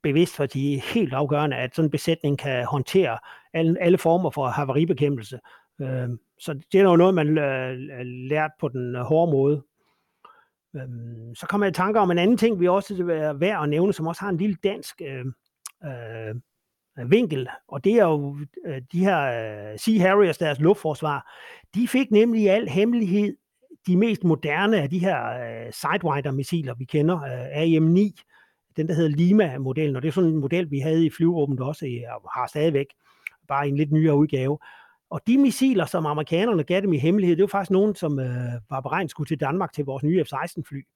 bevidst 0.02 0.36
for 0.36 0.46
de 0.46 0.80
helt 0.80 1.14
afgørende, 1.14 1.56
at 1.56 1.74
sådan 1.74 1.86
en 1.86 1.90
besætning 1.90 2.38
kan 2.38 2.64
håndtere 2.64 3.18
alle, 3.52 3.82
alle 3.82 3.98
former 3.98 4.30
for 4.30 4.46
havaribekæmpelse. 4.46 5.40
Øh, 5.80 6.08
så 6.40 6.54
det 6.72 6.80
er 6.80 6.84
jo 6.84 6.96
noget, 6.96 7.14
man 7.14 7.38
øh, 7.38 7.78
lært 8.04 8.50
på 8.60 8.68
den 8.68 8.96
øh, 8.96 9.02
hårde 9.02 9.32
måde. 9.32 9.62
Øh, 10.76 10.88
så 11.34 11.46
kommer 11.46 11.66
jeg 11.66 11.70
i 11.70 11.74
tanker 11.74 12.00
om 12.00 12.10
en 12.10 12.18
anden 12.18 12.36
ting, 12.36 12.60
vi 12.60 12.68
også 12.68 12.94
øh, 13.04 13.20
er 13.20 13.32
værd 13.32 13.62
at 13.62 13.68
nævne, 13.68 13.92
som 13.92 14.06
også 14.06 14.20
har 14.20 14.28
en 14.28 14.36
lille 14.36 14.56
dansk 14.64 15.02
øh, 15.02 15.24
øh, 15.84 16.34
vinkel, 17.10 17.48
og 17.68 17.84
det 17.84 17.92
er 17.92 18.04
jo 18.04 18.38
øh, 18.66 18.82
de 18.92 19.04
her 19.04 19.20
øh, 19.22 19.78
Sea 19.78 19.98
Harriers, 19.98 20.38
deres 20.38 20.60
luftforsvar, 20.60 21.32
de 21.74 21.88
fik 21.88 22.10
nemlig 22.10 22.42
i 22.42 22.46
al 22.46 22.68
hemmelighed 22.68 23.36
de 23.86 23.96
mest 23.96 24.24
moderne 24.24 24.82
af 24.82 24.90
de 24.90 24.98
her 24.98 25.26
øh, 25.28 25.72
Sidewinder-missiler, 25.72 26.74
vi 26.74 26.84
kender, 26.84 27.22
øh, 27.22 27.62
AM-9, 27.62 28.22
den 28.76 28.88
der 28.88 28.94
hedder 28.94 29.16
Lima-modellen, 29.16 29.96
og 29.96 30.02
det 30.02 30.08
er 30.08 30.12
sådan 30.12 30.30
en 30.30 30.36
model, 30.36 30.70
vi 30.70 30.78
havde 30.78 31.06
i 31.06 31.10
flyvåbnet 31.10 31.60
også, 31.60 31.86
øh, 31.86 32.24
og 32.24 32.30
har 32.34 32.46
stadigvæk, 32.46 32.86
bare 33.48 33.68
en 33.68 33.76
lidt 33.76 33.92
nyere 33.92 34.16
udgave. 34.16 34.58
Og 35.10 35.20
de 35.26 35.38
missiler, 35.38 35.86
som 35.86 36.06
amerikanerne 36.06 36.64
gav 36.64 36.80
dem 36.80 36.92
i 36.92 36.98
hemmelighed, 36.98 37.36
det 37.36 37.42
var 37.42 37.48
faktisk 37.48 37.70
nogen, 37.70 37.94
som 37.94 38.18
øh, 38.18 38.52
var 38.70 38.80
beregnet 38.80 39.10
skulle 39.10 39.28
til 39.28 39.40
Danmark 39.40 39.72
til 39.72 39.84
vores 39.84 40.02
nye 40.02 40.24
F-16-fly. 40.24 40.86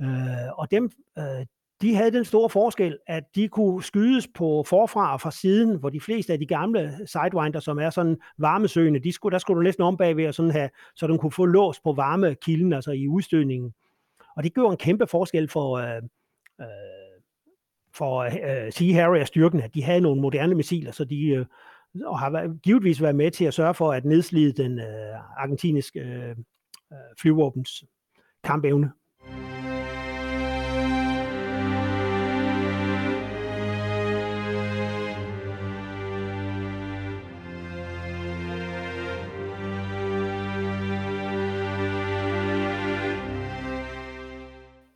Øh, 0.00 0.58
og 0.58 0.70
dem, 0.70 0.90
øh, 1.18 1.46
de 1.80 1.94
havde 1.94 2.10
den 2.10 2.24
store 2.24 2.50
forskel, 2.50 2.98
at 3.06 3.24
de 3.34 3.48
kunne 3.48 3.82
skydes 3.82 4.28
på 4.34 4.64
forfra 4.66 5.12
og 5.12 5.20
fra 5.20 5.30
siden, 5.30 5.78
hvor 5.78 5.90
de 5.90 6.00
fleste 6.00 6.32
af 6.32 6.38
de 6.38 6.46
gamle 6.46 6.98
Sidewinder, 7.06 7.60
som 7.60 7.78
er 7.78 7.90
sådan 7.90 8.16
varmesøgende, 8.38 9.00
de 9.00 9.12
skulle, 9.12 9.32
der 9.32 9.38
skulle 9.38 9.58
du 9.58 9.62
næsten 9.62 9.84
om 9.84 9.96
bagved 9.96 10.28
og 10.28 10.34
sådan 10.34 10.50
have, 10.50 10.70
så 10.96 11.06
den 11.06 11.18
kunne 11.18 11.32
få 11.32 11.44
lås 11.44 11.80
på 11.80 11.92
varmekilden, 11.92 12.72
altså 12.72 12.90
i 12.90 13.08
udstødningen. 13.08 13.74
Og 14.36 14.44
det 14.44 14.54
gjorde 14.54 14.72
en 14.72 14.76
kæmpe 14.76 15.06
forskel 15.06 15.48
for, 15.48 15.76
øh, 15.76 16.02
øh, 16.60 16.66
for 17.94 18.18
øh, 18.18 18.72
Sea 18.72 18.92
Harrier-styrken, 18.92 19.60
at 19.60 19.74
de 19.74 19.82
havde 19.82 20.00
nogle 20.00 20.20
moderne 20.20 20.54
missiler, 20.54 20.92
så 20.92 21.04
de 21.04 21.26
øh, 21.26 21.46
og 22.04 22.18
har 22.18 22.58
givetvis 22.62 23.02
været 23.02 23.14
med 23.14 23.30
til 23.30 23.44
at 23.44 23.54
sørge 23.54 23.74
for 23.74 23.92
at 23.92 24.04
nedslide 24.04 24.62
den 24.62 24.78
øh, 24.78 25.42
argentinske 25.42 26.00
øh, 26.00 26.30
øh 26.92 26.96
flyvåbens 27.20 27.84
kampevne. 28.44 28.90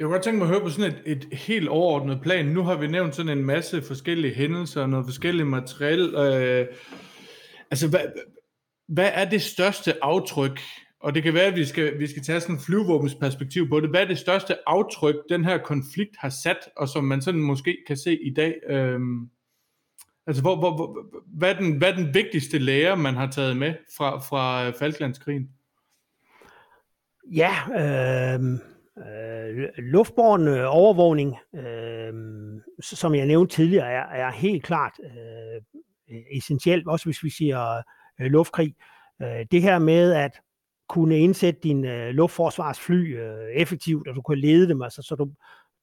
Jeg 0.02 0.06
kunne 0.06 0.14
godt 0.14 0.24
tænke 0.24 0.38
mig 0.38 0.44
at 0.44 0.50
høre 0.54 0.60
på 0.60 0.70
sådan 0.70 0.92
et, 0.92 1.02
et 1.06 1.38
helt 1.38 1.68
overordnet 1.68 2.20
plan. 2.22 2.46
Nu 2.46 2.62
har 2.62 2.76
vi 2.76 2.86
nævnt 2.86 3.14
sådan 3.14 3.38
en 3.38 3.44
masse 3.44 3.82
forskellige 3.82 4.34
hændelser, 4.34 4.82
og 4.82 4.88
noget 4.88 5.06
forskelligt 5.06 5.48
materiel. 5.48 6.14
Øh, 6.14 6.66
altså, 7.70 7.88
hvad, 7.88 8.00
hvad 8.88 9.10
er 9.14 9.30
det 9.30 9.42
største 9.42 10.04
aftryk, 10.04 10.60
og 11.00 11.14
det 11.14 11.22
kan 11.22 11.34
være, 11.34 11.44
at 11.44 11.56
vi 11.56 11.64
skal, 11.64 11.98
vi 11.98 12.06
skal 12.06 12.22
tage 12.22 12.40
sådan 12.40 12.54
en 12.54 12.60
flyvåbensperspektiv 12.60 13.68
på 13.68 13.80
det, 13.80 13.90
hvad 13.90 14.00
er 14.00 14.04
det 14.04 14.18
største 14.18 14.68
aftryk, 14.68 15.14
den 15.28 15.44
her 15.44 15.58
konflikt 15.58 16.16
har 16.18 16.28
sat, 16.28 16.68
og 16.76 16.88
som 16.88 17.04
man 17.04 17.22
sådan 17.22 17.40
måske 17.40 17.76
kan 17.86 17.96
se 17.96 18.22
i 18.22 18.34
dag? 18.34 18.54
Øh, 18.68 19.00
altså, 20.26 20.42
hvor, 20.42 20.58
hvor, 20.58 20.74
hvor, 20.74 21.06
hvad, 21.38 21.54
er 21.54 21.58
den, 21.58 21.76
hvad 21.76 21.88
er 21.88 21.96
den 21.96 22.14
vigtigste 22.14 22.58
lære, 22.58 22.96
man 22.96 23.14
har 23.14 23.30
taget 23.30 23.56
med 23.56 23.74
fra, 23.96 24.18
fra 24.18 24.70
Falklandskrigen? 24.70 25.48
Ja, 27.32 27.52
øh 27.78 28.71
Øh, 28.98 29.68
luftborgen 29.78 30.48
øh, 30.48 30.64
overvågning, 30.68 31.36
øh, 31.54 32.12
som 32.80 33.14
jeg 33.14 33.26
nævnte 33.26 33.54
tidligere, 33.54 33.90
er, 33.90 34.26
er 34.26 34.30
helt 34.30 34.62
klart 34.62 34.92
øh, 35.04 35.82
essentielt, 36.36 36.88
også 36.88 37.04
hvis 37.04 37.24
vi 37.24 37.30
siger 37.30 37.82
øh, 38.20 38.26
luftkrig. 38.26 38.74
Øh, 39.22 39.46
det 39.50 39.62
her 39.62 39.78
med 39.78 40.12
at 40.12 40.40
kunne 40.88 41.18
indsætte 41.18 41.60
din 41.62 41.84
øh, 41.84 42.08
luftforsvarsfly 42.08 43.18
øh, 43.18 43.48
effektivt, 43.54 44.08
og 44.08 44.14
du 44.14 44.22
kan 44.22 44.38
lede 44.38 44.68
dem, 44.68 44.82
altså, 44.82 45.02
så 45.02 45.14
du 45.14 45.30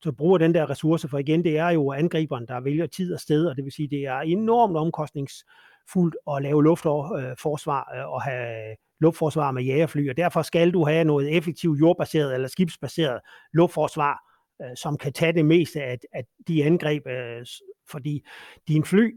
så 0.04 0.12
bruger 0.12 0.38
den 0.38 0.54
der 0.54 0.70
ressource, 0.70 1.08
for 1.08 1.18
igen, 1.18 1.44
det 1.44 1.58
er 1.58 1.70
jo 1.70 1.92
angriberen, 1.92 2.48
der 2.48 2.60
vælger 2.60 2.88
tid 2.88 3.14
og 3.14 3.20
sted, 3.20 3.46
og 3.46 3.56
det 3.56 3.64
vil 3.64 3.72
sige, 3.72 3.88
det 3.88 4.06
er 4.06 4.20
enormt 4.20 4.78
omkostningsfuldt 4.78 6.16
at 6.32 6.42
lave 6.42 6.64
luftforsvar 6.64 7.92
øh, 7.94 8.00
øh, 8.00 8.10
og 8.10 8.22
have 8.22 8.76
luftforsvar 9.00 9.52
med 9.52 9.64
jagerfly, 9.64 10.10
og 10.10 10.18
derfor 10.18 10.42
skal 10.42 10.72
du 10.72 10.86
have 10.86 11.04
noget 11.04 11.38
effektivt 11.38 11.80
jordbaseret 11.80 12.34
eller 12.34 12.48
skibsbaseret 12.48 13.20
luftforsvar, 13.54 14.18
øh, 14.62 14.78
som 14.78 14.98
kan 14.98 15.14
tage 15.14 15.34
det 15.34 15.46
meste 15.46 15.82
af, 15.82 16.00
af 16.14 16.26
de 16.48 16.66
angreb, 16.66 17.08
øh, 17.08 17.46
fordi 17.90 18.26
dine 18.68 18.86
fly, 18.86 19.16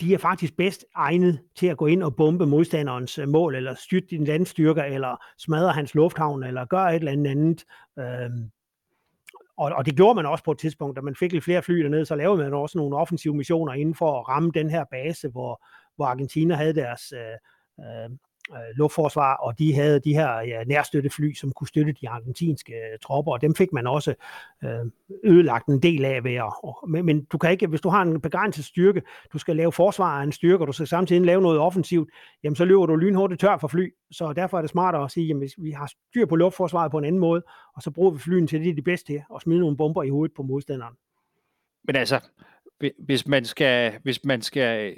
de 0.00 0.14
er 0.14 0.18
faktisk 0.18 0.56
bedst 0.56 0.84
egnet 0.94 1.40
til 1.56 1.66
at 1.66 1.76
gå 1.76 1.86
ind 1.86 2.02
og 2.02 2.16
bombe 2.16 2.46
modstanderens 2.46 3.18
øh, 3.18 3.28
mål, 3.28 3.54
eller 3.54 3.74
styrte 3.74 4.06
din 4.06 4.24
landstyrker, 4.24 4.82
eller 4.82 5.24
smadre 5.38 5.72
hans 5.72 5.94
lufthavn, 5.94 6.42
eller 6.42 6.64
gøre 6.64 6.96
et 6.96 6.98
eller 6.98 7.12
andet 7.12 7.30
andet. 7.30 7.64
Øh, 7.98 8.30
og, 9.56 9.72
og 9.72 9.86
det 9.86 9.96
gjorde 9.96 10.14
man 10.14 10.26
også 10.26 10.44
på 10.44 10.52
et 10.52 10.58
tidspunkt, 10.58 10.96
da 10.96 11.00
man 11.00 11.16
fik 11.16 11.32
lidt 11.32 11.44
flere 11.44 11.62
fly 11.62 11.82
dernede, 11.82 12.06
så 12.06 12.14
lavede 12.14 12.42
man 12.42 12.54
også 12.54 12.78
nogle 12.78 12.96
offensive 12.96 13.34
missioner 13.34 13.72
inden 13.72 13.94
for 13.94 14.20
at 14.20 14.28
ramme 14.28 14.50
den 14.54 14.70
her 14.70 14.84
base, 14.84 15.28
hvor, 15.28 15.64
hvor 15.96 16.06
Argentina 16.06 16.54
havde 16.54 16.74
deres 16.74 17.12
øh, 17.12 17.84
øh 17.84 18.10
øh, 18.50 18.76
luftforsvar, 18.76 19.36
og 19.36 19.58
de 19.58 19.74
havde 19.74 20.00
de 20.00 20.14
her 20.14 20.40
ja, 20.40 20.64
nærstøttefly, 20.64 21.34
som 21.34 21.52
kunne 21.52 21.68
støtte 21.68 21.92
de 21.92 22.08
argentinske 22.08 22.72
øh, 22.72 22.98
tropper, 23.02 23.32
og 23.32 23.40
dem 23.40 23.54
fik 23.54 23.72
man 23.72 23.86
også 23.86 24.14
øh, 24.64 24.70
ødelagt 25.24 25.66
en 25.66 25.82
del 25.82 26.04
af 26.04 26.24
ved 26.24 26.34
at, 26.34 26.52
og, 26.62 26.78
men, 26.88 27.06
men 27.06 27.24
du 27.24 27.38
kan 27.38 27.50
ikke, 27.50 27.66
hvis 27.66 27.80
du 27.80 27.88
har 27.88 28.02
en 28.02 28.20
begrænset 28.20 28.64
styrke, 28.64 29.02
du 29.32 29.38
skal 29.38 29.56
lave 29.56 29.72
forsvar 29.72 30.20
af 30.20 30.22
en 30.22 30.32
styrke, 30.32 30.62
og 30.62 30.66
du 30.66 30.72
skal 30.72 30.86
samtidig 30.86 31.22
lave 31.22 31.42
noget 31.42 31.58
offensivt, 31.58 32.10
jamen 32.44 32.56
så 32.56 32.64
løber 32.64 32.86
du 32.86 32.96
lynhurtigt 32.96 33.40
tør 33.40 33.58
for 33.58 33.68
fly, 33.68 33.94
så 34.10 34.32
derfor 34.32 34.56
er 34.56 34.62
det 34.62 34.70
smartere 34.70 35.04
at 35.04 35.10
sige, 35.10 35.26
jamen 35.26 35.40
hvis 35.40 35.54
vi 35.58 35.70
har 35.70 35.92
styr 36.10 36.26
på 36.26 36.36
luftforsvaret 36.36 36.90
på 36.90 36.98
en 36.98 37.04
anden 37.04 37.20
måde, 37.20 37.42
og 37.76 37.82
så 37.82 37.90
bruger 37.90 38.10
vi 38.10 38.18
flyen 38.18 38.46
til 38.46 38.60
det, 38.60 38.70
er 38.70 38.74
de 38.74 38.82
bedste 38.82 39.12
til, 39.12 39.22
og 39.30 39.40
smide 39.40 39.60
nogle 39.60 39.76
bomber 39.76 40.02
i 40.02 40.08
hovedet 40.08 40.36
på 40.36 40.42
modstanderen. 40.42 40.94
Men 41.84 41.96
altså, 41.96 42.20
hvis 42.98 43.26
man 43.26 43.44
skal, 43.44 43.92
hvis 44.02 44.24
man 44.24 44.42
skal 44.42 44.96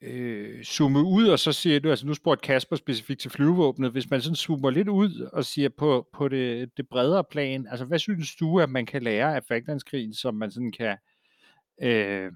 øh, 0.00 0.62
zoome 0.64 1.02
ud, 1.02 1.28
og 1.28 1.38
så 1.38 1.52
siger 1.52 1.80
du, 1.80 1.90
altså 1.90 2.06
nu 2.06 2.14
spurgte 2.14 2.42
Kasper 2.42 2.76
specifikt 2.76 3.20
til 3.20 3.30
flyvevåbnet, 3.30 3.90
hvis 3.90 4.10
man 4.10 4.20
sådan 4.20 4.36
zoomer 4.36 4.70
lidt 4.70 4.88
ud 4.88 5.28
og 5.32 5.44
siger 5.44 5.68
på, 5.68 6.08
på 6.12 6.28
det, 6.28 6.76
det 6.76 6.88
bredere 6.88 7.24
plan, 7.24 7.66
altså 7.66 7.84
hvad 7.84 7.98
synes 7.98 8.36
du, 8.36 8.60
at 8.60 8.70
man 8.70 8.86
kan 8.86 9.02
lære 9.02 9.36
af 9.36 9.44
Falklandskrigen, 9.44 10.14
som 10.14 10.34
man 10.34 10.50
sådan 10.50 10.72
kan, 10.72 10.96
øh, 11.82 12.32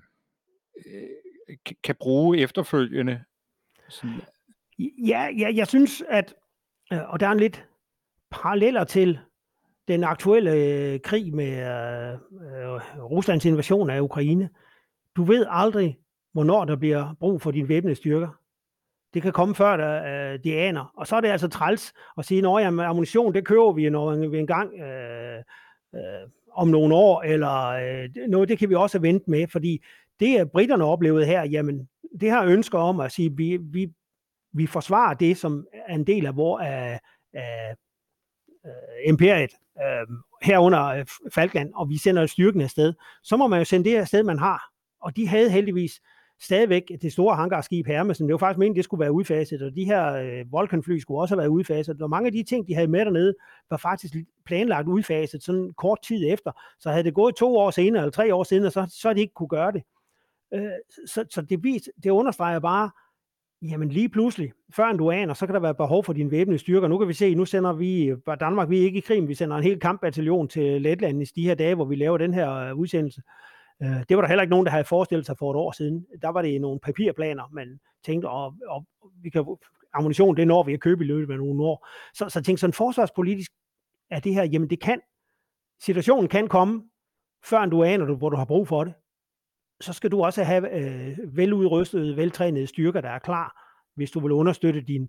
øh, 0.86 1.56
kan 1.84 1.94
bruge 2.00 2.38
efterfølgende? 2.38 3.24
Sådan. 3.88 4.20
Ja, 5.06 5.28
ja, 5.38 5.50
jeg 5.54 5.66
synes, 5.66 6.02
at, 6.08 6.34
øh, 6.92 7.12
og 7.12 7.20
der 7.20 7.26
er 7.26 7.32
en 7.32 7.40
lidt 7.40 7.66
paralleller 8.30 8.84
til 8.84 9.18
den 9.88 10.04
aktuelle 10.04 10.52
øh, 10.52 11.00
krig 11.00 11.34
med 11.34 11.58
øh, 11.58 12.14
øh 12.14 12.80
Ruslands 13.10 13.44
invasion 13.44 13.90
af 13.90 14.00
Ukraine. 14.00 14.50
Du 15.16 15.24
ved 15.24 15.46
aldrig, 15.48 15.98
hvornår 16.32 16.64
der 16.64 16.76
bliver 16.76 17.14
brug 17.20 17.42
for 17.42 17.50
dine 17.50 17.68
væbnede 17.68 17.94
styrker. 17.94 18.28
Det 19.14 19.22
kan 19.22 19.32
komme 19.32 19.54
før, 19.54 19.76
der, 19.76 20.32
øh, 20.32 20.38
de 20.44 20.56
aner. 20.56 20.92
Og 20.96 21.06
så 21.06 21.16
er 21.16 21.20
det 21.20 21.28
altså 21.28 21.48
træls 21.48 21.92
at 22.18 22.24
sige, 22.24 22.38
at 22.38 22.66
ammunition, 22.66 23.34
det 23.34 23.46
kører 23.46 23.72
vi, 23.72 23.90
når 23.90 24.10
gang 24.14 24.34
engang 24.34 24.80
øh, 24.80 25.38
øh, 25.94 26.28
om 26.52 26.68
nogle 26.68 26.94
år, 26.94 27.22
eller 27.22 27.66
øh, 27.66 28.08
noget, 28.28 28.48
det 28.48 28.58
kan 28.58 28.70
vi 28.70 28.74
også 28.74 28.98
vente 28.98 29.30
med, 29.30 29.46
fordi 29.48 29.84
det, 30.20 30.40
øh, 30.40 30.46
britterne 30.46 30.84
oplevede 30.84 31.26
her, 31.26 31.44
jamen, 31.44 31.88
det 32.20 32.30
har 32.30 32.44
ønsker 32.44 32.78
om 32.78 33.00
at 33.00 33.12
sige, 33.12 33.36
vi, 33.36 33.56
vi, 33.56 33.92
vi 34.52 34.66
forsvarer 34.66 35.14
det, 35.14 35.36
som 35.36 35.66
er 35.88 35.94
en 35.94 36.06
del 36.06 36.26
af, 36.26 36.36
vor, 36.36 36.58
af, 36.58 37.00
af 37.32 37.74
øh, 38.66 39.08
imperiet, 39.08 39.50
øh, 39.78 40.16
herunder 40.42 40.84
øh, 40.84 41.06
Falkland, 41.34 41.72
og 41.74 41.88
vi 41.88 41.98
sender 41.98 42.26
styrken 42.26 42.60
afsted, 42.60 42.94
så 43.22 43.36
må 43.36 43.46
man 43.46 43.58
jo 43.58 43.64
sende 43.64 43.90
det 43.90 43.96
afsted, 43.96 44.22
man 44.22 44.38
har. 44.38 44.62
Og 45.00 45.16
de 45.16 45.28
havde 45.28 45.50
heldigvis 45.50 46.00
stadigvæk 46.40 46.92
det 47.03 47.12
store 47.12 47.37
hangarskib 47.37 47.87
Hermes, 47.87 48.18
det 48.18 48.33
var 48.33 48.38
faktisk 48.38 48.59
meningen, 48.59 48.77
det 48.77 48.85
skulle 48.85 49.01
være 49.01 49.12
udfaset, 49.12 49.62
og 49.62 49.74
de 49.74 49.85
her 49.85 50.12
øh, 50.12 50.53
Vulcan-fly 50.53 50.98
skulle 50.98 51.20
også 51.20 51.35
have 51.35 51.38
været 51.38 51.48
udfaset, 51.48 52.03
og 52.03 52.11
mange 52.11 52.27
af 52.27 52.33
de 52.33 52.42
ting, 52.42 52.68
de 52.68 52.74
havde 52.74 52.88
med 52.88 53.05
dernede, 53.05 53.35
var 53.70 53.77
faktisk 53.77 54.14
planlagt 54.46 54.88
udfaset 54.88 55.42
sådan 55.42 55.72
kort 55.72 55.98
tid 56.03 56.33
efter, 56.33 56.53
så 56.81 56.90
havde 56.90 57.05
det 57.05 57.14
gået 57.14 57.37
to 57.37 57.57
år 57.57 57.70
senere, 57.70 58.03
eller 58.03 58.11
tre 58.11 58.35
år 58.35 58.44
senere, 58.44 58.70
så, 58.70 58.87
så 59.01 59.12
de 59.12 59.20
ikke 59.20 59.35
kunne 59.35 59.48
gøre 59.48 59.72
det. 59.72 59.83
Øh, 60.55 60.70
så, 61.07 61.24
så 61.31 61.42
det, 61.42 61.64
vis, 61.64 61.89
det 62.05 62.11
understreger 62.11 62.59
bare, 62.59 62.91
jamen 63.62 63.89
lige 63.89 64.09
pludselig, 64.09 64.53
før 64.76 64.93
du 64.93 65.11
aner, 65.11 65.34
så 65.34 65.47
kan 65.47 65.55
der 65.55 65.61
være 65.61 65.74
behov 65.74 66.05
for 66.05 66.12
dine 66.12 66.30
væbnede 66.30 66.59
styrker. 66.59 66.89
Nu 66.89 66.99
kan 66.99 67.09
vi 67.09 67.12
se, 67.12 67.34
nu 67.34 67.45
sender 67.45 67.72
vi, 67.72 68.05
øh, 68.05 68.18
Danmark, 68.41 68.70
vi 68.70 68.78
er 68.78 68.84
ikke 68.84 68.99
i 68.99 69.01
krig, 69.01 69.28
vi 69.28 69.34
sender 69.34 69.57
en 69.57 69.62
hel 69.62 69.80
kampbataljon 69.80 70.49
til 70.49 70.82
Letland 70.82 71.22
i 71.22 71.24
de 71.24 71.43
her 71.43 71.55
dage, 71.55 71.74
hvor 71.74 71.84
vi 71.84 71.97
laver 71.97 72.18
den 72.18 72.34
her 72.34 72.53
øh, 72.53 72.74
udsendelse. 72.74 73.22
Øh, 73.26 73.57
Øh, 73.83 74.05
det 74.09 74.16
var 74.16 74.20
der 74.20 74.29
heller 74.29 74.43
ikke 74.43 74.51
nogen, 74.51 74.66
der 74.66 74.72
havde 74.72 74.85
forestillet 74.85 75.26
sig 75.26 75.37
for 75.39 75.51
et 75.51 75.57
år 75.57 75.72
siden. 75.72 76.07
Der 76.22 76.29
var 76.29 76.43
det 76.43 76.61
nogle 76.61 76.81
papirplaner, 76.81 77.49
man 77.53 77.81
tænkte, 78.05 78.29
og, 78.29 78.55
og 78.66 78.87
vi 79.22 79.31
kan 79.31 79.57
ammunition, 79.93 80.37
det 80.37 80.47
når 80.47 80.62
vi 80.62 80.72
at 80.72 80.81
købe 80.81 81.05
i 81.05 81.07
løbet 81.07 81.33
af 81.33 81.39
nogle 81.39 81.62
år. 81.62 81.89
Så, 82.14 82.29
så 82.29 82.43
tænk 82.43 82.59
sådan 82.59 82.72
forsvarspolitisk, 82.72 83.51
er 84.11 84.20
det 84.20 84.35
her, 84.35 84.45
jamen 84.45 84.70
det 84.70 84.81
kan, 84.81 85.01
situationen 85.81 86.29
kan 86.29 86.49
komme, 86.49 86.91
før 87.45 87.66
du 87.66 87.85
aner, 87.85 88.05
du, 88.05 88.16
hvor 88.16 88.31
du 88.31 88.37
har 88.37 88.45
brug 88.45 88.68
for 88.68 88.85
det. 88.85 88.95
Så 89.81 89.93
skal 89.93 90.11
du 90.11 90.24
også 90.24 90.45
have 90.45 90.70
øh, 90.72 91.37
veludrustede, 91.37 92.16
veltrænede 92.16 92.66
styrker, 92.66 93.01
der 93.01 93.11
er 93.11 93.18
klar, 93.18 93.68
hvis 93.95 94.11
du 94.11 94.20
vil 94.20 94.33
understøtte 94.33 94.81
dine 94.81 95.09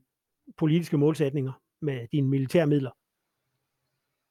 politiske 0.58 0.98
målsætninger 0.98 1.52
med 1.82 2.08
dine 2.12 2.28
militære 2.28 2.68
midler. 2.68 2.92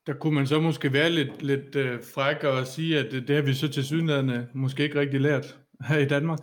Der 0.09 0.15
kunne 0.15 0.35
man 0.35 0.47
så 0.47 0.61
måske 0.61 0.93
være 0.93 1.11
lidt, 1.11 1.43
lidt 1.43 1.77
øh, 1.77 2.01
fræk 2.15 2.45
og 2.45 2.67
sige, 2.67 2.99
at 2.99 3.13
det, 3.13 3.29
det 3.29 3.37
har 3.37 3.43
vi 3.43 3.55
så 3.55 3.69
til 3.69 3.85
synligheden 3.85 4.47
måske 4.55 4.83
ikke 4.83 5.01
rigtig 5.01 5.21
lært 5.21 5.59
her 5.89 5.99
i 5.99 6.05
Danmark. 6.05 6.39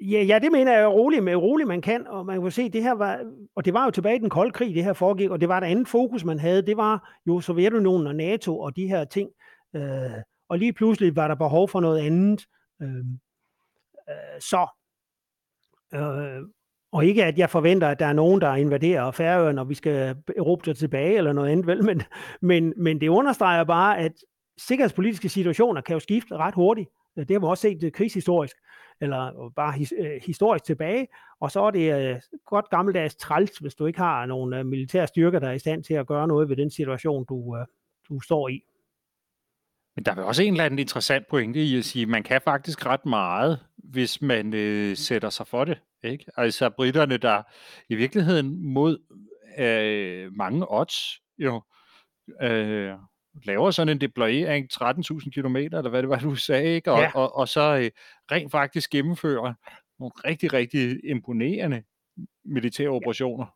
Ja, 0.00 0.22
ja, 0.22 0.38
det 0.38 0.52
mener 0.52 0.78
jeg 0.78 0.88
roligt 0.88 1.24
med 1.24 1.36
roligt 1.36 1.68
man 1.68 1.82
kan, 1.82 2.06
og 2.06 2.26
man 2.26 2.42
kan 2.42 2.50
se, 2.50 2.68
det 2.68 2.82
her 2.82 2.92
var, 2.92 3.20
og 3.56 3.64
det 3.64 3.74
var 3.74 3.84
jo 3.84 3.90
tilbage 3.90 4.16
i 4.16 4.18
den 4.18 4.30
kolde 4.30 4.52
krig, 4.52 4.74
det 4.74 4.84
her 4.84 4.92
foregik, 4.92 5.30
og 5.30 5.40
det 5.40 5.48
var 5.48 5.58
et 5.58 5.64
andet 5.64 5.88
fokus, 5.88 6.24
man 6.24 6.38
havde, 6.38 6.66
det 6.66 6.76
var 6.76 7.16
jo 7.26 7.40
Sovjetunionen 7.40 8.06
og 8.06 8.14
NATO 8.14 8.60
og 8.60 8.76
de 8.76 8.86
her 8.86 9.04
ting, 9.04 9.30
øh, 9.76 10.22
og 10.48 10.58
lige 10.58 10.72
pludselig 10.72 11.16
var 11.16 11.28
der 11.28 11.34
behov 11.34 11.68
for 11.68 11.80
noget 11.80 12.00
andet. 12.00 12.46
Øh, 12.82 13.04
øh, 14.08 14.40
så, 14.40 14.66
øh, 15.94 16.42
og 16.92 17.04
ikke 17.04 17.24
at 17.24 17.38
jeg 17.38 17.50
forventer, 17.50 17.88
at 17.88 17.98
der 17.98 18.06
er 18.06 18.12
nogen, 18.12 18.40
der 18.40 18.54
invaderer 18.54 19.10
Færøerne, 19.10 19.60
og 19.60 19.68
vi 19.68 19.74
skal 19.74 20.16
erobre 20.36 20.74
tilbage 20.74 21.16
eller 21.16 21.32
noget 21.32 21.50
andet, 21.50 21.66
vel? 21.66 21.84
Men, 21.88 22.02
men, 22.40 22.72
men 22.76 23.00
det 23.00 23.08
understreger 23.08 23.64
bare, 23.64 23.98
at 23.98 24.12
sikkerhedspolitiske 24.58 25.28
situationer 25.28 25.80
kan 25.80 25.94
jo 25.94 26.00
skifte 26.00 26.36
ret 26.36 26.54
hurtigt. 26.54 26.88
Det 27.16 27.30
har 27.30 27.38
vi 27.38 27.46
også 27.46 27.62
set 27.62 27.84
øh, 27.84 27.92
krigshistorisk, 27.92 28.56
eller 29.00 29.44
øh, 29.44 29.50
bare 29.56 29.72
his, 29.72 29.94
øh, 29.98 30.20
historisk 30.26 30.64
tilbage. 30.64 31.08
Og 31.40 31.50
så 31.50 31.60
er 31.60 31.70
det 31.70 32.10
øh, 32.10 32.20
godt 32.46 32.70
gammeldags 32.70 33.16
træls, 33.16 33.58
hvis 33.58 33.74
du 33.74 33.86
ikke 33.86 33.98
har 33.98 34.26
nogle 34.26 34.58
øh, 34.58 34.66
militære 34.66 35.06
styrker, 35.06 35.38
der 35.38 35.48
er 35.48 35.52
i 35.52 35.58
stand 35.58 35.84
til 35.84 35.94
at 35.94 36.06
gøre 36.06 36.28
noget 36.28 36.48
ved 36.48 36.56
den 36.56 36.70
situation, 36.70 37.24
du, 37.24 37.56
øh, 37.56 37.66
du 38.08 38.20
står 38.20 38.48
i. 38.48 38.60
Men 39.96 40.04
der 40.04 40.14
er 40.14 40.22
også 40.22 40.42
en 40.42 40.52
eller 40.52 40.64
anden 40.64 40.78
interessant 40.78 41.26
pointe 41.30 41.62
i 41.62 41.78
at 41.78 41.84
sige, 41.84 42.02
at 42.02 42.08
man 42.08 42.22
kan 42.22 42.40
faktisk 42.40 42.86
ret 42.86 43.06
meget, 43.06 43.58
hvis 43.76 44.22
man 44.22 44.54
øh, 44.54 44.96
sætter 44.96 45.30
sig 45.30 45.46
for 45.46 45.64
det. 45.64 45.78
Ikke? 46.02 46.24
Altså 46.36 46.70
britterne, 46.70 47.16
der 47.16 47.42
i 47.88 47.94
virkeligheden 47.94 48.72
mod 48.72 48.98
øh, 49.58 50.32
mange 50.32 50.66
odds 50.70 50.94
jo 51.38 51.62
øh, 52.42 52.92
laver 53.44 53.70
sådan 53.70 53.88
en 53.88 54.00
deployering 54.00 54.68
13.000 54.72 55.30
km, 55.30 55.56
eller 55.56 55.88
hvad 55.88 56.02
det 56.02 56.08
var, 56.08 56.18
du 56.18 56.34
sagde, 56.34 56.74
ikke? 56.74 56.92
Og, 56.92 57.00
ja. 57.00 57.10
og, 57.14 57.36
og 57.36 57.48
så 57.48 57.76
øh, 57.76 57.90
rent 58.32 58.50
faktisk 58.50 58.90
gennemfører 58.90 59.54
nogle 59.98 60.12
rigtig, 60.24 60.52
rigtig 60.52 61.00
imponerende 61.04 61.82
militære 62.44 62.88
operationer. 62.88 63.46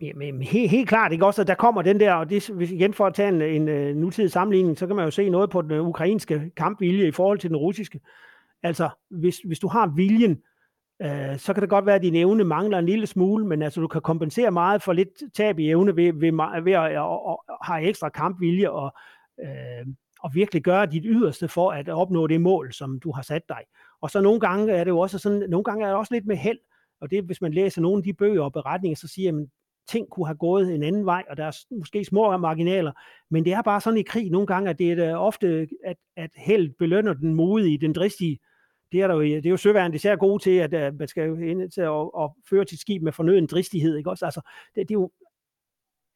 Jamen, 0.00 0.42
helt, 0.42 0.70
helt 0.70 0.88
klart, 0.88 1.12
ikke 1.12 1.26
også, 1.26 1.40
at 1.40 1.46
der 1.46 1.54
kommer 1.54 1.82
den 1.82 2.00
der, 2.00 2.14
og 2.14 2.30
det, 2.30 2.48
hvis 2.48 2.70
igen 2.70 2.94
for 2.94 3.06
at 3.06 3.14
tage 3.14 3.28
en, 3.28 3.42
en, 3.42 3.68
en 3.68 3.96
nutidig 3.96 4.30
sammenligning, 4.30 4.78
så 4.78 4.86
kan 4.86 4.96
man 4.96 5.04
jo 5.04 5.10
se 5.10 5.28
noget 5.28 5.50
på 5.50 5.62
den 5.62 5.80
ukrainske 5.80 6.50
kampvilje 6.56 7.08
i 7.08 7.10
forhold 7.10 7.38
til 7.38 7.50
den 7.50 7.56
russiske. 7.56 8.00
Altså, 8.62 8.88
hvis, 9.10 9.38
hvis 9.38 9.58
du 9.58 9.68
har 9.68 9.92
viljen, 9.96 10.42
øh, 11.02 11.38
så 11.38 11.52
kan 11.52 11.60
det 11.60 11.70
godt 11.70 11.86
være, 11.86 11.94
at 11.94 12.02
din 12.02 12.14
evne 12.14 12.44
mangler 12.44 12.78
en 12.78 12.86
lille 12.86 13.06
smule, 13.06 13.46
men 13.46 13.62
altså, 13.62 13.80
du 13.80 13.88
kan 13.88 14.00
kompensere 14.00 14.50
meget 14.50 14.82
for 14.82 14.92
lidt 14.92 15.22
tab 15.34 15.58
i 15.58 15.68
evne 15.70 15.96
ved, 15.96 16.12
ved, 16.12 16.62
ved 16.62 16.72
at, 16.72 16.84
at, 16.84 17.36
at, 17.48 17.56
have 17.62 17.82
ekstra 17.82 18.08
kampvilje 18.08 18.70
og, 18.70 18.94
øh, 19.40 19.86
og 20.20 20.34
virkelig 20.34 20.62
gøre 20.62 20.86
dit 20.86 21.02
yderste 21.06 21.48
for 21.48 21.70
at 21.70 21.88
opnå 21.88 22.26
det 22.26 22.40
mål, 22.40 22.72
som 22.72 23.00
du 23.00 23.12
har 23.12 23.22
sat 23.22 23.48
dig. 23.48 23.60
Og 24.00 24.10
så 24.10 24.20
nogle 24.20 24.40
gange 24.40 24.72
er 24.72 24.84
det 24.84 24.90
jo 24.90 24.98
også 24.98 25.18
sådan, 25.18 25.50
nogle 25.50 25.64
gange 25.64 25.84
er 25.84 25.88
det 25.88 25.98
også 25.98 26.14
lidt 26.14 26.26
med 26.26 26.36
held, 26.36 26.58
og 27.00 27.10
det 27.10 27.24
hvis 27.24 27.40
man 27.40 27.52
læser 27.52 27.80
nogle 27.80 27.98
af 27.98 28.02
de 28.02 28.12
bøger 28.12 28.42
og 28.42 28.52
beretninger, 28.52 28.96
så 28.96 29.08
siger 29.08 29.32
man, 29.32 29.50
ting 29.88 30.10
kunne 30.10 30.26
have 30.26 30.36
gået 30.36 30.74
en 30.74 30.82
anden 30.82 31.06
vej, 31.06 31.24
og 31.30 31.36
der 31.36 31.44
er 31.44 31.76
måske 31.78 32.04
små 32.04 32.36
marginaler, 32.36 32.92
men 33.30 33.44
det 33.44 33.52
er 33.52 33.62
bare 33.62 33.80
sådan 33.80 33.98
i 33.98 34.02
krig 34.02 34.30
nogle 34.30 34.46
gange, 34.46 34.70
at 34.70 34.78
det 34.78 34.92
er 34.92 35.16
ofte, 35.16 35.68
at, 35.84 35.96
at 36.16 36.30
held 36.34 36.70
belønner 36.78 37.14
den 37.14 37.34
modige, 37.34 37.78
den 37.78 37.92
dristige. 37.92 38.38
Det 38.94 39.02
er, 39.02 39.06
der 39.06 39.14
jo, 39.14 39.22
det 39.22 39.46
er 39.46 39.50
jo 39.50 39.56
søværende 39.56 39.94
især 39.96 40.16
gode 40.16 40.42
til, 40.42 40.50
at, 40.50 40.74
at 40.74 40.94
man 40.98 41.08
skal 41.08 41.42
ind 41.42 41.70
til 41.70 41.80
at, 41.80 42.10
at 42.20 42.30
føre 42.50 42.64
sit 42.66 42.80
skib 42.80 43.02
med 43.02 43.12
fornøden 43.12 43.46
dristighed. 43.46 43.96
Ikke? 43.96 44.10
Også, 44.10 44.24
altså, 44.24 44.40
det, 44.74 44.88
det 44.88 44.94
er 44.94 44.98
jo, 45.00 45.10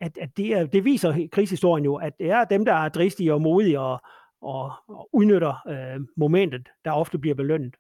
at, 0.01 0.19
at 0.19 0.31
det, 0.37 0.47
er, 0.47 0.67
det 0.67 0.85
viser 0.85 1.29
krigshistorien 1.33 1.85
jo, 1.85 1.97
at 1.97 2.13
det 2.19 2.31
er 2.31 2.45
dem, 2.45 2.65
der 2.65 2.73
er 2.73 2.89
dristige 2.89 3.35
og 3.35 3.43
modige 3.43 3.81
og, 3.81 4.01
og, 4.41 4.73
og 4.89 5.09
udnytter 5.13 5.69
øh, 5.69 6.01
momentet, 6.17 6.69
der 6.85 6.91
ofte 6.91 7.19
bliver 7.19 7.35
belønnet. 7.35 7.77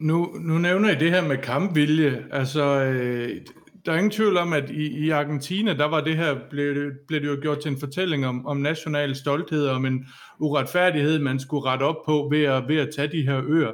Nu, 0.00 0.26
nu 0.40 0.58
nævner 0.58 0.90
I 0.90 0.94
det 0.94 1.10
her 1.10 1.28
med 1.28 1.36
kampvilje. 1.36 2.26
Altså, 2.32 2.84
øh, 2.84 3.46
der 3.88 3.94
er 3.94 3.98
ingen 3.98 4.10
tvivl 4.10 4.36
om, 4.36 4.52
at 4.52 4.70
i, 4.70 5.06
i 5.06 5.10
Argentina, 5.10 5.74
der 5.74 5.84
var 5.84 6.00
det 6.00 6.16
her, 6.16 6.36
blev, 6.50 6.92
blev 7.06 7.20
det 7.20 7.28
jo 7.28 7.38
gjort 7.42 7.60
til 7.60 7.70
en 7.70 7.80
fortælling 7.80 8.26
om, 8.26 8.46
om 8.46 8.56
national 8.56 9.16
stolthed, 9.16 9.66
om 9.66 9.86
en 9.86 10.06
uretfærdighed, 10.38 11.18
man 11.18 11.40
skulle 11.40 11.64
rette 11.64 11.82
op 11.82 11.96
på 12.06 12.28
ved 12.30 12.42
at, 12.42 12.68
ved 12.68 12.76
at 12.76 12.90
tage 12.96 13.08
de 13.08 13.22
her 13.22 13.42
øer. 13.44 13.72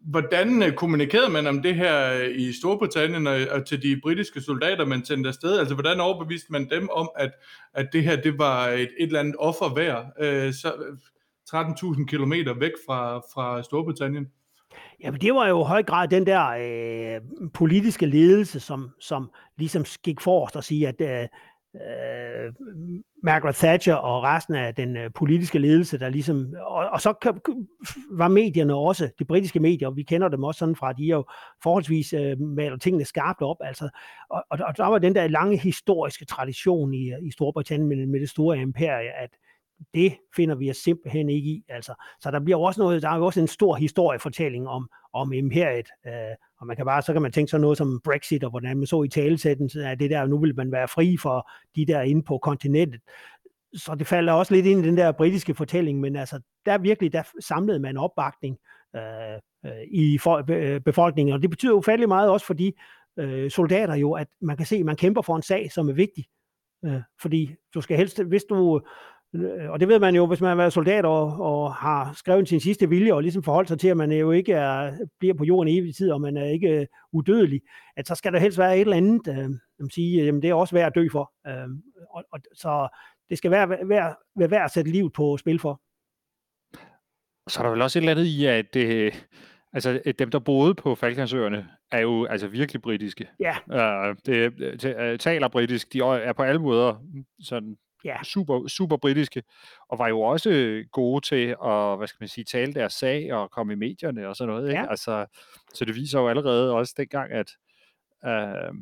Hvordan 0.00 0.62
øh, 0.62 0.72
kommunikerede 0.72 1.30
man 1.30 1.46
om 1.46 1.62
det 1.62 1.74
her 1.74 2.12
i 2.22 2.52
Storbritannien 2.52 3.26
og, 3.26 3.40
og 3.50 3.66
til 3.66 3.82
de 3.82 4.00
britiske 4.02 4.40
soldater, 4.40 4.84
man 4.84 5.04
sendte 5.04 5.28
afsted? 5.28 5.58
Altså, 5.58 5.74
hvordan 5.74 6.00
overbeviste 6.00 6.52
man 6.52 6.70
dem 6.70 6.88
om, 6.88 7.10
at, 7.16 7.30
at 7.74 7.88
det 7.92 8.02
her 8.02 8.16
det 8.16 8.38
var 8.38 8.68
et, 8.68 8.80
et 8.80 9.06
eller 9.06 9.20
andet 9.20 9.36
offer 9.38 9.74
værd? 9.74 10.06
Øh, 10.20 10.52
så 10.52 10.72
øh, 10.88 10.96
13.000 11.54 12.06
kilometer 12.06 12.54
væk 12.54 12.72
fra, 12.86 13.18
fra 13.18 13.62
Storbritannien? 13.62 14.26
Jamen, 15.00 15.20
det 15.20 15.34
var 15.34 15.48
jo 15.48 15.60
i 15.60 15.68
høj 15.68 15.82
grad 15.82 16.08
den 16.08 16.26
der 16.26 16.48
øh, 16.48 17.20
politiske 17.54 18.06
ledelse, 18.06 18.60
som, 18.60 18.90
som 19.00 19.30
ligesom 19.56 19.84
gik 20.02 20.20
forrest 20.20 20.56
og 20.56 20.64
sige, 20.64 20.88
at 20.88 21.00
øh, 21.00 21.28
øh, 21.74 22.52
Margaret 23.22 23.54
Thatcher 23.54 23.94
og 23.94 24.22
resten 24.22 24.54
af 24.54 24.74
den 24.74 24.96
øh, 24.96 25.10
politiske 25.14 25.58
ledelse, 25.58 25.98
der 25.98 26.08
ligesom, 26.08 26.54
og, 26.60 26.88
og 26.88 27.00
så 27.00 27.12
kan, 27.12 27.40
var 28.10 28.28
medierne 28.28 28.74
også, 28.74 29.10
de 29.18 29.24
britiske 29.24 29.60
medier, 29.60 29.88
og 29.88 29.96
vi 29.96 30.02
kender 30.02 30.28
dem 30.28 30.44
også 30.44 30.58
sådan 30.58 30.76
fra, 30.76 30.92
de 30.92 31.04
er 31.04 31.16
jo 31.16 31.24
forholdsvis 31.62 32.12
øh, 32.12 32.40
maler 32.40 32.76
tingene 32.76 33.04
skarpt 33.04 33.42
op, 33.42 33.56
altså, 33.60 33.88
og, 34.30 34.44
og, 34.50 34.58
og 34.60 34.76
der 34.76 34.86
var 34.86 34.98
den 34.98 35.14
der 35.14 35.28
lange 35.28 35.56
historiske 35.56 36.24
tradition 36.24 36.94
i, 36.94 37.12
i 37.22 37.30
Storbritannien 37.30 37.88
med, 37.88 38.06
med 38.06 38.20
det 38.20 38.30
store 38.30 38.58
imperie, 38.58 39.10
at 39.22 39.30
det 39.94 40.16
finder 40.36 40.54
vi 40.54 40.70
os 40.70 40.76
simpelthen 40.76 41.28
ikke 41.28 41.48
i. 41.50 41.64
Altså. 41.68 41.94
Så 42.20 42.30
der 42.30 42.40
bliver 42.40 42.58
også 42.58 42.80
noget, 42.80 43.02
der 43.02 43.10
er 43.10 43.16
jo 43.16 43.26
også 43.26 43.40
en 43.40 43.46
stor 43.46 43.74
historiefortælling 43.74 44.68
om, 44.68 44.88
om 45.12 45.32
imperiet, 45.32 45.88
øh, 46.06 46.12
og 46.60 46.66
man 46.66 46.76
kan 46.76 46.84
bare, 46.84 47.02
så 47.02 47.12
kan 47.12 47.22
man 47.22 47.32
tænke 47.32 47.50
sådan 47.50 47.62
noget 47.62 47.78
som 47.78 48.00
Brexit, 48.04 48.44
og 48.44 48.50
hvordan 48.50 48.76
man 48.76 48.86
så 48.86 49.02
i 49.02 49.08
talesætten, 49.08 49.68
så 49.68 49.96
det 50.00 50.10
der, 50.10 50.26
nu 50.26 50.38
vil 50.38 50.56
man 50.56 50.72
være 50.72 50.88
fri 50.88 51.16
for 51.16 51.50
de 51.76 51.86
der 51.86 52.00
inde 52.00 52.22
på 52.22 52.38
kontinentet. 52.38 53.00
Så 53.74 53.94
det 53.94 54.06
falder 54.06 54.32
også 54.32 54.54
lidt 54.54 54.66
ind 54.66 54.84
i 54.84 54.88
den 54.88 54.96
der 54.96 55.12
britiske 55.12 55.54
fortælling, 55.54 56.00
men 56.00 56.16
altså, 56.16 56.40
der 56.66 56.78
virkelig, 56.78 57.12
der 57.12 57.22
samlede 57.40 57.78
man 57.78 57.96
opbakning 57.96 58.58
øh, 58.96 59.02
øh 59.66 59.82
i 59.90 60.18
for, 60.18 60.42
be, 60.42 60.80
befolkningen, 60.80 61.34
og 61.34 61.42
det 61.42 61.50
betyder 61.50 61.72
ufattelig 61.72 62.08
meget 62.08 62.30
også 62.30 62.46
for 62.46 62.54
de 62.54 62.72
øh, 63.18 63.50
soldater 63.50 63.94
jo, 63.94 64.12
at 64.12 64.28
man 64.40 64.56
kan 64.56 64.66
se, 64.66 64.76
at 64.76 64.84
man 64.84 64.96
kæmper 64.96 65.22
for 65.22 65.36
en 65.36 65.42
sag, 65.42 65.72
som 65.72 65.88
er 65.88 65.92
vigtig. 65.92 66.24
Øh, 66.84 67.00
fordi 67.20 67.54
du 67.74 67.80
skal 67.80 67.96
helst, 67.96 68.22
hvis 68.22 68.44
du 68.44 68.80
Øh, 68.80 68.82
og 69.68 69.80
det 69.80 69.88
ved 69.88 69.98
man 69.98 70.14
jo, 70.14 70.26
hvis 70.26 70.40
man 70.40 70.48
har 70.48 70.56
været 70.56 70.72
soldat 70.72 71.04
og, 71.04 71.40
og 71.40 71.74
har 71.74 72.12
skrevet 72.12 72.48
sin 72.48 72.60
sidste 72.60 72.88
vilje, 72.88 73.14
og 73.14 73.22
ligesom 73.22 73.42
forholdt 73.42 73.68
sig 73.68 73.78
til, 73.78 73.88
at 73.88 73.96
man 73.96 74.12
jo 74.12 74.30
ikke 74.30 74.52
er, 74.52 74.92
bliver 75.18 75.34
på 75.34 75.44
jorden 75.44 75.68
i 75.68 75.78
evig 75.78 75.94
tid, 75.94 76.10
og 76.10 76.20
man 76.20 76.36
er 76.36 76.44
ikke 76.44 76.86
udødelig, 77.12 77.60
at 77.96 78.06
så 78.06 78.14
skal 78.14 78.32
der 78.32 78.38
helst 78.38 78.58
være 78.58 78.76
et 78.76 78.80
eller 78.80 78.96
andet, 78.96 79.28
øh, 79.28 79.50
man 79.78 79.90
sige, 79.90 80.24
jamen 80.24 80.42
det 80.42 80.50
er 80.50 80.54
også 80.54 80.74
værd 80.74 80.86
at 80.86 80.94
dø 80.94 81.08
for. 81.12 81.32
Øh, 81.46 81.68
og, 82.10 82.24
og, 82.32 82.40
så 82.54 82.88
det 83.30 83.38
skal 83.38 83.50
være 83.50 83.68
værd, 83.68 84.16
være 84.36 84.50
værd 84.50 84.64
at 84.64 84.70
sætte 84.70 84.90
livet 84.90 85.12
på 85.12 85.36
spil 85.36 85.58
for. 85.58 85.80
Så 87.48 87.60
er 87.60 87.62
der 87.62 87.70
vel 87.70 87.82
også 87.82 87.98
et 87.98 88.02
eller 88.02 88.12
andet 88.12 88.24
i, 88.24 88.46
at 88.46 88.76
øh, 88.76 89.12
altså, 89.72 90.12
dem, 90.18 90.30
der 90.30 90.38
boede 90.38 90.74
på 90.74 90.94
Falklandsøerne, 90.94 91.68
er 91.92 92.00
jo 92.00 92.24
altså 92.24 92.48
virkelig 92.48 92.82
britiske. 92.82 93.28
Ja. 93.40 93.56
Uh, 93.66 94.16
det, 94.26 94.58
det, 94.82 95.20
taler 95.20 95.48
britisk, 95.48 95.92
de 95.92 95.98
er 95.98 96.32
på 96.32 96.42
alle 96.42 96.60
måder 96.60 97.04
sådan 97.40 97.76
ja. 98.04 98.22
super, 98.22 98.68
super 98.68 98.96
britiske, 98.96 99.42
og 99.88 99.98
var 99.98 100.08
jo 100.08 100.20
også 100.20 100.82
gode 100.92 101.24
til 101.24 101.56
at, 101.64 101.96
hvad 101.96 102.06
skal 102.06 102.16
man 102.20 102.28
sige, 102.28 102.44
tale 102.44 102.74
deres 102.74 102.92
sag 102.92 103.32
og 103.32 103.50
komme 103.50 103.72
i 103.72 103.76
medierne 103.76 104.28
og 104.28 104.36
sådan 104.36 104.54
noget. 104.54 104.68
Ikke? 104.68 104.80
Ja. 104.80 104.90
Altså, 104.90 105.26
så 105.74 105.84
det 105.84 105.94
viser 105.94 106.20
jo 106.20 106.28
allerede 106.28 106.74
også 106.74 106.94
dengang, 106.96 107.32
at 107.32 107.50
øh, 108.26 108.74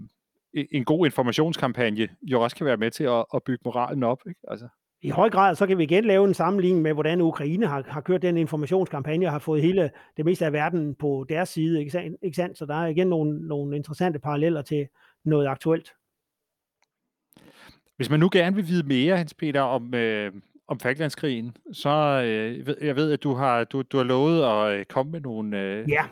en 0.73 0.85
god 0.85 1.07
informationskampagne 1.07 2.09
jo 2.23 2.41
også 2.41 2.57
kan 2.57 2.67
være 2.67 2.77
med 2.77 2.91
til 2.91 3.05
at, 3.05 3.25
at 3.35 3.43
bygge 3.43 3.63
moralen 3.65 4.03
op. 4.03 4.19
Ikke? 4.29 4.41
Altså. 4.49 4.69
I 5.03 5.11
høj 5.11 5.31
grad, 5.31 5.55
så 5.55 5.67
kan 5.67 5.79
vi 5.79 5.83
igen 5.83 6.05
lave 6.05 6.25
en 6.29 6.35
sammenligning 6.35 6.83
med, 6.83 6.93
hvordan 6.93 7.21
Ukraine 7.21 7.67
har, 7.67 7.85
har 7.89 8.01
kørt 8.01 8.23
den 8.23 8.37
informationskampagne 8.37 9.27
og 9.27 9.33
har 9.33 9.39
fået 9.39 9.63
hele 9.63 9.91
det 10.17 10.25
meste 10.25 10.47
af 10.47 10.53
verden 10.53 10.95
på 10.95 11.27
deres 11.29 11.49
side. 11.49 11.81
Ikke? 11.81 12.17
Ikke 12.23 12.37
sandt? 12.37 12.59
Så 12.59 12.67
der 12.67 12.75
er 12.75 12.87
igen 12.87 13.07
nogle, 13.07 13.49
nogle 13.49 13.77
interessante 13.77 14.19
paralleller 14.19 14.63
til 14.63 14.89
noget 15.25 15.47
aktuelt. 15.47 15.93
Hvis 17.97 18.11
man 18.11 18.21
nu 18.21 18.29
gerne 18.33 18.57
vil 18.57 18.69
vide 18.69 18.87
mere, 18.87 19.17
Hans 19.17 19.35
Peter, 19.35 19.61
om, 19.61 19.95
øh, 19.95 20.33
om 20.69 20.81
Falklandskrigen, 20.81 21.57
så 21.73 22.23
øh, 22.25 22.77
jeg 22.87 22.97
ved, 22.97 23.13
at 23.13 23.23
du 23.23 23.35
har, 23.35 23.65
du, 23.65 23.83
du 23.83 23.97
har 23.97 24.05
lovet 24.05 24.43
at 24.45 24.79
øh, 24.79 24.85
komme 24.85 25.13
med 25.13 25.21
nogle... 25.21 25.61
Øh... 25.61 25.91
Ja, 25.91 26.05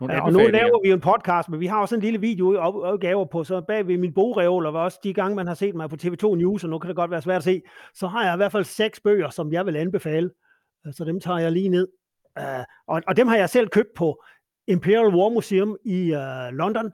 nogle 0.00 0.22
og 0.22 0.32
nu 0.32 0.38
laver 0.38 0.82
vi 0.82 0.90
en 0.90 1.00
podcast, 1.00 1.48
men 1.48 1.60
vi 1.60 1.66
har 1.66 1.80
også 1.80 1.94
en 1.94 2.00
lille 2.00 2.20
videoudgave 2.20 3.26
på, 3.32 3.44
så 3.44 3.60
bag 3.60 3.86
ved 3.86 3.98
min 3.98 4.14
bogreol, 4.14 4.66
og 4.66 4.72
også 4.72 4.98
de 5.04 5.14
gange, 5.14 5.36
man 5.36 5.46
har 5.46 5.54
set 5.54 5.74
mig 5.74 5.90
på 5.90 5.96
TV2 6.02 6.34
News, 6.34 6.64
og 6.64 6.70
nu 6.70 6.78
kan 6.78 6.88
det 6.88 6.96
godt 6.96 7.10
være 7.10 7.22
svært 7.22 7.36
at 7.36 7.44
se, 7.44 7.62
så 7.94 8.06
har 8.06 8.24
jeg 8.24 8.34
i 8.34 8.36
hvert 8.36 8.52
fald 8.52 8.64
seks 8.64 9.00
bøger, 9.00 9.30
som 9.30 9.52
jeg 9.52 9.66
vil 9.66 9.76
anbefale. 9.76 10.30
Så 10.92 11.04
dem 11.04 11.20
tager 11.20 11.38
jeg 11.38 11.52
lige 11.52 11.68
ned. 11.68 11.88
Og, 12.86 13.02
og 13.06 13.16
dem 13.16 13.26
har 13.26 13.36
jeg 13.36 13.50
selv 13.50 13.68
købt 13.68 13.88
på 13.96 14.22
Imperial 14.66 15.14
War 15.14 15.28
Museum 15.28 15.76
i 15.84 16.14
uh, 16.14 16.56
London, 16.56 16.92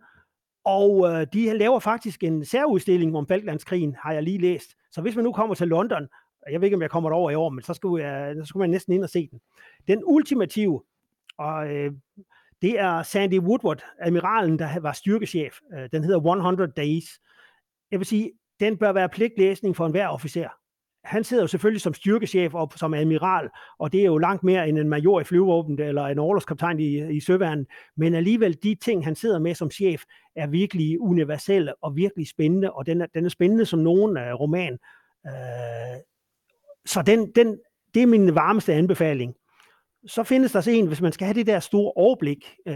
og 0.67 1.07
øh, 1.09 1.27
de 1.33 1.59
laver 1.59 1.79
faktisk 1.79 2.25
en 2.25 2.45
særudstilling 2.45 3.17
om 3.17 3.29
Falklandskrigen, 3.29 3.97
har 4.03 4.13
jeg 4.13 4.23
lige 4.23 4.39
læst. 4.39 4.71
Så 4.93 5.01
hvis 5.01 5.17
man 5.17 5.25
nu 5.25 5.33
kommer 5.33 5.55
til 5.55 5.69
London, 5.69 6.09
jeg 6.51 6.61
ved 6.61 6.67
ikke, 6.67 6.75
om 6.75 6.83
jeg 6.83 6.91
kommer 6.91 7.11
over 7.11 7.31
i 7.31 7.35
år, 7.35 7.51
men 7.51 7.63
så 7.63 7.75
skulle, 7.75 8.07
jeg, 8.07 8.37
så 8.37 8.45
skulle 8.45 8.61
man 8.61 8.71
næsten 8.71 8.93
ind 8.93 9.03
og 9.03 9.11
se 9.11 9.29
den. 9.31 9.41
Den 9.89 10.03
ultimative, 10.05 10.83
og 11.39 11.75
øh, 11.75 11.93
det 12.63 12.81
er 12.81 13.03
Sandy 13.03 13.39
Woodward, 13.39 13.83
admiralen, 14.01 14.59
der 14.59 14.81
var 14.81 14.93
styrkechef. 14.93 15.59
Øh, 15.75 15.89
den 15.93 16.05
hedder 16.05 16.21
100 16.21 16.73
Days. 16.77 17.05
Jeg 17.91 17.99
vil 18.01 18.07
sige, 18.07 18.33
den 18.61 18.79
bør 18.79 18.93
være 18.93 19.09
pligtlæsning 19.09 19.77
for 19.77 19.87
enhver 19.87 20.09
officer. 20.09 20.49
Han 21.07 21.25
sidder 21.25 21.43
jo 21.43 21.47
selvfølgelig 21.47 21.81
som 21.81 21.95
styrkechef 21.95 22.55
og 22.55 22.73
som 22.77 22.95
admiral, 22.95 23.49
og 23.79 23.93
det 23.93 24.01
er 24.01 24.05
jo 24.05 24.19
langt 24.19 24.43
mere 24.45 24.69
end 24.69 24.79
en 24.79 24.89
major 24.89 25.21
i 25.21 25.25
flyvåbnet 25.25 25.81
eller 25.81 26.07
en 26.07 26.19
overlovskaptajn 26.19 26.81
i, 26.81 27.17
i 27.17 27.21
søværnen. 27.21 27.67
Men 27.97 28.15
alligevel, 28.15 28.59
de 28.63 28.75
ting, 28.75 29.05
han 29.05 29.15
sidder 29.15 29.39
med 29.39 29.55
som 29.55 29.71
chef, 29.71 30.03
er 30.37 30.47
virkelig 30.47 31.01
universelle 31.01 31.85
og 31.85 31.97
virkelig 31.97 32.29
spændende, 32.29 32.73
og 32.73 32.87
den 32.87 33.01
er, 33.01 33.07
den 33.15 33.25
er 33.25 33.29
spændende 33.29 33.67
som 33.67 33.79
nogen 33.79 34.17
uh, 34.17 34.41
roman. 34.41 34.79
Uh, 35.25 36.01
så 36.87 37.03
den, 37.03 37.33
den, 37.33 37.59
det 37.95 38.03
er 38.03 38.07
min 38.07 38.35
varmeste 38.35 38.75
anbefaling. 38.75 39.35
Så 40.07 40.23
findes 40.23 40.53
der 40.53 40.69
en, 40.69 40.87
hvis 40.87 41.01
man 41.01 41.13
skal 41.13 41.27
have 41.27 41.35
det 41.35 41.47
der 41.47 41.61
store 41.61 41.93
overblik, 41.97 42.55
uh, 42.67 42.75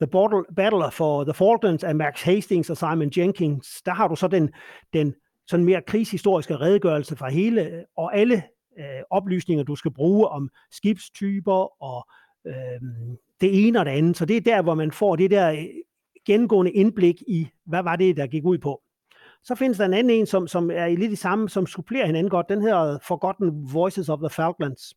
The 0.00 0.10
Battle, 0.12 0.44
Battle 0.56 0.90
for 0.92 1.24
the 1.24 1.34
Falklands 1.34 1.84
af 1.84 1.94
Max 1.94 2.22
Hastings 2.22 2.70
og 2.70 2.76
Simon 2.76 3.12
Jenkins, 3.16 3.82
der 3.82 3.92
har 3.92 4.08
du 4.08 4.16
så 4.16 4.28
den, 4.28 4.50
den 4.92 5.14
sådan 5.46 5.64
mere 5.64 5.82
krigshistoriske 5.82 6.56
redegørelse 6.56 7.16
fra 7.16 7.30
hele, 7.30 7.84
og 7.96 8.16
alle 8.16 8.42
øh, 8.78 9.02
oplysninger, 9.10 9.64
du 9.64 9.76
skal 9.76 9.90
bruge 9.90 10.28
om 10.28 10.50
skibstyper 10.70 11.82
og 11.82 12.08
øh, 12.46 12.80
det 13.40 13.66
ene 13.66 13.78
og 13.78 13.84
det 13.84 13.92
andet. 13.92 14.16
Så 14.16 14.24
det 14.24 14.36
er 14.36 14.40
der, 14.40 14.62
hvor 14.62 14.74
man 14.74 14.92
får 14.92 15.16
det 15.16 15.30
der 15.30 15.50
øh, 15.50 15.64
gennemgående 16.26 16.72
indblik 16.72 17.22
i, 17.28 17.48
hvad 17.66 17.82
var 17.82 17.96
det, 17.96 18.16
der 18.16 18.26
gik 18.26 18.44
ud 18.44 18.58
på. 18.58 18.82
Så 19.44 19.54
findes 19.54 19.78
der 19.78 19.84
en 19.84 19.94
anden 19.94 20.10
en, 20.10 20.26
som, 20.26 20.48
som 20.48 20.70
er 20.70 20.88
lidt 20.88 21.12
i 21.12 21.16
samme, 21.16 21.48
som 21.48 21.66
supplerer 21.66 22.06
hinanden 22.06 22.30
godt. 22.30 22.48
Den 22.48 22.62
hedder 22.62 22.98
Forgotten 23.02 23.72
Voices 23.72 24.08
of 24.08 24.18
the 24.18 24.30
Falklands. 24.30 24.94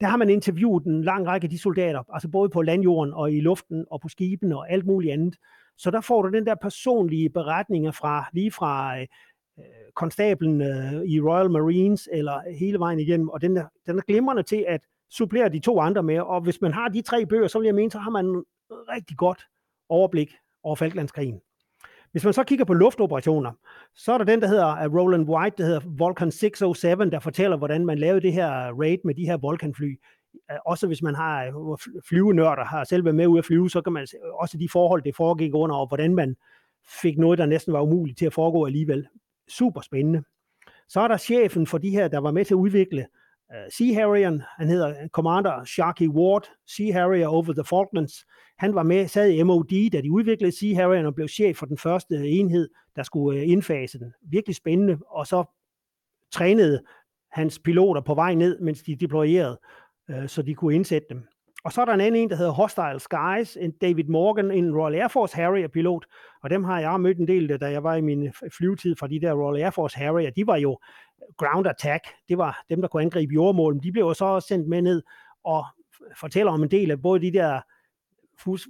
Der 0.00 0.06
har 0.06 0.16
man 0.16 0.30
interviewet 0.30 0.84
en 0.84 1.04
lang 1.04 1.26
række 1.26 1.44
af 1.44 1.50
de 1.50 1.58
soldater, 1.58 2.02
altså 2.12 2.28
både 2.28 2.48
på 2.48 2.62
landjorden 2.62 3.14
og 3.14 3.32
i 3.32 3.40
luften 3.40 3.84
og 3.90 4.00
på 4.00 4.08
skibene 4.08 4.56
og 4.56 4.72
alt 4.72 4.86
muligt 4.86 5.12
andet. 5.12 5.36
Så 5.78 5.90
der 5.90 6.00
får 6.00 6.22
du 6.22 6.28
den 6.28 6.46
der 6.46 6.54
personlige 6.54 7.30
beretninger 7.30 7.90
fra 7.90 8.28
lige 8.32 8.50
fra 8.50 9.00
øh, 9.00 9.06
Øh, 9.58 9.64
konstablen 9.94 10.60
øh, 10.60 11.04
i 11.04 11.20
Royal 11.20 11.50
Marines 11.50 12.08
eller 12.12 12.50
hele 12.58 12.78
vejen 12.78 13.00
igennem, 13.00 13.28
og 13.28 13.40
den 13.40 13.56
er, 13.56 13.66
den 13.86 13.98
er 13.98 14.02
glimrende 14.02 14.42
til 14.42 14.64
at 14.68 14.80
supplere 15.10 15.48
de 15.48 15.58
to 15.58 15.80
andre 15.80 16.02
med, 16.02 16.18
og 16.20 16.40
hvis 16.40 16.60
man 16.60 16.72
har 16.72 16.88
de 16.88 17.02
tre 17.02 17.26
bøger, 17.26 17.48
så 17.48 17.58
vil 17.58 17.66
jeg 17.66 17.74
mene, 17.74 17.90
så 17.90 17.98
har 17.98 18.10
man 18.10 18.44
rigtig 18.70 19.16
godt 19.16 19.46
overblik 19.88 20.34
over 20.62 20.76
Falklandskrigen. 20.76 21.40
Hvis 22.12 22.24
man 22.24 22.32
så 22.32 22.44
kigger 22.44 22.64
på 22.64 22.74
luftoperationer, 22.74 23.52
så 23.94 24.12
er 24.12 24.18
der 24.18 24.24
den, 24.24 24.40
der 24.40 24.48
hedder 24.48 24.88
Roland 24.88 25.28
White, 25.28 25.56
der 25.58 25.64
hedder 25.64 25.80
Vulcan 25.98 26.30
607, 26.30 27.10
der 27.10 27.20
fortæller, 27.20 27.56
hvordan 27.56 27.86
man 27.86 27.98
lavede 27.98 28.20
det 28.20 28.32
her 28.32 28.80
raid 28.80 28.98
med 29.04 29.14
de 29.14 29.26
her 29.26 29.36
Vulcan-fly. 29.36 30.00
Øh, 30.50 30.56
også 30.66 30.86
hvis 30.86 31.02
man 31.02 31.14
har 31.14 31.44
øh, 31.44 32.02
flyvenørder, 32.08 32.64
har 32.64 32.84
selv 32.84 33.04
været 33.04 33.14
med 33.14 33.26
ud 33.26 33.38
at 33.38 33.44
flyve, 33.44 33.70
så 33.70 33.80
kan 33.80 33.92
man 33.92 34.06
også 34.34 34.58
de 34.58 34.68
forhold, 34.68 35.02
det 35.02 35.16
foregik 35.16 35.54
under, 35.54 35.76
og 35.76 35.88
hvordan 35.88 36.14
man 36.14 36.36
fik 37.02 37.18
noget, 37.18 37.38
der 37.38 37.46
næsten 37.46 37.72
var 37.72 37.80
umuligt 37.80 38.18
til 38.18 38.26
at 38.26 38.32
foregå 38.32 38.66
alligevel. 38.66 39.06
Super 39.58 39.80
spændende. 39.80 40.22
Så 40.88 41.00
er 41.00 41.08
der 41.08 41.16
chefen 41.16 41.66
for 41.66 41.78
de 41.78 41.90
her, 41.90 42.08
der 42.08 42.18
var 42.18 42.30
med 42.30 42.44
til 42.44 42.54
at 42.54 42.58
udvikle 42.58 43.06
øh, 43.54 43.64
uh, 43.66 43.72
Sea 43.72 43.94
Harrier, 43.94 44.38
han 44.58 44.68
hedder 44.68 44.88
øh, 44.88 45.08
Commander 45.08 45.64
Sharky 45.64 46.08
Ward, 46.08 46.48
Sea 46.76 46.92
Harrier 46.92 47.26
over 47.26 47.52
the 47.52 47.64
Falklands. 47.64 48.26
Han 48.58 48.74
var 48.74 48.82
med, 48.82 49.08
sad 49.08 49.30
i 49.30 49.42
MOD, 49.42 49.90
da 49.90 50.00
de 50.00 50.12
udviklede 50.12 50.58
Sea 50.58 50.74
Harrier 50.74 51.06
og 51.06 51.14
blev 51.14 51.28
chef 51.28 51.56
for 51.56 51.66
den 51.66 51.78
første 51.78 52.14
øh, 52.14 52.24
enhed, 52.26 52.68
der 52.96 53.02
skulle 53.02 53.40
uh, 53.40 53.48
indfase 53.48 53.98
den. 53.98 54.12
Virkelig 54.22 54.56
spændende, 54.56 54.98
og 55.06 55.26
så 55.26 55.44
trænede 56.30 56.82
hans 57.30 57.58
piloter 57.58 58.00
på 58.00 58.14
vej 58.14 58.34
ned, 58.34 58.60
mens 58.60 58.82
de 58.82 58.96
deployerede, 58.96 59.60
uh, 60.08 60.26
så 60.26 60.42
de 60.42 60.54
kunne 60.54 60.74
indsætte 60.74 61.06
dem. 61.10 61.28
Og 61.64 61.72
så 61.72 61.80
er 61.80 61.84
der 61.84 61.92
en 61.92 62.00
anden 62.00 62.22
en, 62.22 62.30
der 62.30 62.36
hedder 62.36 62.52
Hostile 62.52 63.00
Skies, 63.00 63.56
en 63.60 63.70
David 63.70 64.04
Morgan, 64.04 64.50
en 64.50 64.76
Royal 64.76 64.94
Air 64.94 65.08
Force 65.08 65.36
Harrier-pilot, 65.36 66.06
og 66.42 66.50
dem 66.50 66.64
har 66.64 66.80
jeg 66.80 67.00
mødt 67.00 67.18
en 67.18 67.28
del, 67.28 67.60
da 67.60 67.70
jeg 67.70 67.82
var 67.82 67.94
i 67.94 68.00
min 68.00 68.32
flyvetid 68.58 68.96
fra 68.96 69.06
de 69.06 69.20
der 69.20 69.32
Royal 69.32 69.62
Air 69.62 69.70
Force 69.70 69.98
Harrier. 69.98 70.30
De 70.30 70.46
var 70.46 70.56
jo 70.56 70.78
ground 71.36 71.66
attack, 71.66 72.04
det 72.28 72.38
var 72.38 72.64
dem, 72.70 72.80
der 72.80 72.88
kunne 72.88 73.02
angribe 73.02 73.34
jordmål, 73.34 73.82
de 73.82 73.92
blev 73.92 74.04
jo 74.04 74.14
så 74.14 74.24
også 74.24 74.48
sendt 74.48 74.68
med 74.68 74.82
ned 74.82 75.02
og 75.44 75.64
fortæller 76.20 76.52
om 76.52 76.62
en 76.62 76.70
del 76.70 76.90
af 76.90 77.02
både 77.02 77.20
de 77.20 77.32
der 77.32 77.60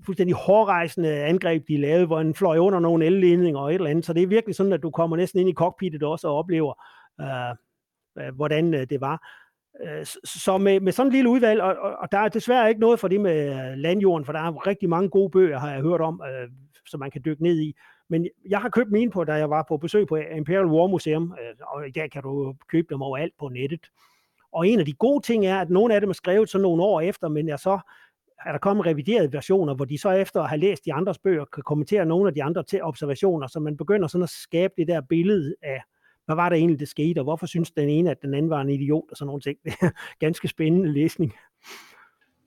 fuldstændig 0.05 0.37
hårrejsende 0.37 1.09
angreb, 1.09 1.69
de 1.69 1.77
lavede, 1.77 2.07
hvor 2.07 2.19
den 2.19 2.35
fløj 2.35 2.59
under 2.59 2.79
nogle 2.79 3.07
elledninger 3.07 3.61
og 3.61 3.71
et 3.71 3.75
eller 3.75 3.91
andet. 3.91 4.07
Så 4.07 4.13
det 4.13 4.23
er 4.23 4.27
virkelig 4.27 4.55
sådan, 4.55 4.73
at 4.73 4.83
du 4.83 4.91
kommer 4.91 5.17
næsten 5.17 5.41
ind 5.41 5.49
i 5.49 5.55
cockpittet 5.55 6.03
også 6.03 6.29
og 6.29 6.37
oplever, 6.37 6.75
øh, 7.21 8.27
øh 8.27 8.35
hvordan 8.35 8.75
øh, 8.75 8.87
det 8.91 9.01
var. 9.01 9.42
Øh, 9.81 10.07
så 10.25 10.59
med, 10.59 10.81
med 10.81 10.93
sådan 10.93 11.09
en 11.09 11.13
lille 11.13 11.31
udvalg, 11.31 11.63
og, 11.63 11.77
og 11.99 12.13
der 12.13 12.19
er 12.19 12.29
desværre 12.29 12.69
ikke 12.69 12.81
noget 12.81 13.01
for 13.01 13.09
det 13.09 13.21
med 13.21 13.71
øh, 13.71 13.79
landjorden, 13.79 14.25
for 14.25 14.33
der 14.33 14.41
er 14.41 14.67
rigtig 14.67 14.89
mange 14.89 15.09
gode 15.09 15.31
bøger, 15.31 15.59
har 15.59 15.73
jeg 15.73 15.83
hørt 15.83 16.01
om, 16.01 16.23
øh, 16.29 16.49
som 16.87 17.01
man 17.01 17.11
kan 17.11 17.23
dykke 17.25 17.43
ned 17.43 17.59
i. 17.61 17.75
Men 18.09 18.29
jeg 18.49 18.61
har 18.61 18.69
købt 18.69 18.91
mine 18.91 19.11
på, 19.11 19.25
da 19.25 19.33
jeg 19.33 19.51
var 19.51 19.65
på 19.69 19.77
besøg 19.77 20.07
på 20.07 20.17
Imperial 20.17 20.67
War 20.67 20.87
Museum, 20.87 21.35
øh, 21.41 21.67
og 21.67 21.89
i 21.89 21.91
dag 21.91 22.11
kan 22.11 22.23
du 22.23 22.55
købe 22.69 22.87
dem 22.91 23.03
overalt 23.03 23.33
på 23.39 23.49
nettet. 23.49 23.91
Og 24.53 24.69
en 24.69 24.79
af 24.79 24.87
de 24.87 24.93
gode 24.93 25.27
ting 25.27 25.47
er, 25.47 25.61
at 25.61 25.71
nogle 25.71 25.95
af 25.95 26.01
dem 26.01 26.11
er 26.11 26.15
skrevet 26.15 26.49
så 26.49 26.59
nogle 26.59 26.83
år 26.83 27.01
efter, 27.01 27.29
men 27.29 27.49
jeg 27.49 27.59
så 27.59 27.81
er 28.47 28.53
der 28.53 28.59
kommet 28.59 28.87
reviderede 28.87 29.33
versioner, 29.33 29.75
hvor 29.75 29.85
de 29.85 29.99
så 29.99 30.11
efter 30.11 30.43
at 30.43 30.49
have 30.49 30.61
læst 30.61 30.85
de 30.85 30.93
andres 30.93 31.19
bøger, 31.19 31.45
kan 31.45 31.63
kommentere 31.63 32.07
nogle 32.07 32.29
af 32.29 32.35
de 32.35 32.43
andre 32.43 32.63
til 32.63 32.83
observationer, 32.83 33.47
så 33.47 33.61
man 33.61 33.77
begynder 33.77 34.09
sådan 34.09 34.23
at 34.23 34.31
skabe 34.31 34.75
det 34.77 34.89
der 34.89 35.01
billede 35.01 35.55
af, 35.63 35.83
hvad 36.35 36.43
var 36.43 36.49
det 36.49 36.57
egentlig, 36.59 36.81
det 36.81 36.89
skete, 36.89 37.19
og 37.19 37.25
hvorfor 37.25 37.47
synes 37.47 37.71
den 37.71 37.89
ene, 37.89 38.11
at 38.11 38.23
den 38.23 38.35
anden 38.35 38.51
var 38.51 38.61
en 38.61 38.71
idiot, 38.71 39.05
og 39.11 39.17
sådan 39.17 39.27
nogle 39.27 39.41
ting. 39.41 39.59
Det 39.65 39.75
er 39.81 39.91
ganske 40.21 40.49
spændende 40.49 40.93
læsning. 40.93 41.35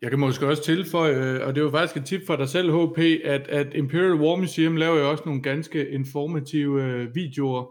Jeg 0.01 0.09
kan 0.09 0.19
måske 0.19 0.47
også 0.47 0.63
tilføje, 0.63 1.43
og 1.43 1.55
det 1.55 1.63
var 1.63 1.71
faktisk 1.71 1.97
et 1.97 2.05
tip 2.05 2.27
for 2.27 2.35
dig 2.35 2.49
selv, 2.49 2.71
HP, 2.71 2.99
at, 3.23 3.47
at 3.47 3.67
Imperial 3.75 4.13
War 4.13 4.35
Museum 4.35 4.75
laver 4.75 4.99
jo 4.99 5.11
også 5.11 5.23
nogle 5.25 5.41
ganske 5.41 5.89
informative 5.89 6.83
øh, 6.83 7.15
videoer, 7.15 7.65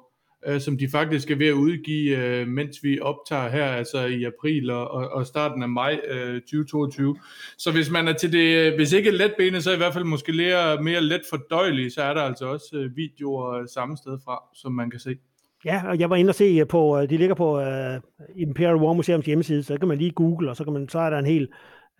øh, 0.46 0.60
som 0.60 0.78
de 0.78 0.88
faktisk 0.88 1.30
er 1.30 1.36
ved 1.36 1.46
at 1.46 1.52
udgive, 1.52 2.18
øh, 2.18 2.48
mens 2.48 2.76
vi 2.82 3.00
optager 3.00 3.48
her, 3.48 3.64
altså 3.64 4.04
i 4.04 4.24
april 4.24 4.70
og, 4.70 4.88
og 4.88 5.26
starten 5.26 5.62
af 5.62 5.68
maj 5.68 6.00
2022. 6.40 7.16
Så 7.58 7.72
hvis 7.72 7.90
man 7.90 8.08
er 8.08 8.12
til 8.12 8.32
det, 8.32 8.74
hvis 8.74 8.92
ikke 8.92 9.10
letbenet, 9.10 9.64
så 9.64 9.72
i 9.72 9.76
hvert 9.76 9.92
fald 9.92 10.04
måske 10.04 10.32
mere, 10.32 10.82
mere 10.82 11.00
let 11.00 11.22
fordøjeligt, 11.30 11.94
så 11.94 12.02
er 12.02 12.14
der 12.14 12.22
altså 12.22 12.46
også 12.46 12.90
videoer 12.94 13.66
samme 13.74 13.96
sted 13.96 14.18
fra, 14.24 14.42
som 14.54 14.72
man 14.72 14.90
kan 14.90 15.00
se. 15.00 15.16
Ja, 15.64 15.82
og 15.88 15.98
jeg 15.98 16.10
var 16.10 16.16
inde 16.16 16.30
og 16.30 16.34
se 16.34 16.44
øh, 16.44 16.66
på, 16.66 16.98
øh, 16.98 17.10
de 17.10 17.16
ligger 17.16 17.34
på 17.34 17.58
uh, 17.58 18.00
Imperial 18.36 18.76
War 18.76 18.92
Museums 18.92 19.26
hjemmeside, 19.26 19.62
så 19.62 19.78
kan 19.78 19.88
man 19.88 19.98
lige 19.98 20.10
google, 20.10 20.50
og 20.50 20.56
så, 20.56 20.64
kan 20.64 20.72
man, 20.72 20.88
så 20.88 20.98
er 20.98 21.10
der 21.10 21.18
en 21.18 21.26
hel 21.26 21.48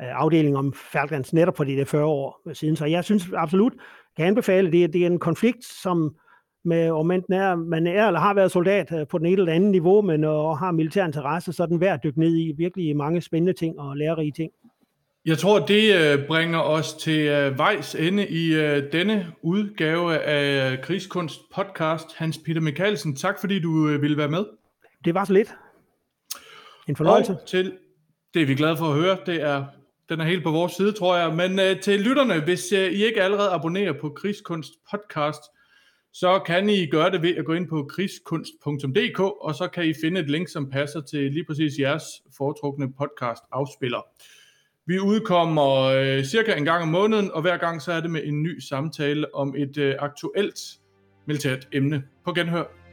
uh, 0.03 0.23
afdeling 0.23 0.57
om 0.57 0.73
Falklands 0.93 1.33
netop 1.33 1.57
fordi 1.57 1.73
det 1.73 1.81
er 1.81 1.85
40 1.87 2.05
år 2.05 2.41
siden. 2.53 2.77
Så 2.77 2.87
jeg 2.87 3.05
synes 3.05 3.29
absolut, 3.37 3.73
kan 4.17 4.27
anbefale, 4.27 4.73
det, 4.73 4.93
det 4.93 5.03
er 5.03 5.07
en 5.07 5.19
konflikt, 5.19 5.65
som 5.65 6.17
med, 6.65 6.91
om 6.91 7.11
er, 7.11 7.55
man 7.55 7.87
er 7.87 8.07
eller 8.07 8.21
har 8.21 8.35
været 8.35 8.51
soldat 8.51 9.09
på 9.11 9.19
den 9.19 9.27
ene 9.27 9.39
eller 9.39 9.53
anden 9.53 9.71
niveau, 9.71 10.03
men 10.03 10.25
og 10.25 10.59
har 10.59 10.73
militær 10.73 11.07
interesse, 11.07 11.53
så 11.53 11.63
er 11.63 11.67
den 11.67 11.81
værd 11.81 11.95
at 11.95 12.05
dykke 12.05 12.21
ned 12.21 12.37
i 12.37 12.53
virkelig 12.57 12.97
mange 12.97 13.21
spændende 13.21 13.53
ting 13.53 13.79
og 13.79 13.97
lærerige 13.97 14.33
ting. 14.33 14.51
Jeg 15.25 15.39
tror, 15.39 15.67
det 15.67 15.95
øh, 15.97 16.27
bringer 16.27 16.59
os 16.59 16.95
til 16.95 17.27
vejs 17.57 17.95
ende 17.95 18.29
i 18.29 18.51
denne 18.93 19.33
udgave 19.43 20.19
af 20.19 20.81
Krigskunst 20.83 21.41
podcast. 21.55 22.07
Hans 22.17 22.39
Peter 22.39 22.61
Mikkelsen, 22.61 23.17
tak 23.17 23.41
fordi 23.41 23.61
du 23.61 23.99
ville 23.99 24.17
være 24.17 24.29
med. 24.29 24.45
Det 25.05 25.15
var 25.15 25.25
så 25.25 25.33
lidt. 25.33 25.55
En 26.89 26.97
fornøjelse. 26.97 27.33
Og 27.33 27.47
til, 27.47 27.73
det 28.35 28.43
er 28.43 28.47
vi 28.47 28.55
glade 28.55 28.77
for 28.77 28.87
at 28.87 28.95
høre. 28.95 29.19
Det 29.27 29.43
er 29.43 29.65
den 30.09 30.21
er 30.21 30.25
helt 30.25 30.43
på 30.43 30.51
vores 30.51 30.73
side, 30.73 30.93
tror 30.93 31.17
jeg. 31.17 31.35
Men 31.35 31.59
øh, 31.59 31.81
til 31.81 32.01
lytterne, 32.01 32.41
hvis 32.41 32.73
øh, 32.73 32.93
I 32.93 33.05
ikke 33.05 33.23
allerede 33.23 33.51
abonnerer 33.51 33.93
på 34.01 34.09
Krigskunst 34.11 34.73
podcast, 34.91 35.43
så 36.13 36.39
kan 36.47 36.69
I 36.69 36.87
gøre 36.87 37.11
det 37.11 37.23
ved 37.23 37.35
at 37.37 37.45
gå 37.45 37.53
ind 37.53 37.69
på 37.69 37.89
krigskunst.dk, 37.91 39.21
og 39.21 39.55
så 39.55 39.69
kan 39.69 39.85
I 39.85 39.93
finde 40.03 40.21
et 40.21 40.31
link, 40.31 40.49
som 40.49 40.71
passer 40.71 41.01
til 41.01 41.33
lige 41.33 41.45
præcis 41.45 41.79
jeres 41.79 42.05
foretrukne 42.37 42.93
podcast 42.93 43.43
afspiller. 43.53 44.01
Vi 44.87 45.01
udkommer 45.01 45.81
øh, 45.83 46.25
cirka 46.25 46.55
en 46.55 46.65
gang 46.65 46.83
om 46.83 46.89
måneden, 46.89 47.31
og 47.33 47.41
hver 47.41 47.57
gang 47.57 47.83
så 47.83 47.93
er 47.93 48.01
det 48.01 48.11
med 48.11 48.21
en 48.25 48.43
ny 48.43 48.59
samtale 48.59 49.35
om 49.35 49.55
et 49.57 49.77
øh, 49.77 49.95
aktuelt 49.99 50.61
militært 51.27 51.69
emne. 51.73 52.03
På 52.25 52.33
genhør. 52.33 52.84